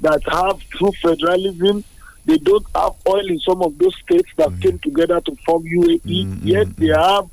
that 0.00 0.22
have 0.28 0.60
true 0.70 0.92
federalism. 1.02 1.84
They 2.26 2.38
don't 2.38 2.64
have 2.74 2.92
oil 3.06 3.26
in 3.28 3.38
some 3.40 3.60
of 3.62 3.76
those 3.78 3.94
states 3.96 4.30
that 4.36 4.50
mm. 4.50 4.62
came 4.62 4.78
together 4.78 5.20
to 5.20 5.36
form 5.44 5.64
UAE. 5.64 6.00
Mm, 6.00 6.34
mm, 6.36 6.38
Yet 6.42 6.76
they 6.76 6.86
have 6.86 7.28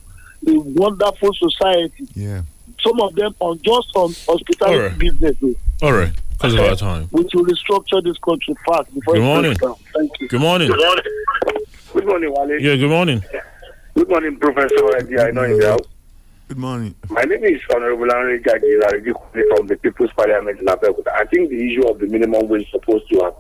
a 0.48 0.60
wonderful 0.60 1.34
society. 1.34 2.08
Yeah. 2.14 2.42
Some 2.82 3.00
of 3.00 3.14
them 3.16 3.36
on 3.40 3.60
just 3.64 3.90
on 3.96 4.14
hospitality 4.28 4.76
All 4.78 4.90
right. 4.90 4.98
business. 4.98 5.38
oh. 5.44 5.56
All 5.88 5.94
right. 5.94 6.12
Because 6.32 6.56
of 6.56 6.60
our 6.62 6.76
time. 6.76 7.08
We 7.12 7.22
should 7.30 7.46
restructure 7.46 8.04
this 8.04 8.18
country 8.18 8.56
fast 8.66 8.92
before 8.94 9.14
Good 9.14 9.22
it 9.22 9.26
morning. 9.26 9.54
breaks 9.54 9.62
down. 9.62 9.76
Thank 9.94 10.12
you. 10.20 10.28
Good 10.28 10.42
morning. 10.42 10.72
Good 11.94 12.06
morning, 12.06 12.34
Wale. 12.36 12.60
Yeah, 12.60 12.76
good 12.76 12.90
morning. 12.90 13.24
Good 13.94 14.10
morning, 14.10 14.38
Professor 14.38 14.96
Eddie. 14.98 15.20
I 15.20 15.32
know 15.32 15.58
the 15.58 15.68
house. 15.68 15.88
Good 16.48 16.58
morning. 16.58 16.96
My 17.10 17.24
name 17.24 17.44
is 17.44 17.62
Honorable 17.74 18.08
Henry 18.10 18.40
Larigi 18.42 19.14
from 19.56 19.68
the 19.68 19.76
People's 19.78 20.12
Parliament 20.14 20.60
in 20.60 20.66
Abeokuta. 20.66 21.12
I 21.14 21.26
think 21.26 21.50
the 21.50 21.72
issue 21.72 21.88
of 21.88 22.00
the 22.00 22.08
minimum 22.08 22.48
wage 22.48 22.64
is 22.64 22.72
supposed 22.72 23.08
to 23.10 23.20
have 23.20 23.36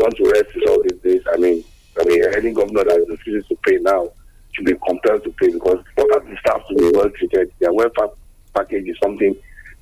gone 0.00 0.10
to 0.12 0.30
rest 0.32 0.56
all 0.68 0.82
these 0.82 1.00
days. 1.02 1.22
I 1.32 1.36
mean, 1.36 1.64
I 2.00 2.04
mean, 2.04 2.24
any 2.36 2.52
governor 2.52 2.84
that 2.84 3.00
is 3.00 3.08
refusing 3.08 3.48
to 3.48 3.56
pay 3.62 3.76
now 3.78 4.10
should 4.52 4.66
be 4.66 4.74
compelled 4.86 5.24
to 5.24 5.30
pay 5.30 5.50
because 5.52 5.84
what 5.96 6.24
the 6.26 6.36
staff 6.40 6.62
to 6.68 6.74
be 6.76 6.90
well 6.94 7.10
treated, 7.10 7.52
their 7.58 7.72
welfare 7.72 8.08
package 8.54 8.86
is 8.88 8.96
something 9.02 9.34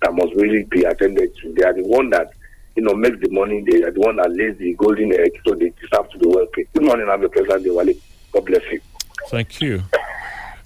that 0.03 0.14
must 0.14 0.35
really 0.35 0.64
be 0.64 0.83
attended 0.85 1.37
to. 1.43 1.53
They 1.53 1.64
are 1.64 1.75
the 1.75 1.85
one 1.85 2.09
that 2.11 2.33
you 2.75 2.83
know 2.83 2.95
makes 2.95 3.21
the 3.21 3.29
money. 3.31 3.64
They 3.69 3.83
are 3.83 3.91
the 3.91 4.01
one 4.01 4.17
that 4.17 4.31
lays 4.33 4.57
the 4.59 4.75
golden 4.75 5.12
egg, 5.12 5.33
so 5.47 5.55
they 5.55 5.73
deserve 5.81 6.11
to 6.11 6.19
be 6.19 6.27
well 6.27 6.47
paid. 6.55 6.69
Good 6.73 6.85
morning, 6.85 7.07
I'm 7.11 7.21
the 7.21 7.29
President. 7.29 8.03
God 8.33 8.45
bless 8.47 8.62
you. 8.73 8.81
Thank 9.29 9.61
you. 9.61 9.83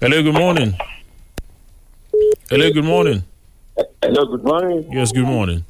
Hello, 0.00 0.22
good 0.22 0.34
morning. 0.34 0.74
Hello, 2.50 2.70
good 2.72 2.84
morning. 2.84 3.22
Hello, 4.02 4.26
good 4.26 4.44
morning. 4.44 4.86
Yes, 4.92 5.12
good 5.12 5.24
morning. 5.24 5.64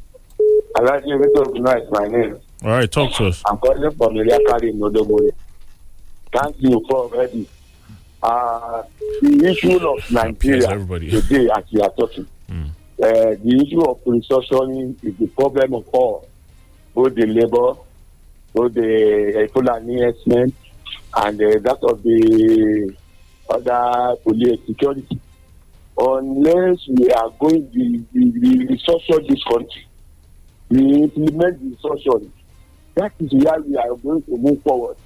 Alhaji 0.77 1.19
Victor 1.21 1.45
Tonight, 1.53 1.83
my 1.91 2.07
name. 2.09 2.39
All 2.65 2.71
right, 2.71 2.91
talk 2.91 3.13
to 3.15 3.27
us. 3.27 3.43
I'm 3.47 3.59
calling 3.59 3.91
from 3.93 4.15
Iliakari 4.15 4.71
in 4.71 4.79
Odomori. 4.81 5.31
Thank 6.33 6.57
you 6.59 6.85
for 6.89 6.97
already. 7.13 7.49
Uh, 8.23 8.83
the 9.23 9.47
issue 9.51 9.79
of 9.89 10.11
Nigeria 10.11 10.69
today, 10.69 11.49
as 11.57 11.65
we 11.73 11.81
are 11.81 11.91
talking, 11.91 12.27
uh, 12.51 12.67
the 12.99 13.63
issue 13.67 13.83
of 13.83 14.03
restructuring 14.05 14.97
is 15.05 15.17
the 15.17 15.27
problem 15.29 15.75
of 15.75 15.89
all, 15.89 16.29
both 16.95 17.15
the 17.15 17.27
labor, 17.27 17.81
both 18.53 18.75
the 18.75 19.49
uh, 19.49 19.53
Fulani 19.53 20.01
herdsmen, 20.03 20.53
and 21.17 21.41
uh, 21.43 21.59
that 21.61 21.79
of 21.83 22.03
the 22.03 22.95
other 23.49 24.17
police 24.23 24.61
security. 24.67 25.21
Unless 25.99 26.89
we 26.89 27.11
are 27.11 27.31
going 27.39 27.71
the, 27.73 28.05
the 28.13 28.67
restructure 28.67 29.29
this 29.29 29.43
country, 29.45 29.87
we 30.69 31.03
implement 31.03 31.61
the 31.61 31.77
restructuring, 31.77 32.31
that 32.95 33.13
is 33.19 33.33
where 33.33 33.61
we 33.61 33.77
are 33.77 33.95
going 33.97 34.23
to 34.23 34.37
move 34.37 34.63
forward 34.63 34.97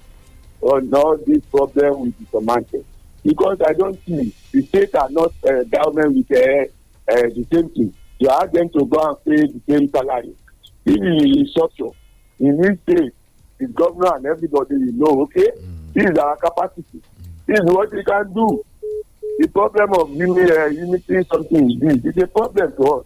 on 0.61 0.93
all 0.93 1.17
this 1.25 1.43
problem 1.45 2.01
with 2.01 2.19
the 2.19 2.25
surmounted. 2.31 2.85
Because 3.23 3.57
I 3.67 3.73
don't 3.73 3.99
see 4.05 4.33
the 4.51 4.61
states 4.67 4.93
are 4.95 5.09
not 5.09 5.33
uh, 5.43 5.63
government 5.63 6.15
with 6.15 6.31
uh, 6.31 7.11
uh, 7.11 7.21
the 7.35 7.45
same 7.51 7.69
thing. 7.69 7.93
You 8.19 8.29
ask 8.29 8.51
them 8.51 8.69
to 8.69 8.85
go 8.85 8.99
and 8.99 9.25
pay 9.25 9.47
the 9.47 9.61
same 9.67 9.89
salary. 9.89 10.35
If 10.85 10.95
you 10.95 11.43
restructure 11.43 11.93
in 12.39 12.57
this 12.61 12.77
state, 12.83 13.13
the 13.57 13.67
governor 13.67 14.15
and 14.15 14.25
everybody 14.27 14.75
will 14.75 14.93
know, 14.93 15.21
okay, 15.23 15.49
this 15.95 16.09
is 16.11 16.17
our 16.17 16.35
capacity. 16.37 17.01
This 17.47 17.59
is 17.59 17.65
what 17.65 17.91
we 17.91 18.03
can 18.03 18.33
do. 18.33 18.63
The 19.39 19.47
problem 19.47 19.93
of 19.93 20.09
uh, 20.11 20.65
unity 20.67 21.27
something 21.31 21.71
is 21.71 21.79
this. 21.79 22.05
It's 22.05 22.17
a 22.23 22.27
problem 22.27 22.71
to 22.77 22.83
us. 22.83 23.05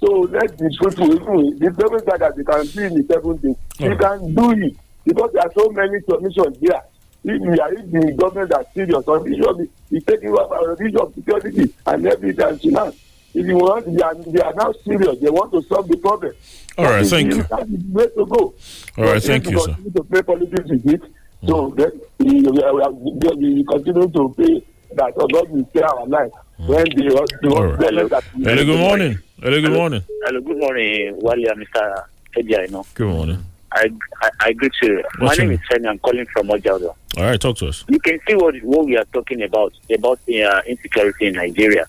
So 0.00 0.12
let 0.30 0.58
the 0.58 0.68
people, 0.78 1.14
even 1.14 1.58
the 1.58 1.70
government 1.70 2.06
that 2.06 2.36
they 2.36 2.44
can 2.44 2.66
do 2.66 2.82
in 2.82 2.94
the 2.94 3.04
seven 3.12 3.36
days, 3.38 3.56
they 3.78 3.96
can 3.96 4.34
do 4.34 4.50
it 4.52 4.76
because 5.04 5.30
there 5.32 5.42
are 5.42 5.52
so 5.56 5.70
many 5.70 6.00
submissions 6.08 6.58
there. 6.60 6.82
If, 7.24 7.40
we 7.42 7.58
are, 7.58 7.72
if 7.72 7.90
the 7.90 8.12
government 8.12 8.52
are 8.52 8.64
serious 8.74 9.08
on 9.08 9.24
the 9.24 9.32
issue 9.34 9.48
of 9.48 9.56
the, 9.58 9.68
the 9.90 10.00
taking 10.02 10.32
up 10.38 10.50
our 10.50 10.74
issue 10.74 10.98
of 11.00 11.14
security 11.14 11.72
and 11.86 12.06
everything 12.06 12.44
and 12.44 12.60
finance, 12.60 12.96
if 13.34 13.46
you 13.46 13.56
want, 13.56 13.84
they 13.86 14.02
are, 14.02 14.14
they 14.14 14.40
are 14.40 14.54
now 14.54 14.72
serious. 14.84 15.18
They 15.20 15.30
want 15.30 15.52
to 15.52 15.62
solve 15.62 15.88
the 15.88 15.96
problem. 15.96 16.32
All 16.78 16.84
right, 16.84 17.06
thank 17.06 17.34
you. 17.34 17.42
That 17.44 17.62
is 17.68 17.82
the 17.82 17.92
way 17.92 18.06
to 18.08 18.26
go. 18.26 18.54
All 18.98 19.04
right, 19.04 19.22
thank 19.22 19.50
you, 19.50 19.60
sir. 19.60 19.76
to 19.94 20.04
play 20.04 20.22
politics 20.22 20.70
with 20.70 20.86
it, 20.86 21.02
so 21.46 21.74
then 21.76 21.90
we, 22.18 22.42
we, 22.42 22.50
we, 22.50 23.54
we 23.56 23.64
continue 23.64 24.08
to 24.08 24.34
pay 24.36 24.64
that 24.94 25.12
oh, 25.16 25.26
God 25.28 25.48
will 25.50 25.64
spare 25.68 25.86
our 25.86 26.06
life 26.06 26.32
when 26.58 26.84
the, 26.84 27.28
the 27.42 27.48
All 27.54 27.64
right. 27.66 27.76
hospital 27.78 28.08
that 28.08 28.24
Hello, 28.42 28.64
good 28.64 28.78
morning. 28.80 29.18
Hello, 29.42 29.60
good 29.60 29.72
morning. 29.72 30.02
Hello, 30.24 30.40
good 30.40 30.58
morning, 30.58 31.14
Wally 31.20 31.46
and 31.46 31.66
Mr. 31.66 32.04
Eddie. 32.36 32.56
I 32.58 32.66
know. 32.66 32.84
Good 32.94 33.08
morning. 33.08 33.44
I, 33.72 33.90
I, 34.22 34.30
I 34.40 34.52
greet 34.54 34.72
you. 34.82 35.02
What's 35.18 35.38
My 35.38 35.44
your 35.44 35.52
name 35.52 35.60
is 35.60 35.68
Femi. 35.70 35.88
I'm 35.90 35.98
calling 35.98 36.24
from 36.26 36.48
Ojado. 36.48 36.94
All 37.16 37.22
right, 37.24 37.38
talk 37.40 37.56
to 37.58 37.68
us. 37.68 37.84
You 37.88 37.98
can 38.00 38.18
see 38.26 38.34
what 38.34 38.54
what 38.62 38.86
we 38.86 38.96
are 38.96 39.04
talking 39.12 39.42
about 39.42 39.72
about 39.94 40.18
the 40.26 40.44
uh, 40.44 40.62
insecurity 40.66 41.26
in 41.26 41.34
Nigeria 41.34 41.86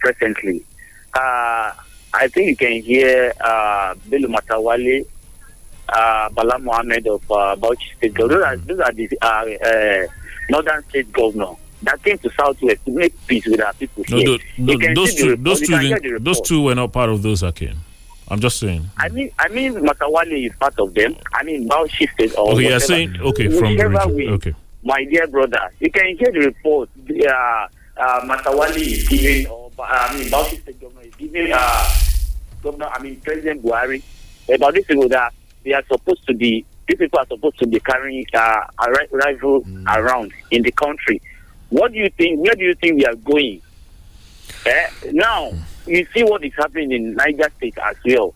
presently. 0.00 0.64
Uh, 1.14 1.72
I 2.12 2.28
think 2.28 2.48
you 2.50 2.56
can 2.56 2.82
hear 2.82 3.32
uh, 3.40 3.94
Bello 4.08 4.28
Matawale, 4.28 5.06
uh, 5.88 6.28
Bala 6.30 6.58
Mohammed 6.58 7.06
of 7.06 7.22
uh, 7.30 7.56
Bauchi 7.56 7.94
State. 7.96 8.14
Those 8.14 8.32
are, 8.32 8.56
those 8.56 8.80
are 8.80 8.92
the 8.92 9.08
uh, 9.20 9.26
uh, 9.26 10.06
northern 10.50 10.82
state 10.88 11.12
governor 11.12 11.54
that 11.82 12.02
came 12.02 12.16
to 12.18 12.30
Southwest 12.38 12.84
to 12.86 12.90
make 12.92 13.12
peace 13.26 13.46
with 13.46 13.60
our 13.60 13.72
people 13.74 14.04
No, 14.08 14.16
here. 14.16 14.26
tho- 14.26 14.38
You 14.56 14.66
tho- 14.66 14.78
can 14.78 14.94
those 14.94 15.14
two, 15.14 15.36
those 15.36 15.60
two, 15.60 15.66
can 15.66 15.80
hear 15.82 15.98
didn't- 15.98 16.14
the 16.14 16.20
those 16.30 16.40
two 16.40 16.62
were 16.62 16.74
not 16.74 16.92
part 16.92 17.10
of 17.10 17.22
those 17.22 17.40
that 17.40 17.54
came. 17.54 17.76
I'm 18.28 18.40
just 18.40 18.58
saying. 18.58 18.88
I 18.96 19.08
mean, 19.10 19.30
I 19.38 19.48
mean, 19.48 19.74
Matawale 19.74 20.46
is 20.46 20.52
part 20.56 20.78
of 20.78 20.94
them. 20.94 21.14
I 21.34 21.42
mean, 21.44 21.68
Bauchi 21.68 22.10
State 22.12 22.34
or 22.38 22.52
Okay, 22.52 22.68
you're 22.70 22.80
saying 22.80 23.20
okay 23.20 23.48
from 23.48 23.76
the 23.76 23.86
region. 23.88 24.16
way, 24.16 24.28
Okay. 24.28 24.54
my 24.82 25.04
dear 25.04 25.26
brother, 25.26 25.60
you 25.78 25.90
can 25.90 26.16
hear 26.16 26.32
the 26.32 26.40
report. 26.46 26.88
The, 27.04 27.26
uh, 27.28 27.68
uh, 28.00 28.20
Matawale 28.22 28.76
is 28.80 29.06
giving, 29.06 29.46
or 29.48 29.70
uh, 29.78 29.82
I 29.82 30.16
mean, 30.18 30.28
Bauchi 30.28 30.58
State 30.62 30.80
governor 30.80 31.02
is 31.02 31.14
giving, 31.16 31.52
uh, 31.52 31.84
governor, 32.62 32.86
I 32.86 33.02
mean, 33.02 33.20
President 33.20 33.62
Buhari 33.62 34.02
about 34.52 34.72
this 34.72 34.86
people 34.86 35.08
that 35.10 35.32
they 35.64 35.72
are 35.72 35.84
supposed 35.86 36.26
to 36.26 36.34
be. 36.34 36.64
These 36.86 36.98
people 36.98 37.18
are 37.18 37.26
supposed 37.26 37.58
to 37.60 37.66
be 37.66 37.80
carrying 37.80 38.26
uh, 38.34 38.60
rival 39.10 39.64
around 39.88 40.32
in 40.50 40.62
the 40.62 40.72
country. 40.72 41.20
What 41.70 41.92
do 41.92 41.98
you 41.98 42.10
think? 42.10 42.40
Where 42.40 42.54
do 42.54 42.64
you 42.64 42.74
think 42.74 42.98
we 42.98 43.06
are 43.06 43.14
going? 43.14 43.62
Eh? 44.66 44.86
Now, 45.12 45.50
you 45.86 46.06
see 46.14 46.22
what 46.24 46.44
is 46.44 46.52
happening 46.56 46.92
in 46.92 47.14
Niger 47.14 47.50
State 47.56 47.78
as 47.82 47.96
well. 48.06 48.34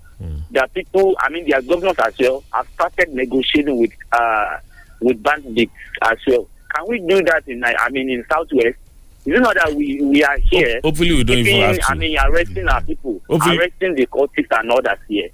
There 0.51 0.63
are 0.63 0.69
people, 0.69 1.15
I 1.21 1.29
mean, 1.29 1.49
their 1.49 1.63
governors 1.63 1.95
as 2.05 2.15
well 2.19 2.43
have 2.53 2.67
started 2.75 3.11
negotiating 3.15 3.79
with 3.79 3.93
uh, 4.13 4.57
with 5.01 5.23
bandits 5.23 5.73
as 6.03 6.19
well. 6.27 6.49
Can 6.75 6.87
we 6.89 6.99
do 7.01 7.23
that 7.25 7.47
in, 7.47 7.63
I 7.65 7.89
mean, 7.91 8.11
in 8.11 8.25
Southwest? 8.31 8.79
It 9.27 9.41
not 9.41 9.55
that 9.57 9.73
we, 9.75 10.01
we 10.03 10.25
are 10.25 10.39
here? 10.39 10.81
hopefully 10.83 11.13
we 11.15 11.23
don't 11.25 11.39
even 11.39 11.61
have 11.61 11.77
to. 11.77 11.85
I 11.91 11.95
mean, 11.95 12.19
arresting 12.19 12.67
our 12.67 12.81
people, 12.81 13.21
Hopefully- 13.29 13.59
arresting 13.59 13.95
the 13.95 14.07
cultists 14.07 14.59
and 14.59 14.71
others 14.73 14.99
here. 15.07 15.29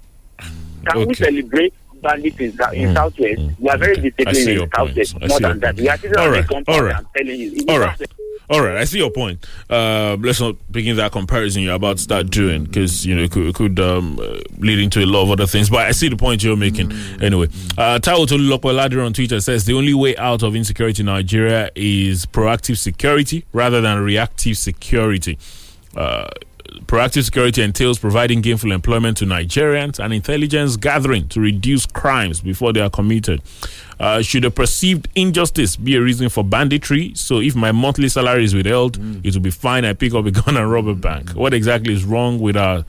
Can 0.85 1.07
we 1.07 1.13
celebrate 1.15 1.73
bandits 2.05 2.39
in, 2.39 2.45
in 2.45 2.89
Mm, 2.89 2.93
Southwest? 2.93 3.41
We 3.59 3.69
are 3.69 3.77
very 3.77 3.97
I 3.97 4.01
disciplined 4.01 4.37
in. 4.37 4.69
Southwest. 4.75 5.19
More 5.19 5.39
than 5.39 5.59
that, 5.59 5.75
we 5.75 5.89
are 5.89 5.97
sitting 5.97 6.17
All 6.17 6.25
on 6.25 6.31
right, 6.31 6.47
the 6.47 6.53
compound 6.53 6.77
all 6.77 6.83
right. 6.83 6.95
and 6.97 7.07
telling 7.17 7.39
you. 7.39 7.65
All 7.69 7.79
right. 7.79 8.01
All 8.47 8.61
right, 8.61 8.77
I 8.77 8.83
see 8.83 8.99
your 8.99 9.09
point. 9.09 9.43
Uh, 9.71 10.17
let's 10.19 10.39
not 10.39 10.55
begin 10.71 10.95
that 10.97 11.11
comparison 11.11 11.63
you're 11.63 11.73
about 11.73 11.97
to 11.97 12.03
start 12.03 12.29
doing 12.29 12.65
because 12.65 13.03
you 13.03 13.15
know 13.15 13.23
it 13.23 13.31
could, 13.31 13.47
it 13.47 13.55
could 13.55 13.79
um, 13.79 14.19
uh, 14.19 14.37
lead 14.59 14.77
into 14.77 15.03
a 15.03 15.05
lot 15.07 15.23
of 15.23 15.31
other 15.31 15.47
things. 15.47 15.67
But 15.71 15.87
I 15.87 15.91
see 15.93 16.09
the 16.09 16.15
point 16.15 16.43
you're 16.43 16.55
making. 16.55 16.91
Anyway, 17.23 17.47
uh, 17.75 17.97
Tao 17.97 18.17
Tolulopo 18.25 18.71
Ladder 18.71 19.01
on 19.01 19.13
Twitter 19.13 19.41
says 19.41 19.65
the 19.65 19.73
only 19.73 19.95
way 19.95 20.15
out 20.17 20.43
of 20.43 20.55
insecurity 20.55 21.01
in 21.01 21.07
Nigeria 21.07 21.71
is 21.73 22.27
proactive 22.27 22.77
security 22.77 23.45
rather 23.51 23.81
than 23.81 23.97
reactive 24.03 24.57
security. 24.57 25.39
Uh, 25.97 26.27
proactive 26.85 27.23
security 27.23 27.61
entails 27.61 27.99
providing 27.99 28.41
gainful 28.41 28.71
employment 28.71 29.17
to 29.17 29.25
Nigerians 29.25 30.03
and 30.03 30.13
intelligence 30.13 30.77
gathering 30.77 31.27
to 31.29 31.39
reduce 31.41 31.85
crimes 31.85 32.41
before 32.41 32.73
they 32.73 32.81
are 32.81 32.89
committed. 32.89 33.41
Uh, 33.99 34.21
should 34.21 34.45
a 34.45 34.51
perceived 34.51 35.07
injustice 35.15 35.75
be 35.75 35.95
a 35.95 36.01
reason 36.01 36.29
for 36.29 36.43
banditry? 36.43 37.13
So, 37.15 37.39
if 37.39 37.55
my 37.55 37.71
monthly 37.71 38.09
salary 38.09 38.43
is 38.43 38.53
withheld, 38.53 38.97
it 39.25 39.33
will 39.33 39.41
be 39.41 39.51
fine. 39.51 39.85
I 39.85 39.93
pick 39.93 40.13
up 40.13 40.25
a 40.25 40.31
gun 40.41 40.57
and 40.57 40.69
rob 40.71 40.87
a 40.87 40.95
bank. 40.95 41.31
What 41.31 41.53
exactly 41.53 41.93
is 41.93 42.03
wrong 42.03 42.39
with 42.39 42.57
our? 42.57 42.85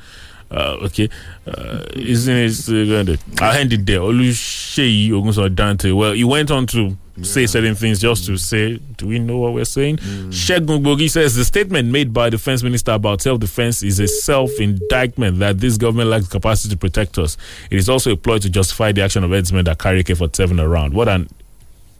Uh, 0.48 0.78
okay, 0.84 1.08
uh, 1.48 1.84
isn't 1.94 2.36
it? 2.36 3.10
Uh, 3.10 3.44
I'll 3.44 3.52
hand 3.52 3.72
it 3.72 3.84
there. 3.84 3.98
Oluseyi 3.98 5.10
Ogunso 5.10 5.52
Dante. 5.52 5.90
Well, 5.90 6.12
he 6.12 6.22
went 6.22 6.52
on 6.52 6.66
to 6.68 6.96
say 7.22 7.46
certain 7.46 7.74
things 7.74 8.00
just 8.00 8.26
to 8.26 8.36
say, 8.36 8.76
do 8.96 9.06
we 9.06 9.18
know 9.18 9.38
what 9.38 9.54
we're 9.54 9.64
saying? 9.64 9.96
Mm. 9.98 10.28
Shegun 10.28 10.82
Bogi 10.84 11.10
says 11.10 11.34
the 11.34 11.44
statement 11.44 11.90
made 11.90 12.12
by 12.12 12.26
the 12.30 12.36
Defense 12.36 12.62
Minister 12.62 12.92
about 12.92 13.22
self 13.22 13.40
defense 13.40 13.82
is 13.82 13.98
a 14.00 14.06
self 14.06 14.50
indictment 14.60 15.38
that 15.38 15.58
this 15.58 15.76
government 15.76 16.10
lacks 16.10 16.28
capacity 16.28 16.74
to 16.74 16.78
protect 16.78 17.18
us. 17.18 17.36
It 17.70 17.76
is 17.78 17.88
also 17.88 18.12
a 18.12 18.16
ploy 18.16 18.38
to 18.38 18.50
justify 18.50 18.92
the 18.92 19.02
action 19.02 19.24
of 19.24 19.30
headsmen 19.30 19.64
that 19.64 19.78
carry 19.78 20.00
AK 20.00 20.16
47 20.16 20.60
around. 20.60 20.94
What 20.94 21.08
an 21.08 21.28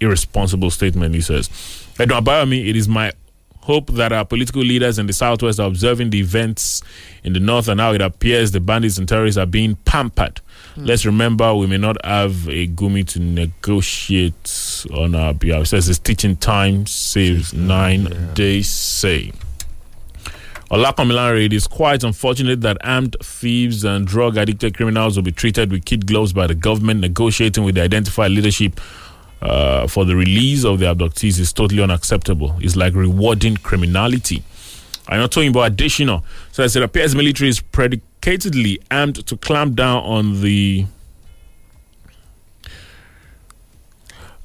irresponsible 0.01 0.71
statement, 0.71 1.15
he 1.15 1.21
says. 1.21 1.49
Edwin 1.99 2.23
Abayomi, 2.23 2.69
it 2.69 2.77
is 2.77 2.89
my 2.89 3.13
hope 3.67 3.89
that 3.89 4.13
our 4.13 4.25
political 4.25 4.63
leaders 4.63 4.97
in 4.97 5.07
the 5.07 5.13
southwest 5.13 5.59
are 5.59 5.67
observing 5.67 6.11
the 6.11 6.21
events 6.21 6.83
in 7.25 7.33
the 7.33 7.41
north 7.41 7.67
and 7.67 7.81
how 7.81 7.93
it 7.93 8.01
appears 8.01 8.53
the 8.53 8.61
bandits 8.61 8.97
and 8.97 9.09
terrorists 9.09 9.37
are 9.37 9.45
being 9.45 9.75
pampered. 9.85 10.41
Hmm. 10.77 10.85
Let's 10.85 11.05
remember 11.05 11.53
we 11.53 11.67
may 11.67 11.77
not 11.77 11.97
have 12.05 12.49
a 12.49 12.69
gumi 12.69 13.05
to 13.09 13.19
negotiate 13.21 14.85
on 14.95 15.17
our 15.17 15.35
behalf. 15.35 15.63
It 15.63 15.67
says 15.67 15.89
it's 15.89 15.99
teaching 15.99 16.37
time 16.37 16.87
saves 16.87 17.53
nine 17.53 18.35
days 18.35 18.69
say. 18.69 19.33
Olakamilare, 20.71 21.45
it 21.45 21.53
is 21.53 21.67
quite 21.67 22.03
unfortunate 22.03 22.61
that 22.61 22.77
armed 22.83 23.17
thieves 23.23 23.85
and 23.85 24.05
drug 24.07 24.37
addicted 24.37 24.77
criminals 24.77 25.17
will 25.17 25.23
be 25.23 25.31
treated 25.33 25.71
with 25.71 25.85
kid 25.85 26.07
gloves 26.07 26.33
by 26.33 26.47
the 26.47 26.57
government. 26.57 27.01
Negotiating 27.01 27.63
with 27.65 27.77
the 27.77 27.83
identified 27.83 28.33
leadership 28.33 28.81
uh, 29.43 29.87
for 29.87 30.05
the 30.05 30.17
release 30.17 30.65
of 30.65 30.79
the 30.79 30.87
abductees 30.87 31.39
is 31.39 31.53
totally 31.53 31.83
unacceptable. 31.83 32.57
It's 32.61 32.77
like 32.77 32.95
rewarding 32.95 33.57
criminality. 33.57 34.43
I'm 35.09 35.21
not 35.21 35.31
talking 35.31 35.51
about 35.51 35.73
additional. 35.73 36.25
So 36.53 36.65
as 36.65 36.75
it 36.75 36.83
appears, 36.83 37.15
military 37.15 37.49
is 37.49 37.61
predicatedly 37.61 38.79
armed 38.91 39.27
to 39.27 39.37
clamp 39.37 39.77
down 39.77 40.03
on 40.03 40.43
the. 40.43 40.87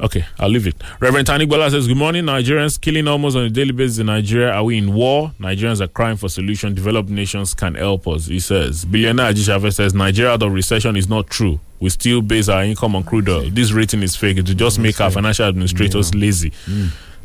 Okay, 0.01 0.25
I'll 0.39 0.49
leave 0.49 0.65
it. 0.65 0.75
Reverend 0.99 1.27
Tani 1.27 1.45
Bola 1.45 1.69
says, 1.69 1.87
Good 1.87 1.95
morning, 1.97 2.23
Nigerians 2.25 2.81
killing 2.81 3.07
almost 3.07 3.37
on 3.37 3.43
a 3.43 3.49
daily 3.49 3.71
basis 3.71 3.99
in 3.99 4.07
Nigeria. 4.07 4.51
Are 4.51 4.63
we 4.63 4.79
in 4.79 4.93
war? 4.93 5.31
Nigerians 5.39 5.79
are 5.79 5.87
crying 5.87 6.17
for 6.17 6.27
solution. 6.27 6.73
Developed 6.73 7.09
nations 7.09 7.53
can 7.53 7.75
help 7.75 8.07
us. 8.07 8.25
He 8.25 8.39
says, 8.39 8.83
Billionaire 8.83 9.31
Ajishafe 9.31 9.71
says, 9.73 9.93
Nigeria 9.93 10.31
out 10.31 10.41
of 10.41 10.51
recession 10.53 10.95
is 10.95 11.07
not 11.07 11.27
true. 11.29 11.59
We 11.79 11.89
still 11.89 12.21
base 12.23 12.49
our 12.49 12.63
income 12.63 12.95
on 12.95 13.03
crude 13.03 13.29
oil. 13.29 13.49
This 13.51 13.71
rating 13.71 14.01
is 14.01 14.15
fake. 14.15 14.37
It 14.37 14.47
will 14.47 14.55
just 14.55 14.79
make 14.79 14.99
our 14.99 15.11
financial 15.11 15.45
administrators 15.47 16.15
lazy. 16.15 16.51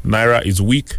Naira 0.04 0.44
is 0.44 0.60
weak. 0.60 0.98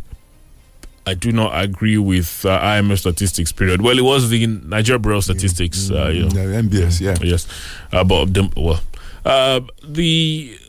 I 1.05 1.13
do 1.13 1.31
not 1.31 1.59
agree 1.63 1.97
with 1.97 2.43
uh, 2.45 2.59
IMF 2.59 2.99
statistics. 2.99 3.51
Period. 3.53 3.81
Well, 3.81 3.97
it 3.97 4.01
was 4.03 4.29
the 4.29 4.45
Nigeria 4.45 4.99
Bureau 4.99 5.19
of 5.19 5.23
Statistics. 5.23 5.89
Uh, 5.89 6.07
you 6.09 6.23
know. 6.23 6.29
NBS, 6.29 6.99
yeah. 6.99 7.15
Yes, 7.21 7.47
uh, 7.93 8.03
but 8.03 8.25
the, 8.33 8.51
well, 8.57 8.81
uh, 9.25 9.61
the 9.87 10.59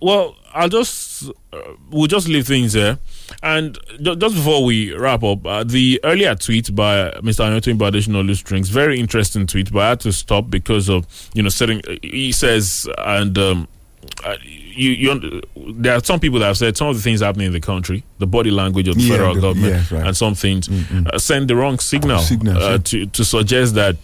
well, 0.00 0.35
I'll 0.56 0.68
just 0.68 1.30
uh, 1.52 1.58
we'll 1.90 2.06
just 2.06 2.28
leave 2.28 2.46
things 2.46 2.72
there. 2.72 2.98
And 3.42 3.78
just 4.00 4.34
before 4.34 4.64
we 4.64 4.92
wrap 4.94 5.22
up, 5.22 5.44
uh, 5.46 5.64
the 5.64 6.00
earlier 6.04 6.34
tweet 6.34 6.74
by 6.74 7.10
Mr. 7.22 7.44
Ayotin 7.44 7.76
Badeshino 7.78 8.34
Strings, 8.36 8.68
very 8.70 8.98
interesting 8.98 9.46
tweet, 9.46 9.72
but 9.72 9.82
I 9.82 9.88
had 9.90 10.00
to 10.00 10.12
stop 10.12 10.48
because 10.50 10.88
of 10.88 11.06
you 11.34 11.42
know 11.42 11.48
setting. 11.50 11.82
He 12.02 12.32
says 12.32 12.88
and. 12.98 13.36
Um, 13.38 13.68
uh, 14.24 14.36
you, 14.42 14.90
you, 14.90 15.42
there 15.74 15.94
are 15.96 16.04
some 16.04 16.20
people 16.20 16.38
that 16.38 16.46
have 16.46 16.56
said 16.56 16.76
some 16.76 16.86
of 16.88 16.94
the 16.96 17.02
things 17.02 17.20
happening 17.22 17.48
in 17.48 17.52
the 17.52 17.60
country, 17.60 18.04
the 18.18 18.26
body 18.26 18.50
language 18.52 18.86
of 18.88 18.94
the 18.94 19.02
Yeah, 19.02 19.10
federal 19.16 19.34
the- 19.34 19.40
government, 19.40 19.90
yeah, 19.90 19.96
right. 19.98 20.06
and 20.06 20.16
some 20.16 20.34
things 20.36 20.68
uh, 21.12 21.18
send 21.18 21.48
the 21.48 21.56
wrong 21.56 21.78
signal, 21.80 22.18
uh, 22.20 22.70
yeah. 22.70 22.76
to 22.78 23.06
to 23.06 23.24
suggest 23.24 23.74
that 23.74 23.96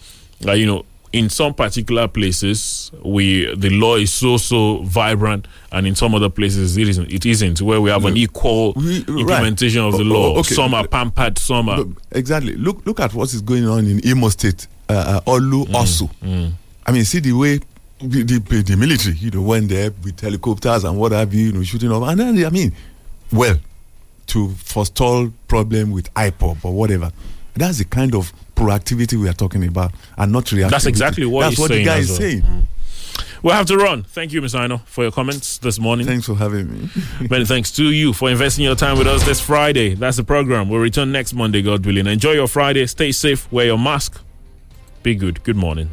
uh, 0.45 0.51
you 0.51 0.65
know 0.65 0.83
in 1.13 1.29
some 1.29 1.53
particular 1.53 2.07
places 2.07 2.91
we 3.05 3.45
the 3.55 3.69
law 3.69 3.95
is 3.95 4.11
so 4.11 4.37
so 4.37 4.79
vibrant, 4.83 5.47
and 5.71 5.87
in 5.87 5.95
some 5.95 6.13
other 6.15 6.29
places 6.29 6.75
it 6.75 6.87
isn't. 6.89 7.11
It 7.11 7.25
isn't 7.25 7.61
where 7.61 7.79
we 7.79 7.89
have 7.91 8.03
an 8.05 8.17
equal 8.17 8.73
implementation 8.75 9.81
of 9.81 9.93
the 9.93 10.03
law. 10.03 10.37
okay. 10.39 10.55
Some 10.55 10.73
are 10.73 10.87
pampered, 10.87 11.37
some 11.37 11.69
are. 11.69 11.85
Exactly. 12.11 12.55
Look 12.55 12.85
look 12.85 12.99
at 12.99 13.13
what 13.13 13.31
is 13.33 13.41
going 13.41 13.67
on 13.67 13.85
in 13.85 13.99
Imo 14.05 14.29
State, 14.29 14.67
uh, 14.89 15.21
uh, 15.25 15.31
Orlu, 15.31 15.65
Osu. 15.67 16.09
mm. 16.21 16.51
I 16.85 16.91
mean, 16.91 17.05
see 17.05 17.19
the 17.19 17.31
way 17.31 17.59
the, 18.01 18.23
the, 18.23 18.61
the 18.63 18.75
military, 18.75 19.15
you 19.15 19.31
know, 19.31 19.41
went 19.41 19.69
there 19.69 19.91
with 20.03 20.19
helicopters 20.19 20.83
and 20.83 20.97
what 20.97 21.13
have 21.13 21.33
you, 21.33 21.45
you 21.47 21.51
know, 21.53 21.63
shooting 21.63 21.91
off. 21.91 22.03
And 22.09 22.19
then, 22.19 22.45
I 22.45 22.49
mean, 22.49 22.73
well, 23.31 23.57
to 24.27 24.49
forestall 24.49 25.31
problem 25.47 25.91
with 25.91 26.13
IPOB 26.13 26.65
or 26.65 26.73
whatever. 26.73 27.11
That's 27.53 27.77
the 27.77 27.85
kind 27.85 28.15
of 28.15 28.33
proactivity 28.55 29.19
we 29.19 29.27
are 29.29 29.33
talking 29.33 29.65
about 29.65 29.91
and 30.17 30.31
not 30.31 30.45
reactivity. 30.45 30.69
That's 30.69 30.85
exactly 30.85 31.25
what 31.25 31.41
That's 31.41 31.51
he's 31.53 31.59
what 31.59 31.69
saying 31.69 31.83
the 31.85 31.89
guy 31.89 31.97
is 31.97 32.09
well. 32.09 32.17
saying. 32.19 32.41
Mm. 32.41 32.63
We'll 33.43 33.53
have 33.55 33.65
to 33.67 33.77
run. 33.77 34.03
Thank 34.03 34.31
you, 34.31 34.41
Ms. 34.41 34.55
Aino, 34.55 34.77
for 34.85 35.03
your 35.03 35.11
comments 35.11 35.57
this 35.57 35.77
morning. 35.77 36.07
Thanks 36.07 36.25
for 36.27 36.35
having 36.35 36.71
me. 36.71 36.89
Many 37.29 37.45
thanks 37.45 37.71
to 37.73 37.83
you 37.83 38.13
for 38.13 38.29
investing 38.29 38.63
your 38.63 38.75
time 38.75 38.97
with 38.97 39.05
us 39.07 39.25
this 39.25 39.41
Friday. 39.41 39.95
That's 39.95 40.15
the 40.15 40.23
program. 40.23 40.69
We'll 40.69 40.79
return 40.79 41.11
next 41.11 41.33
Monday, 41.33 41.61
God 41.61 41.85
willing. 41.85 42.07
Enjoy 42.07 42.31
your 42.31 42.47
Friday. 42.47 42.85
Stay 42.87 43.11
safe. 43.11 43.51
Wear 43.51 43.65
your 43.65 43.77
mask. 43.77 44.21
Be 45.03 45.13
good. 45.15 45.43
Good 45.43 45.57
morning. 45.57 45.89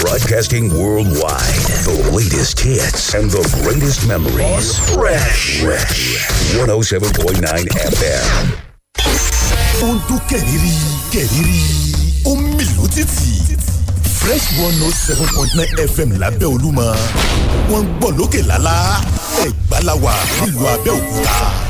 Broadcasting 0.00 0.70
worldwide. 0.70 1.54
The 1.84 2.10
latest 2.14 2.58
hits 2.60 3.12
and 3.14 3.30
the 3.30 3.42
greatest 3.62 4.08
memories. 4.08 4.78
Fresh. 4.94 5.60
Fresh. 5.60 6.16
107.9 6.56 7.68
FM. 7.68 9.29
Ó 9.82 9.88
ń 9.94 9.98
dún 10.08 10.20
kẹ̀rìírí 10.28 10.72
kẹ̀rìírí. 11.12 11.60
Ó 12.26 12.32
ń 12.36 12.40
títì 12.94 13.56
fresh 14.20 14.46
one 14.64 14.76
note 14.80 14.94
seven 15.06 15.26
point 15.34 15.52
nine 15.54 15.86
fm 15.94 16.10
lábẹ́ 16.22 16.46
olúmọ 16.54 16.84
wọ́n 17.70 17.82
ń 17.84 17.88
gbọ́ 17.98 18.10
lókè 18.18 18.40
lálá. 18.50 18.76
Ẹ̀gbá 19.46 19.78
la 19.86 19.94
wà 19.94 20.12
nílùú 20.40 20.66
abẹ́òkúta. 20.74 21.69